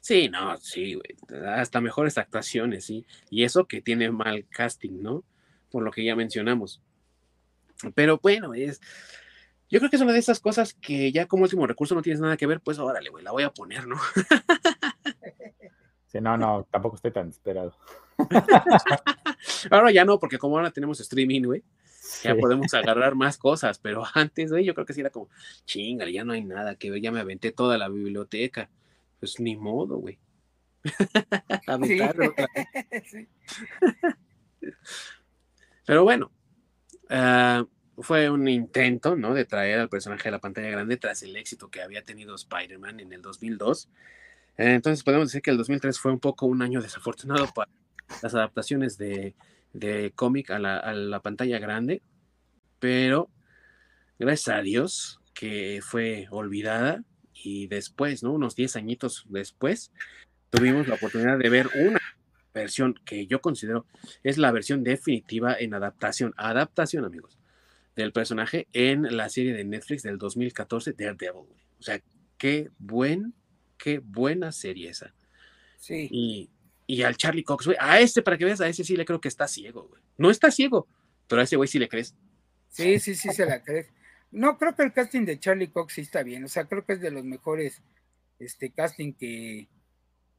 [0.00, 1.42] Sí, no, sí, güey.
[1.46, 3.06] Hasta mejores actuaciones, sí.
[3.30, 5.24] Y eso que tiene mal casting, ¿no?
[5.70, 6.82] Por lo que ya mencionamos.
[7.94, 8.80] Pero bueno, es
[9.70, 12.20] yo creo que es una de esas cosas que ya como último recurso no tienes
[12.20, 13.96] nada que ver, pues órale, güey, la voy a poner, ¿no?
[16.06, 17.72] Sí, no, no, tampoco estoy tan esperado.
[19.70, 21.62] ahora ya no, porque como ahora tenemos streaming, güey,
[22.24, 25.28] ya podemos agarrar más cosas, pero antes, güey, yo creo que sí era como,
[25.66, 28.68] chingale, ya no hay nada que ver, ya me aventé toda la biblioteca.
[29.20, 30.18] Pues ni modo, güey.
[33.04, 33.28] sí.
[35.84, 36.30] Pero bueno,
[37.10, 39.34] uh, fue un intento, ¿no?
[39.34, 43.00] De traer al personaje a la pantalla grande tras el éxito que había tenido Spider-Man
[43.00, 43.88] en el 2002.
[44.56, 47.70] Entonces podemos decir que el 2003 fue un poco un año desafortunado para
[48.22, 49.34] las adaptaciones de,
[49.72, 52.02] de cómic a la, a la pantalla grande,
[52.78, 53.30] pero
[54.18, 58.32] gracias a Dios que fue olvidada y después, ¿no?
[58.32, 59.92] Unos 10 añitos después,
[60.50, 62.00] tuvimos la oportunidad de ver una
[62.52, 63.86] versión que yo considero
[64.22, 67.38] es la versión definitiva en adaptación, adaptación amigos,
[67.96, 71.48] del personaje en la serie de Netflix del 2014, Daredevil.
[71.78, 72.00] O sea,
[72.38, 73.34] qué buen,
[73.78, 75.14] qué buena serie esa.
[75.78, 76.08] Sí.
[76.10, 76.50] Y,
[76.86, 79.20] y al Charlie Cox, güey, a este, para que veas, a ese sí le creo
[79.20, 80.02] que está ciego, güey.
[80.18, 80.88] No está ciego,
[81.28, 82.14] pero a ese güey sí le crees.
[82.68, 83.92] Sí, sí, sí se la crees.
[84.30, 86.44] No, creo que el casting de Charlie Cox sí está bien.
[86.44, 87.82] O sea, creo que es de los mejores
[88.38, 89.68] este casting que,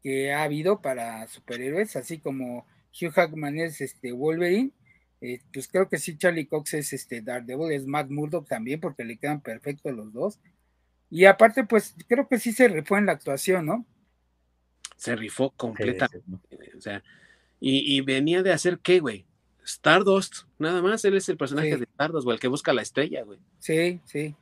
[0.02, 2.66] que ha habido para superhéroes, así como
[3.00, 4.72] Hugh Hackman es este Wolverine,
[5.22, 9.04] eh, pues creo que sí Charlie Cox es este Daredevil, es Matt Murdock también, porque
[9.04, 10.40] le quedan perfectos los dos.
[11.10, 13.86] Y aparte, pues creo que sí se rifó en la actuación, ¿no?
[14.98, 16.42] Se rifó completamente.
[16.78, 17.04] O sea,
[17.60, 19.26] y, y, venía de hacer qué, güey?
[19.64, 21.80] Stardust, nada más, él es el personaje Sí.
[21.80, 23.40] de Stardust, güey, el que busca la estrella, güey.
[23.60, 24.36] Sí, sí.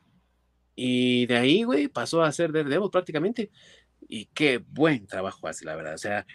[0.75, 3.49] Y de ahí, güey, pasó a ser Daredevil prácticamente.
[4.09, 5.93] Y qué buen trabajo hace, la verdad.
[5.93, 6.25] O sea,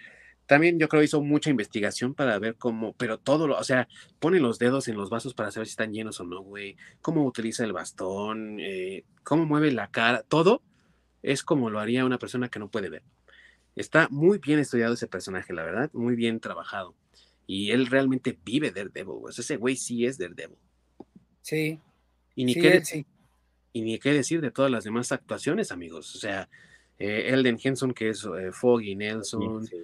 [0.47, 3.89] también yo creo hizo mucha investigación para ver cómo, pero todo lo, o sea,
[4.21, 6.77] pone los dedos en los vasos para saber si están llenos o no, güey.
[7.03, 10.63] Cómo utiliza el bastón, eh, cómo mueve la cara, todo
[11.25, 13.03] es como lo haría una persona que no puede ver.
[13.75, 16.95] Está muy bien estudiado ese personaje, la verdad, muy bien trabajado.
[17.47, 19.31] Y él realmente vive Daredevil, güey.
[19.31, 20.59] O sea, ese güey sí es Daredevil.
[21.41, 21.81] Sí,
[22.35, 23.07] Y ni sí, qué sí.
[23.73, 26.15] y ni qué decir de todas las demás actuaciones, amigos.
[26.15, 26.49] O sea,
[26.99, 29.67] eh, Elden Henson, que es eh, Foggy Nelson.
[29.67, 29.83] Sí, sí.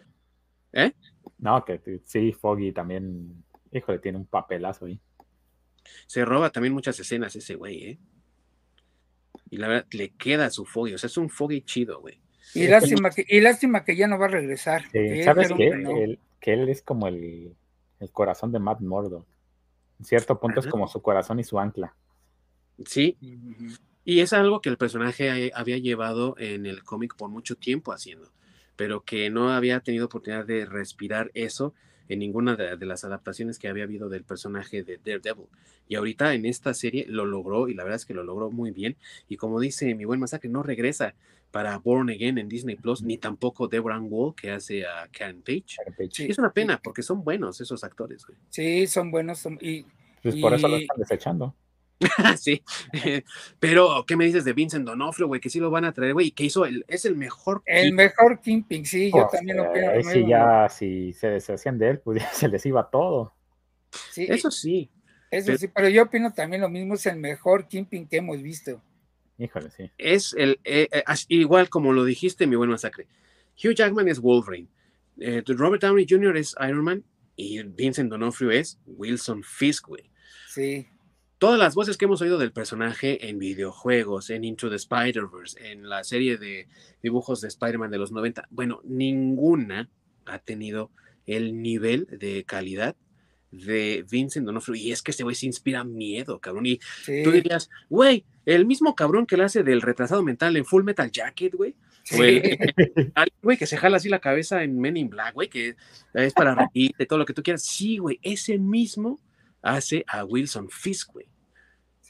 [0.73, 0.93] ¿Eh?
[1.39, 5.01] No, que sí, Foggy también, híjole, tiene un papelazo ahí.
[6.07, 7.99] Se roba también muchas escenas ese güey, ¿eh?
[9.51, 10.95] Y la verdad, le queda su Foggy.
[10.95, 12.21] O sea, es un Foggy chido, güey.
[12.55, 14.83] Y lástima que, y lástima que ya no va a regresar.
[14.83, 16.19] Sí, porque ¿Sabes qué?
[16.41, 17.55] que él es como el,
[17.99, 19.27] el corazón de Matt Murdock.
[19.99, 21.95] En cierto punto es como su corazón y su ancla.
[22.87, 23.75] Sí, Ujú.
[24.15, 28.31] Y es algo que el personaje había llevado en el cómic por mucho tiempo haciendo,
[28.77, 31.75] pero que no había tenido oportunidad de respirar eso
[32.09, 35.47] en ninguna de, de las adaptaciones que había habido del personaje de Daredevil.
[35.87, 38.71] Y ahorita en esta serie lo logró y la verdad es que lo logró muy
[38.73, 38.97] bien.
[39.29, 41.15] Y como dice mi buen masacre, no regresa
[41.51, 45.65] para Born Again en Disney Plus, ni tampoco Deborah Wall que hace a Karen Page.
[46.11, 46.55] Sí, es una sí.
[46.55, 48.39] pena porque son buenos esos actores, güey.
[48.49, 49.39] Sí, son buenos.
[49.41, 49.85] son- y
[50.23, 51.55] Pues por eso lo están desechando.
[52.39, 52.63] sí.
[53.59, 55.41] Pero, ¿qué me dices de Vincent Donofrio, güey?
[55.41, 57.63] Que sí lo van a traer, güey, que hizo el, es el mejor.
[57.67, 60.29] el Keep- mejor Kingpin, sí, yo Pues, también eh, lo sí mismo.
[60.31, 63.35] ya, si se deshacían de él, pues ya se les iba todo.
[64.13, 64.91] Sí, Eso sí.
[65.31, 68.41] eso pero- sí, pero yo opino también lo mismo, es el mejor Kingpin que hemos
[68.43, 68.83] visto.
[69.39, 69.91] Híjole, sí.
[69.97, 73.07] es el eh, eh, igual como lo dijiste, mi buen masacre.
[73.57, 74.69] Hugh Jackman es Wolverine,
[75.19, 76.37] eh, Robert Downey Jr.
[76.37, 77.05] es Iron Man
[77.37, 80.11] y Vincent D'Onofrio es Wilson Fisk, güey.
[80.47, 80.89] Sí,
[81.41, 85.89] Todas las voces que hemos oído del personaje en videojuegos, en Into the Spider-Verse, en
[85.89, 86.69] la serie de
[87.03, 89.89] dibujos de Spider-Man de los 90, bueno, ninguna
[90.27, 90.91] ha tenido
[91.25, 92.95] el nivel de calidad
[93.51, 94.75] de Vincent D'Onofrio.
[94.75, 96.67] Y es que ese güey se inspira miedo, cabrón.
[96.67, 97.23] Y sí.
[97.25, 101.11] tú dirías, güey, el mismo cabrón que le hace del retrasado mental en Full Metal
[101.11, 101.75] Jacket, güey.
[102.05, 102.43] sí.
[103.41, 105.75] Güey, que se jala así la cabeza en Men in Black, güey, que
[106.13, 107.63] es para reírte, todo lo que tú quieras.
[107.63, 109.19] Sí, güey, ese mismo
[109.63, 111.30] hace a Wilson Fisk, güey.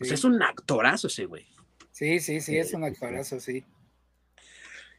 [0.01, 1.47] O sea, es un actorazo ese, güey.
[1.93, 3.05] Sí, sí, sí, es un Sí, sí, sí.
[3.05, 3.65] actorazo, sí.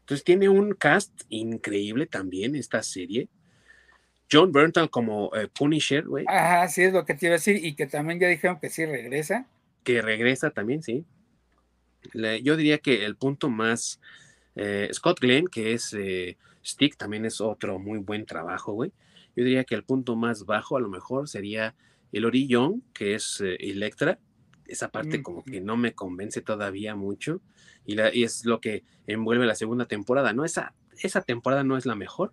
[0.01, 3.29] Entonces tiene un cast increíble también esta serie.
[4.31, 7.63] John Berntal como eh, Punisher, güey, Ajá, sí, es lo que te iba a decir,
[7.63, 9.45] y que también ya dijeron que sí regresa.
[9.83, 11.05] que regresa también, sí.
[12.13, 13.99] Le- yo diría que el punto más...
[14.55, 18.91] eh, Scott Glenn, que es eh, Stick, también es otro muy buen trabajo, güey.
[19.35, 21.75] Yo diría que el punto más bajo a lo mejor sería
[22.11, 24.19] Elodie Young, que es Electra.
[24.67, 25.51] Esa parte como Ujú.
[25.51, 27.41] que no me convence todavía mucho.
[27.85, 30.45] Y, la- y es lo que envuelve la segunda temporada, ¿no?
[30.45, 32.31] Esa, esa temporada no es la mejor.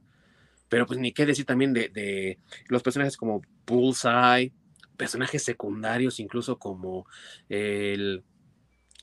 [0.68, 2.38] Pero pues ni qué decir también de, de
[2.68, 4.52] los personajes como Bullseye,
[4.98, 7.06] personajes secundarios, incluso como
[7.48, 8.22] el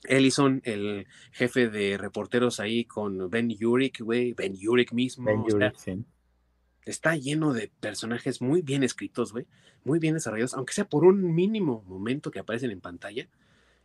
[0.04, 5.24] Ellison, el jefe de reporteros ahí con Ben Urich, güey, Ben Urich mismo.
[5.24, 6.04] Ben o sea, sí.
[6.86, 9.46] Está lleno de personajes muy bien escritos, güey,
[9.84, 13.28] muy bien desarrollados, aunque sea por un mínimo momento que aparecen en pantalla,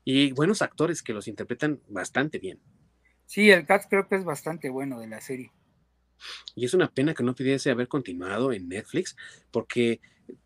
[0.05, 2.59] y buenos actores que los interpretan bastante bien.
[3.25, 5.51] Sí, el cast creo que es bastante bueno de la serie.
[6.55, 9.15] Y es una pena que no pudiese haber continuado en Netflix,
[9.51, 9.99] porque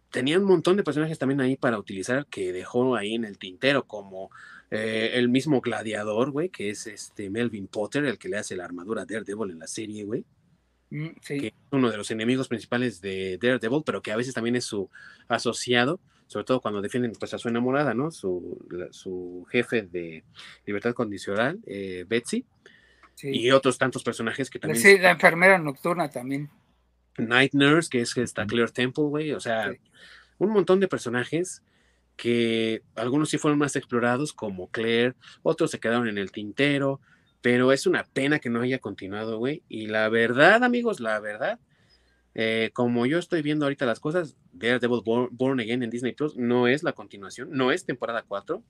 [0.09, 3.85] tenía un montón de personajes también ahí para utilizar que dejó ahí en el tintero,
[3.85, 4.29] como
[4.71, 8.65] eh, el mismo gladiador, güey, que es este Melvin Potter, el que le hace la
[8.65, 10.25] armadura a Daredevil en la serie, güey.
[11.21, 11.39] Sí.
[11.39, 14.65] Que es uno de los enemigos principales de Daredevil, pero que a veces también es
[14.65, 14.89] su
[15.27, 18.11] asociado, sobre todo cuando defienden pues, a su enamorada, ¿no?
[18.11, 20.23] Su, la- su jefe de
[20.65, 22.45] libertad condicional, eh, Betsy,
[23.15, 23.29] sí.
[23.31, 24.81] y otros tantos personajes que también.
[24.81, 26.49] Sí, la enfermera nocturna también.
[27.17, 29.77] Night Nurse, que es esta Claire Temple, güey, o sea, Sí.
[30.37, 31.63] un montón de personajes
[32.17, 35.13] que algunos sí fueron más explorados, como Claire,
[35.43, 37.01] otros se quedaron en el tintero,
[37.45, 39.61] pero es una pena que no haya continuado, güey.
[39.69, 41.59] Y la verdad, amigos, la verdad,
[42.33, 46.35] eh, como yo estoy viendo ahorita las cosas, Daredevil Born, Born Again en Disney Plus
[46.37, 48.63] no es la continuación, no es temporada 4,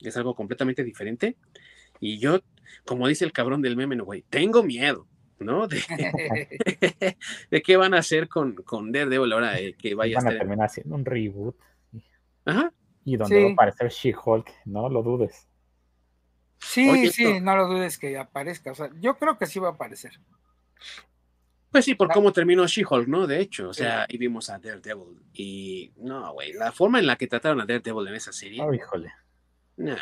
[0.00, 1.36] es algo completamente diferente.
[2.00, 2.40] Y yo,
[2.86, 5.06] como dice el cabrón del meme, no, güey, tengo miedo,
[5.38, 5.68] ¿no?
[5.68, 5.82] De,
[7.50, 10.30] de qué van a hacer con, con Daredevil ahora eh, que vaya a Van a
[10.30, 10.32] estar.
[10.32, 11.56] en- terminar haciendo un reboot
[12.46, 12.72] Ajá.
[13.04, 13.42] y donde Sí.
[13.42, 15.48] va a aparecer She-Hulk, no lo dudes.
[16.64, 18.70] Sí, Oye, sí, esto- no lo dudes que aparezca.
[18.70, 20.18] O sea, yo creo que sí va a aparecer.
[21.70, 23.26] Pues sí, por cómo terminó She-Hulk, ¿no?
[23.26, 25.22] De hecho, o sea, y vimos a Daredevil.
[25.32, 28.72] Y no, güey, la forma en la que trataron a Daredevil en esa serie, Oh,
[28.74, 29.10] híjole.
[29.78, 29.96] nah,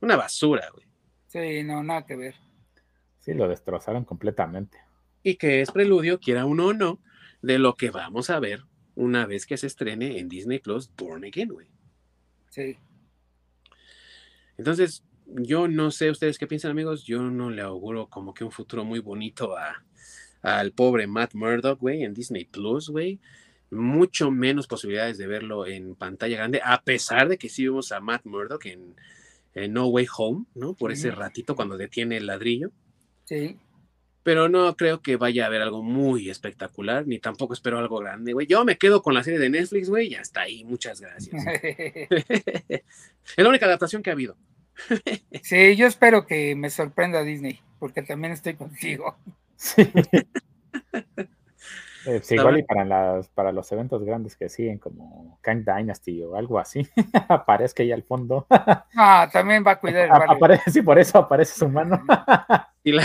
[0.00, 0.86] una basura, güey.
[1.28, 2.34] Sí, no, nada que ver.
[3.20, 4.78] Sí, lo destrozaron completamente.
[5.22, 7.00] Y que es preludio, quiera uno o no,
[7.40, 8.62] de lo que vamos a ver
[8.94, 11.68] una vez que se estrene en Disney Plus Born Again, güey.
[12.50, 12.76] Sí.
[14.58, 17.04] Entonces, yo no sé ustedes qué piensan, amigos.
[17.04, 19.82] Yo no le auguro como que un futuro muy bonito a,
[20.42, 23.18] al pobre Matt Murdock, güey, en Disney Plus, güey.
[23.70, 28.00] Mucho menos posibilidades de verlo en pantalla grande, a pesar de que sí vimos a
[28.00, 28.94] Matt Murdock en,
[29.54, 30.74] en No Way Home, ¿no?
[30.74, 32.70] Por ese ratito cuando detiene el ladrillo.
[33.24, 33.56] Sí.
[34.22, 38.32] Pero no creo que vaya a haber algo muy espectacular, ni tampoco espero algo grande,
[38.32, 38.46] güey.
[38.46, 40.64] Yo me quedo con la serie de Netflix, güey, y hasta ahí.
[40.64, 41.34] Muchas gracias.
[42.68, 42.82] es
[43.36, 44.36] la única adaptación que ha habido.
[45.42, 49.16] sí, yo espero que me sorprenda Disney, porque también estoy contigo.
[49.56, 49.90] Sí.
[52.06, 56.36] Eh, igual y para, las, para los eventos grandes que siguen, como Kang Dynasty o
[56.36, 56.86] algo así,
[57.30, 58.46] aparezca ahí al fondo.
[58.50, 60.32] Ah, también va a cuidar el barrio.
[60.32, 62.04] Aparece, sí, por eso aparece su mano.
[62.82, 63.04] Y la-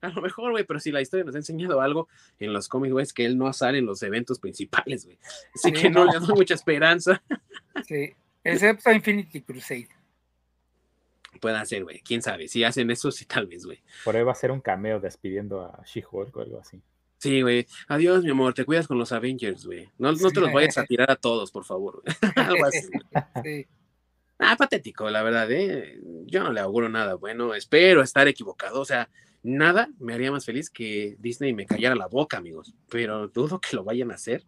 [0.00, 2.08] a lo mejor, güey, pero si la historia nos ha enseñado algo
[2.40, 5.16] en los cómics, güey, es que él no sale en los eventos principales, güey.
[5.54, 6.12] Así Sí, que no, no.
[6.12, 7.22] le doy mucha esperanza.
[7.86, 8.12] Sí.
[8.42, 9.86] Excepto Infinity Crusade.
[11.40, 12.00] Puede ser, güey.
[12.00, 12.48] Quién sabe.
[12.48, 13.82] Si hacen eso, sí, tal vez, güey.
[14.04, 16.80] Por ahí va a ser un cameo despidiendo a She-Hulk o algo así.
[17.18, 17.66] Sí, güey.
[17.88, 18.54] Adiós, mi amor.
[18.54, 19.90] Te cuidas con los Avengers, güey.
[19.98, 22.02] No, no te los vayas a tirar a todos, por favor.
[22.02, 22.16] güey.
[22.36, 22.88] Algo así.
[23.44, 23.66] Sí.
[24.38, 26.00] Ah, patético, la verdad, ¿eh?
[26.26, 27.54] Yo no le auguro nada bueno.
[27.54, 28.80] Espero estar equivocado.
[28.80, 29.08] O sea,
[29.42, 32.74] nada me haría más feliz que Disney me callara la boca, amigos.
[32.90, 34.44] Pero dudo que lo vayan a hacer.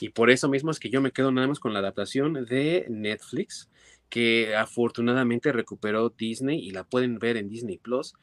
[0.00, 2.86] Y por eso mismo es que yo me quedo nada más con la adaptación de
[2.88, 3.68] Netflix,
[4.08, 8.14] que afortunadamente recuperó Disney y la pueden ver en Disney Plus.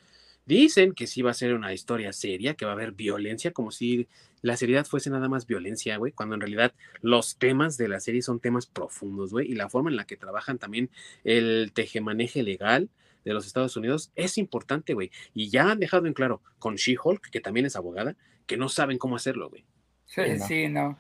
[0.46, 3.72] Dicen que sí va a ser una historia seria, que va a haber violencia, como
[3.72, 4.08] si
[4.42, 8.22] la seriedad fuese nada más violencia, güey, cuando en realidad los temas de la serie
[8.22, 10.92] son temas profundos, güey, y la forma en la que trabajan también
[11.24, 12.90] el tejemaneje legal
[13.24, 15.12] de los Estados Unidos es importante, güey.
[15.34, 19.00] Y ya han dejado en claro con She-Hulk, que también es abogada, que no saben
[19.00, 19.66] cómo hacerlo, güey.
[20.06, 20.46] Sí, Sí, no.
[20.46, 21.00] sí, no.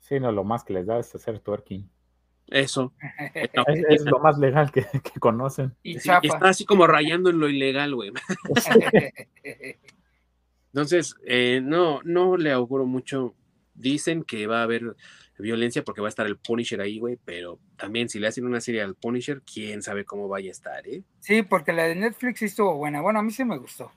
[0.00, 1.88] Sí, no, lo más que les da es hacer twerking.
[2.48, 2.92] Eso.
[3.54, 5.74] No, Es, es lo más legal que, que conocen.
[5.82, 8.12] y sí, está así como rayando en lo ilegal, güey.
[10.72, 13.34] Entonces, eh, no, no le auguro mucho.
[13.74, 14.96] Dicen que va a haber
[15.38, 18.60] violencia porque va a estar el Punisher ahí, güey, pero también si le hacen una
[18.60, 21.02] serie al Punisher, quién sabe cómo vaya a estar, ¿eh?
[21.20, 23.02] sí, porque la de Netflix sí estuvo buena.
[23.02, 23.92] Bueno, a mí sí me gustó.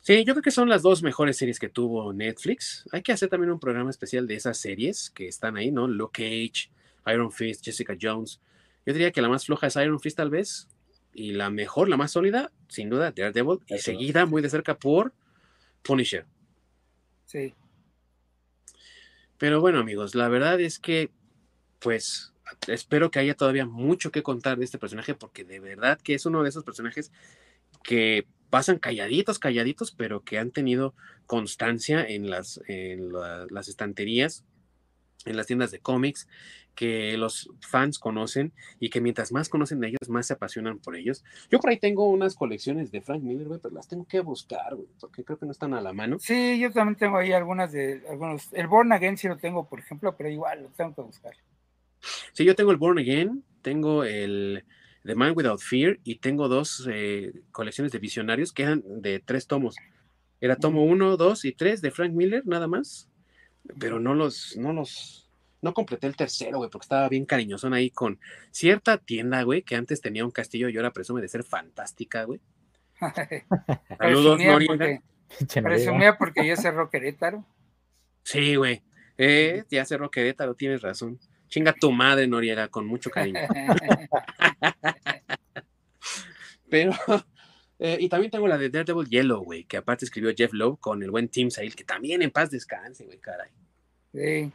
[0.00, 2.86] Sí, yo creo que son las dos mejores series que tuvo Netflix.
[2.92, 5.88] Hay que hacer también un programa especial de esas series que están ahí, ¿no?
[5.88, 6.70] Luke Cage,
[7.06, 8.40] Iron Fist, Jessica Jones.
[8.86, 10.68] Yo diría que la más floja es Iron Fist tal vez,
[11.12, 15.12] y la mejor, la más sólida, sin duda, Daredevil, y seguida muy de cerca por
[15.82, 16.26] Punisher.
[17.24, 17.54] Sí.
[19.38, 21.10] Pero bueno, amigos, la verdad es que,
[21.78, 22.32] pues,
[22.68, 26.26] espero que haya todavía mucho que contar de este personaje, porque de verdad que es
[26.26, 27.12] uno de esos personajes
[27.82, 30.94] que pasan calladitos, calladitos, pero que han tenido
[31.26, 34.44] constancia en las, en la- las estanterías,
[35.24, 36.28] en las tiendas de cómics,
[36.74, 40.96] que los fans conocen y que mientras más conocen de ellos, más se apasionan por
[40.96, 41.24] ellos.
[41.50, 44.74] Yo por ahí tengo unas colecciones de Frank Miller, güey, pero las tengo que buscar,
[44.74, 46.18] güey, porque creo que no están a la mano.
[46.18, 48.52] Sí, yo también tengo ahí algunas de algunos.
[48.52, 51.34] El Born Again sí lo tengo, por ejemplo, pero igual lo tengo que buscar.
[52.32, 54.64] Sí, yo tengo el Born Again, tengo el
[55.04, 59.46] The Man Without Fear y tengo dos eh, colecciones de visionarios que eran de tres
[59.46, 59.76] tomos.
[60.40, 63.08] Era tomo uno, dos y tres de Frank Miller, nada más.
[63.78, 65.30] Pero no los, no los,
[65.62, 68.18] no completé el tercero, güey, porque estaba bien cariñosón ahí con
[68.50, 72.40] cierta tienda, güey, que antes tenía un castillo y ahora presume de ser fantástica, güey.
[73.98, 75.02] Saludos, Noriega.
[75.62, 77.44] Presumía porque ya cerró Querétaro.
[78.22, 78.82] Sí, güey.
[79.18, 81.18] Eh, ya cerró Querétaro, tienes razón.
[81.48, 83.40] Chinga tu madre, Noriega, con mucho cariño.
[86.70, 86.92] Pero,
[87.86, 91.02] eh, y también tengo la de Daredevil Yellow, güey, que aparte escribió Jeff Lowe con
[91.02, 93.50] el buen Tim Sale, que también en paz descanse, güey, caray.
[94.10, 94.52] Sí.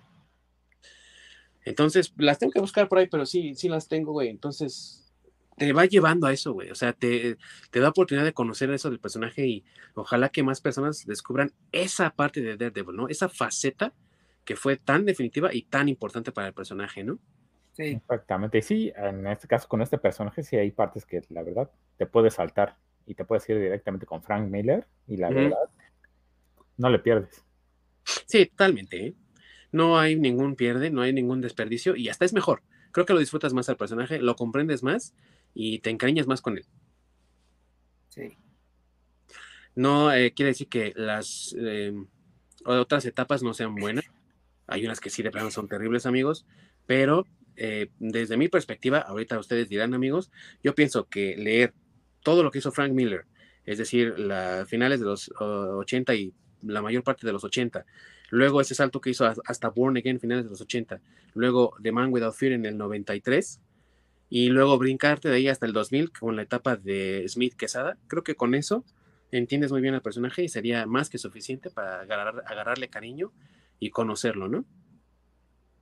[1.64, 4.30] Entonces, las tengo que buscar por ahí, pero sí, sí las tengo, güey.
[4.30, 5.14] Entonces,
[5.58, 6.72] te va llevando a eso, güey.
[6.72, 7.38] O sea, te,
[7.70, 12.10] te da oportunidad de conocer eso del personaje y ojalá que más personas descubran esa
[12.10, 13.10] parte de Daredevil, ¿no?
[13.10, 13.94] Esa faceta
[14.44, 17.20] que fue tan definitiva y tan importante para el personaje, ¿no?
[17.74, 17.90] Sí.
[17.90, 18.58] Exactamente.
[18.58, 22.08] Y sí, en este caso con este personaje sí hay partes que la verdad te
[22.08, 22.76] puedes saltar
[23.10, 25.58] y te puedes ir directamente con Frank Miller y la verdad
[26.78, 27.44] no le pierdes.
[28.28, 29.08] Sí, totalmente.
[29.08, 29.16] ¿eh?
[29.72, 32.62] No hay ningún pierde, no hay ningún desperdicio y hasta es mejor.
[32.92, 35.16] Creo que lo disfrutas más al personaje, lo comprendes más
[35.56, 36.66] y te encariñas más con él.
[38.10, 38.38] Sí.
[39.74, 41.94] No eh, quiere decir que las eh,
[42.64, 44.06] otras etapas no sean buenas.
[44.68, 46.46] Hay unas que sí de plano son terribles, amigos,
[46.86, 47.26] pero
[47.56, 50.30] eh, desde mi perspectiva, ahorita ustedes dirán, amigos,
[50.64, 51.74] yo pienso que leer
[52.24, 53.26] todo lo que hizo Frank Miller,
[53.66, 57.86] es decir, las finales de los 80 y la mayor parte de los 80,
[58.30, 61.02] luego ese salto que hizo hasta Born Again, finales de los 80,
[61.34, 63.62] luego The Man Without Fear en el 93,
[64.30, 68.24] y luego brincarte de ahí hasta el 2000 con la etapa de Smith Quesada, creo
[68.24, 68.86] que con eso
[69.32, 73.32] entiendes muy bien al personaje y sería más que suficiente para agarrarle cariño
[73.80, 74.66] y conocerlo, ¿no?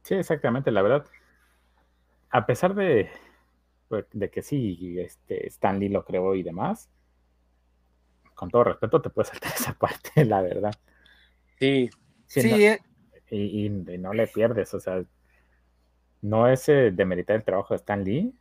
[0.04, 1.06] Sí, exactamente, la verdad.
[2.30, 3.10] A pesar de,
[3.90, 6.90] de que sí, este, Stanley lo creó y demás,
[8.34, 10.74] con todo respeto te puedes saltar esa parte, la verdad.
[11.60, 11.90] Sí.
[12.28, 12.80] Sí, eh.
[13.32, 15.04] y, no le pierdes, o sea,
[16.22, 18.34] no es eh, demeritar el trabajo de Stan Lee,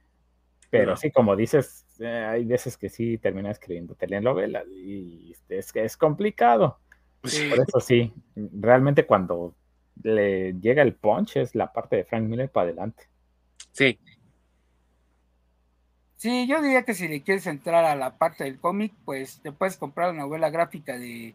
[0.70, 5.84] pero sí, como dices, eh, hay veces que sí termina escribiendo telenovelas y es que
[5.84, 6.80] es complicado.
[7.20, 9.54] Por eso sí, realmente cuando
[10.02, 13.04] le llega el punch es la parte de Frank Miller para adelante.
[13.72, 13.98] Sí.
[16.16, 19.52] Sí, yo diría que si le quieres entrar a la parte del cómic, pues te
[19.52, 21.34] puedes comprar la novela gráfica de,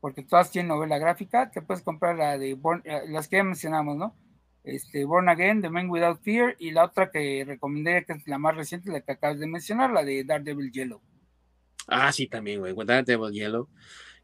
[0.00, 3.96] porque todas tienen novela gráfica, te puedes comprar la de eh, las que ya mencionamos,
[3.96, 4.14] ¿no?
[4.62, 8.38] Este, Born Again, The Man Without Fear, y la otra que recomendaría que es la
[8.38, 11.00] más reciente, la que acabas de mencionar, la de Daredevil Yellow.
[11.86, 13.68] Ah, sí, también, güey, Daredevil Yellow.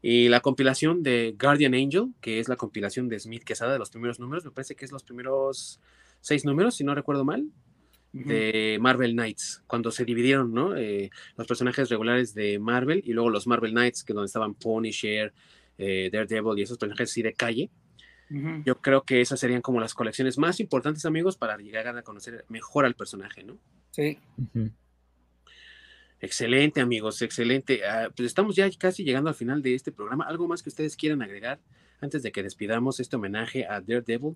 [0.01, 3.89] Y la compilación de Guardian Angel, que es la compilación de Smith Quesada de los
[3.89, 5.79] primeros números, me parece que es los primeros
[6.21, 7.47] seis números, si no recuerdo mal,
[8.13, 10.75] de Marvel Knights, cuando se dividieron, ¿no?
[10.75, 15.33] Eh, los personajes regulares de Marvel y luego los Marvel Knights, que donde estaban Punisher,
[15.77, 17.69] eh, Daredevil y esos personajes así de calle.
[18.65, 22.43] Yo creo que esas serían como las colecciones más importantes, amigos, para llegar a conocer
[22.49, 23.57] mejor al personaje, ¿no?
[23.91, 24.19] Sí.
[26.19, 27.85] Excelente, amigos, excelente.
[27.85, 30.25] Ah, pues estamos ya casi llegando al final de este programa.
[30.25, 31.61] ¿Algo más que ustedes quieran agregar
[32.01, 34.35] antes de que despidamos este homenaje a Daredevil?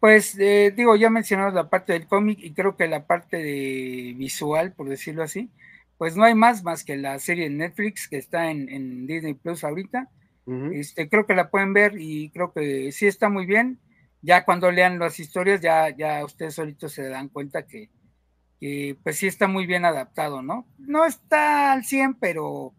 [0.00, 4.14] Pues eh, digo, ya mencionamos la parte del cómic y creo que la parte de
[4.16, 5.50] visual, por decirlo así,
[5.98, 9.64] pues no hay más más que la serie de Netflix que está en, Disney Plus
[9.64, 10.10] ahorita.
[10.72, 13.78] este, creo que la pueden ver y creo que sí está muy bien.
[14.22, 17.90] Ya cuando lean las historias, ya, ya ustedes solitos se dan cuenta que,
[19.02, 20.66] pues sí está muy bien adaptado, ¿no?
[20.78, 22.72] No está al 100, pero,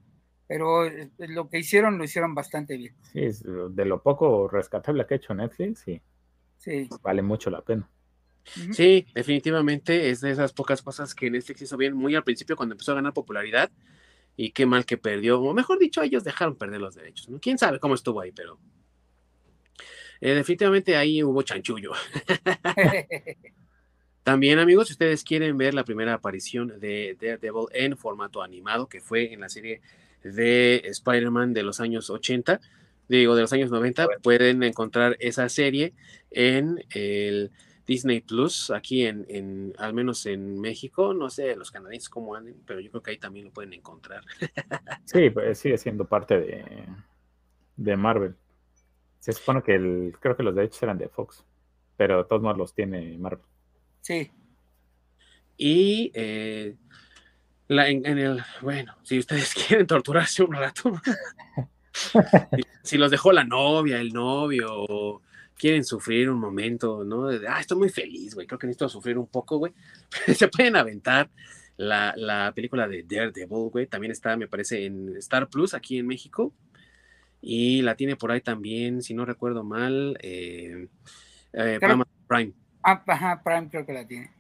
[0.47, 2.95] pero eh, lo que hicieron lo hicieron bastante bien.
[3.13, 3.27] Sí,
[3.69, 6.01] de lo poco rescatable que ha hecho Netflix, sí.
[6.65, 6.89] Sí.
[7.03, 7.87] Vale mucho la pena.
[8.71, 12.73] Sí, definitivamente es de esas pocas cosas que Netflix hizo bien muy al principio cuando
[12.73, 13.71] empezó a ganar popularidad
[14.37, 17.39] y qué mal que perdió, o mejor dicho, ellos dejaron perder los derechos, ¿no?
[17.39, 18.59] ¿Quién sabe cómo estuvo ahí, pero
[20.21, 21.93] eh, definitivamente ahí hubo chanchullo.
[24.23, 28.99] También, amigos, si ustedes quieren ver la primera aparición de Daredevil en formato animado, que
[28.99, 29.81] fue en la serie
[30.23, 32.59] de Spider-Man de los años 80,
[33.07, 35.93] digo, de los años 90, pueden encontrar esa serie
[36.31, 37.51] en el
[37.85, 42.61] Disney Plus, aquí en, en, al menos en México, no sé los canadienses cómo anden,
[42.65, 44.23] pero yo creo que ahí también lo pueden encontrar.
[45.05, 46.85] sí, pues sigue siendo parte de,
[47.75, 48.35] de Marvel.
[49.19, 51.45] Se supone que el, creo que los derechos eran de Fox,
[51.95, 53.45] pero todos modos los tiene Marvel.
[54.01, 54.31] Sí.
[55.57, 56.75] Y eh,
[57.69, 60.91] en, el, bueno, si ustedes quieren torturarse un rato,
[62.83, 65.21] si los dejó la novia, el novio,
[65.57, 67.27] quieren sufrir un momento, ¿no?
[67.27, 69.73] De, ah, estoy muy feliz, güey, creo que necesito sufrir un poco, güey.
[70.35, 71.29] Se pueden aventar
[71.77, 76.07] la, la película de Daredevil, güey, también está, me parece, en Star Plus aquí en
[76.07, 76.53] México.
[77.41, 80.87] Y la tiene por ahí también, si no recuerdo mal, eh,
[81.53, 81.79] eh,
[82.27, 82.53] Prime.
[82.81, 84.31] Ah, ajá, Prime creo que la tiene.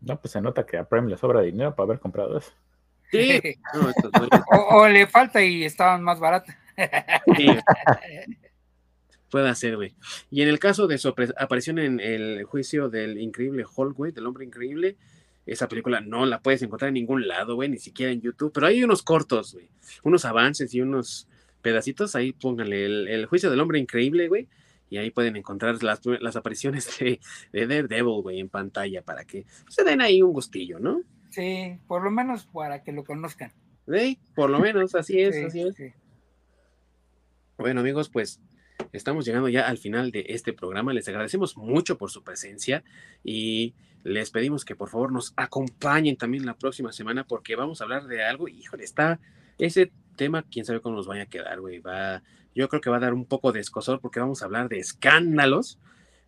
[0.00, 2.52] No, pues se nota que a Prime le sobra dinero para haber comprado eso.
[3.10, 3.40] Sí.
[4.70, 6.56] o, le falta y estaban más baratas.
[7.36, 7.48] Sí.
[9.30, 9.94] Puede ser, güey.
[10.30, 13.64] Y en el caso de su aparición en el juicio del increíble
[13.94, 14.96] güey, del hombre increíble,
[15.44, 18.66] esa película no la puedes encontrar en ningún lado, güey, ni siquiera en YouTube, pero
[18.66, 19.68] hay unos cortos, güey,
[20.02, 21.26] unos avances y unos
[21.62, 24.46] pedacitos, ahí pónganle el, juicio del hombre increíble, güey,
[24.90, 27.20] y ahí pueden encontrar las, las apariciones de,
[27.52, 31.02] de Daredevil, güey, en pantalla para que se den ahí un gustillo, ¿no?
[31.30, 33.52] Sí, por lo menos para que lo conozcan.
[33.86, 35.94] Sí, por lo menos, así es, así es.
[37.56, 38.40] Bueno, amigos, pues
[38.92, 40.92] estamos llegando ya al final de este programa.
[40.92, 42.84] Les agradecemos mucho por su presencia
[43.24, 43.74] y
[44.04, 48.06] les pedimos que por favor nos acompañen también la próxima semana porque vamos a hablar
[48.06, 48.48] de algo.
[48.48, 49.20] Híjole, está
[49.58, 51.80] ese tema, quién sabe cómo nos vaya a quedar, güey.
[51.80, 52.22] Va,
[52.54, 54.78] yo creo que va a dar un poco de escosor porque vamos a hablar de
[54.78, 55.78] escándalos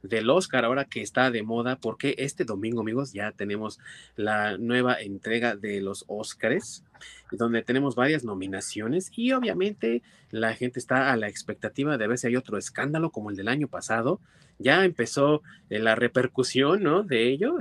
[0.03, 3.79] del Oscar ahora que está de moda, porque este domingo, amigos, ya tenemos
[4.17, 6.85] la nueva entrega de los Oscars,
[7.33, 12.29] donde tenemos varias nominaciones y obviamente la gente está a la expectativa de ver si
[12.29, 14.21] hay otro escándalo como el del año pasado.
[14.59, 17.03] Ya empezó eh, la repercusión, ¿no?
[17.03, 17.57] De ello,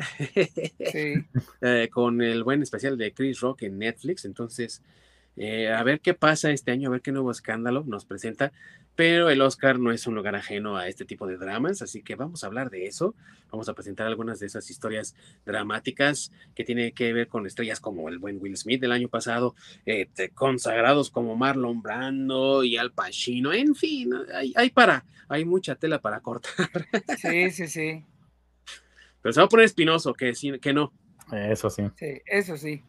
[0.92, 1.14] sí.
[1.62, 4.26] Eh, con el buen especial de Chris Rock en Netflix.
[4.26, 4.82] Entonces,
[5.38, 8.52] eh, a ver qué pasa este año, a ver qué nuevo escándalo nos presenta
[9.00, 12.16] pero el Oscar no es un lugar ajeno a este tipo de dramas, así que
[12.16, 13.16] vamos a hablar de eso.
[13.50, 15.16] Vamos a presentar algunas de esas historias
[15.46, 19.56] dramáticas que tienen que ver con estrellas como el buen Will Smith del año pasado,
[19.86, 26.02] eh, consagrados como Marlon Brando y Al Pacino, en fin, hay, para, hay mucha tela
[26.02, 26.68] para cortar.
[27.20, 28.06] Sí, sí, sí.
[29.22, 30.92] Pero se va a poner espinoso, que, que no.
[31.32, 31.84] Eso sí.
[31.96, 32.84] Sí, eso sí.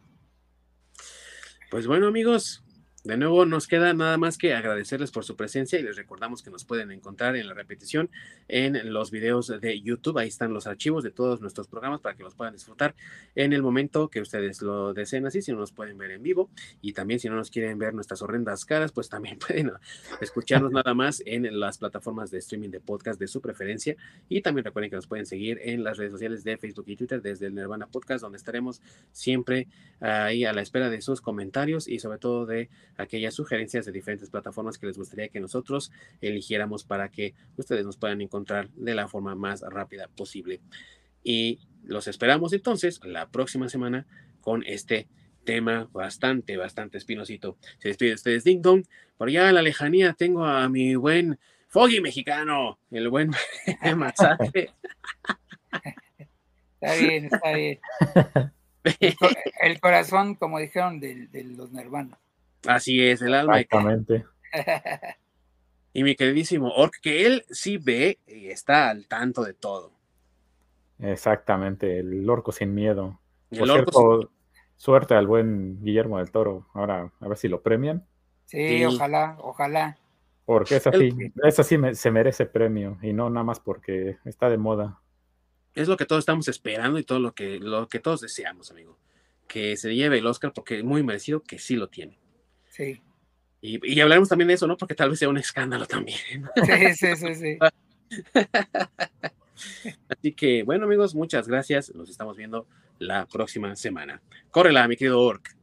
[1.71, 2.61] Pues bueno, amigos,
[3.03, 6.51] de nuevo, nos queda nada más que agradecerles por su presencia y les recordamos que
[6.51, 8.11] nos pueden encontrar en la repetición
[8.47, 10.19] en los videos de YouTube.
[10.19, 12.93] Ahí están los archivos de todos nuestros programas para que los puedan disfrutar
[13.33, 16.51] en el momento que ustedes lo deseen así, si no nos pueden ver en vivo
[16.79, 19.71] y también si no nos quieren ver nuestras horrendas caras, pues también pueden
[20.19, 23.95] escucharnos nada más en las plataformas de streaming de podcast de su preferencia
[24.29, 27.19] y también recuerden que nos pueden seguir en las redes sociales de Facebook y Twitter
[27.23, 28.79] desde el Nirvana Podcast, donde estaremos
[29.11, 29.67] siempre
[29.99, 32.69] ahí a la espera de sus comentarios y sobre todo de
[33.01, 35.91] aquellas sugerencias de diferentes plataformas que les gustaría que nosotros
[36.21, 40.61] eligiéramos para que ustedes nos puedan encontrar de la forma más rápida posible.
[41.23, 44.05] Y los esperamos entonces la próxima semana
[44.41, 45.07] con este
[45.43, 47.57] tema bastante, bastante espinosito.
[47.79, 48.85] Se despide ustedes Ding Dong.
[49.17, 53.31] Por allá en la lejanía tengo a mi buen Foggy mexicano, el buen
[53.95, 54.71] masaje.
[56.81, 57.79] Está bien, está bien.
[59.61, 62.17] El, corazón, como dijeron, de, de los nervanos.
[62.67, 63.59] Así es, el alma.
[63.59, 64.25] Exactamente.
[65.93, 69.91] Y mi queridísimo Orc, que él sí ve y está al tanto de todo.
[70.99, 73.19] Exactamente, el orco sin miedo.
[73.49, 74.31] Por cierto,
[74.77, 76.67] suerte al buen Guillermo del Toro.
[76.73, 78.05] Ahora, a ver si lo premian.
[78.45, 79.97] Sí, ojalá, ojalá.
[80.45, 81.09] Porque es así,
[81.43, 84.99] es así se merece premio y no nada más porque está de moda.
[85.73, 88.97] Es lo que todos estamos esperando y todo lo que, lo que todos deseamos, amigo.
[89.47, 92.17] Que se lleve el Oscar porque es muy merecido que sí lo tiene.
[92.71, 92.99] Sí.
[93.61, 94.75] Y, hablaremos también de eso, ¿no?
[94.75, 96.17] Porque tal vez sea un escándalo también.
[96.65, 97.59] Sí, sí, sí, sí.
[100.09, 101.93] Así que, bueno, amigos, muchas gracias.
[101.93, 102.65] Nos estamos viendo
[102.97, 104.19] la próxima semana.
[104.49, 105.55] Córrela, mi querido Orc.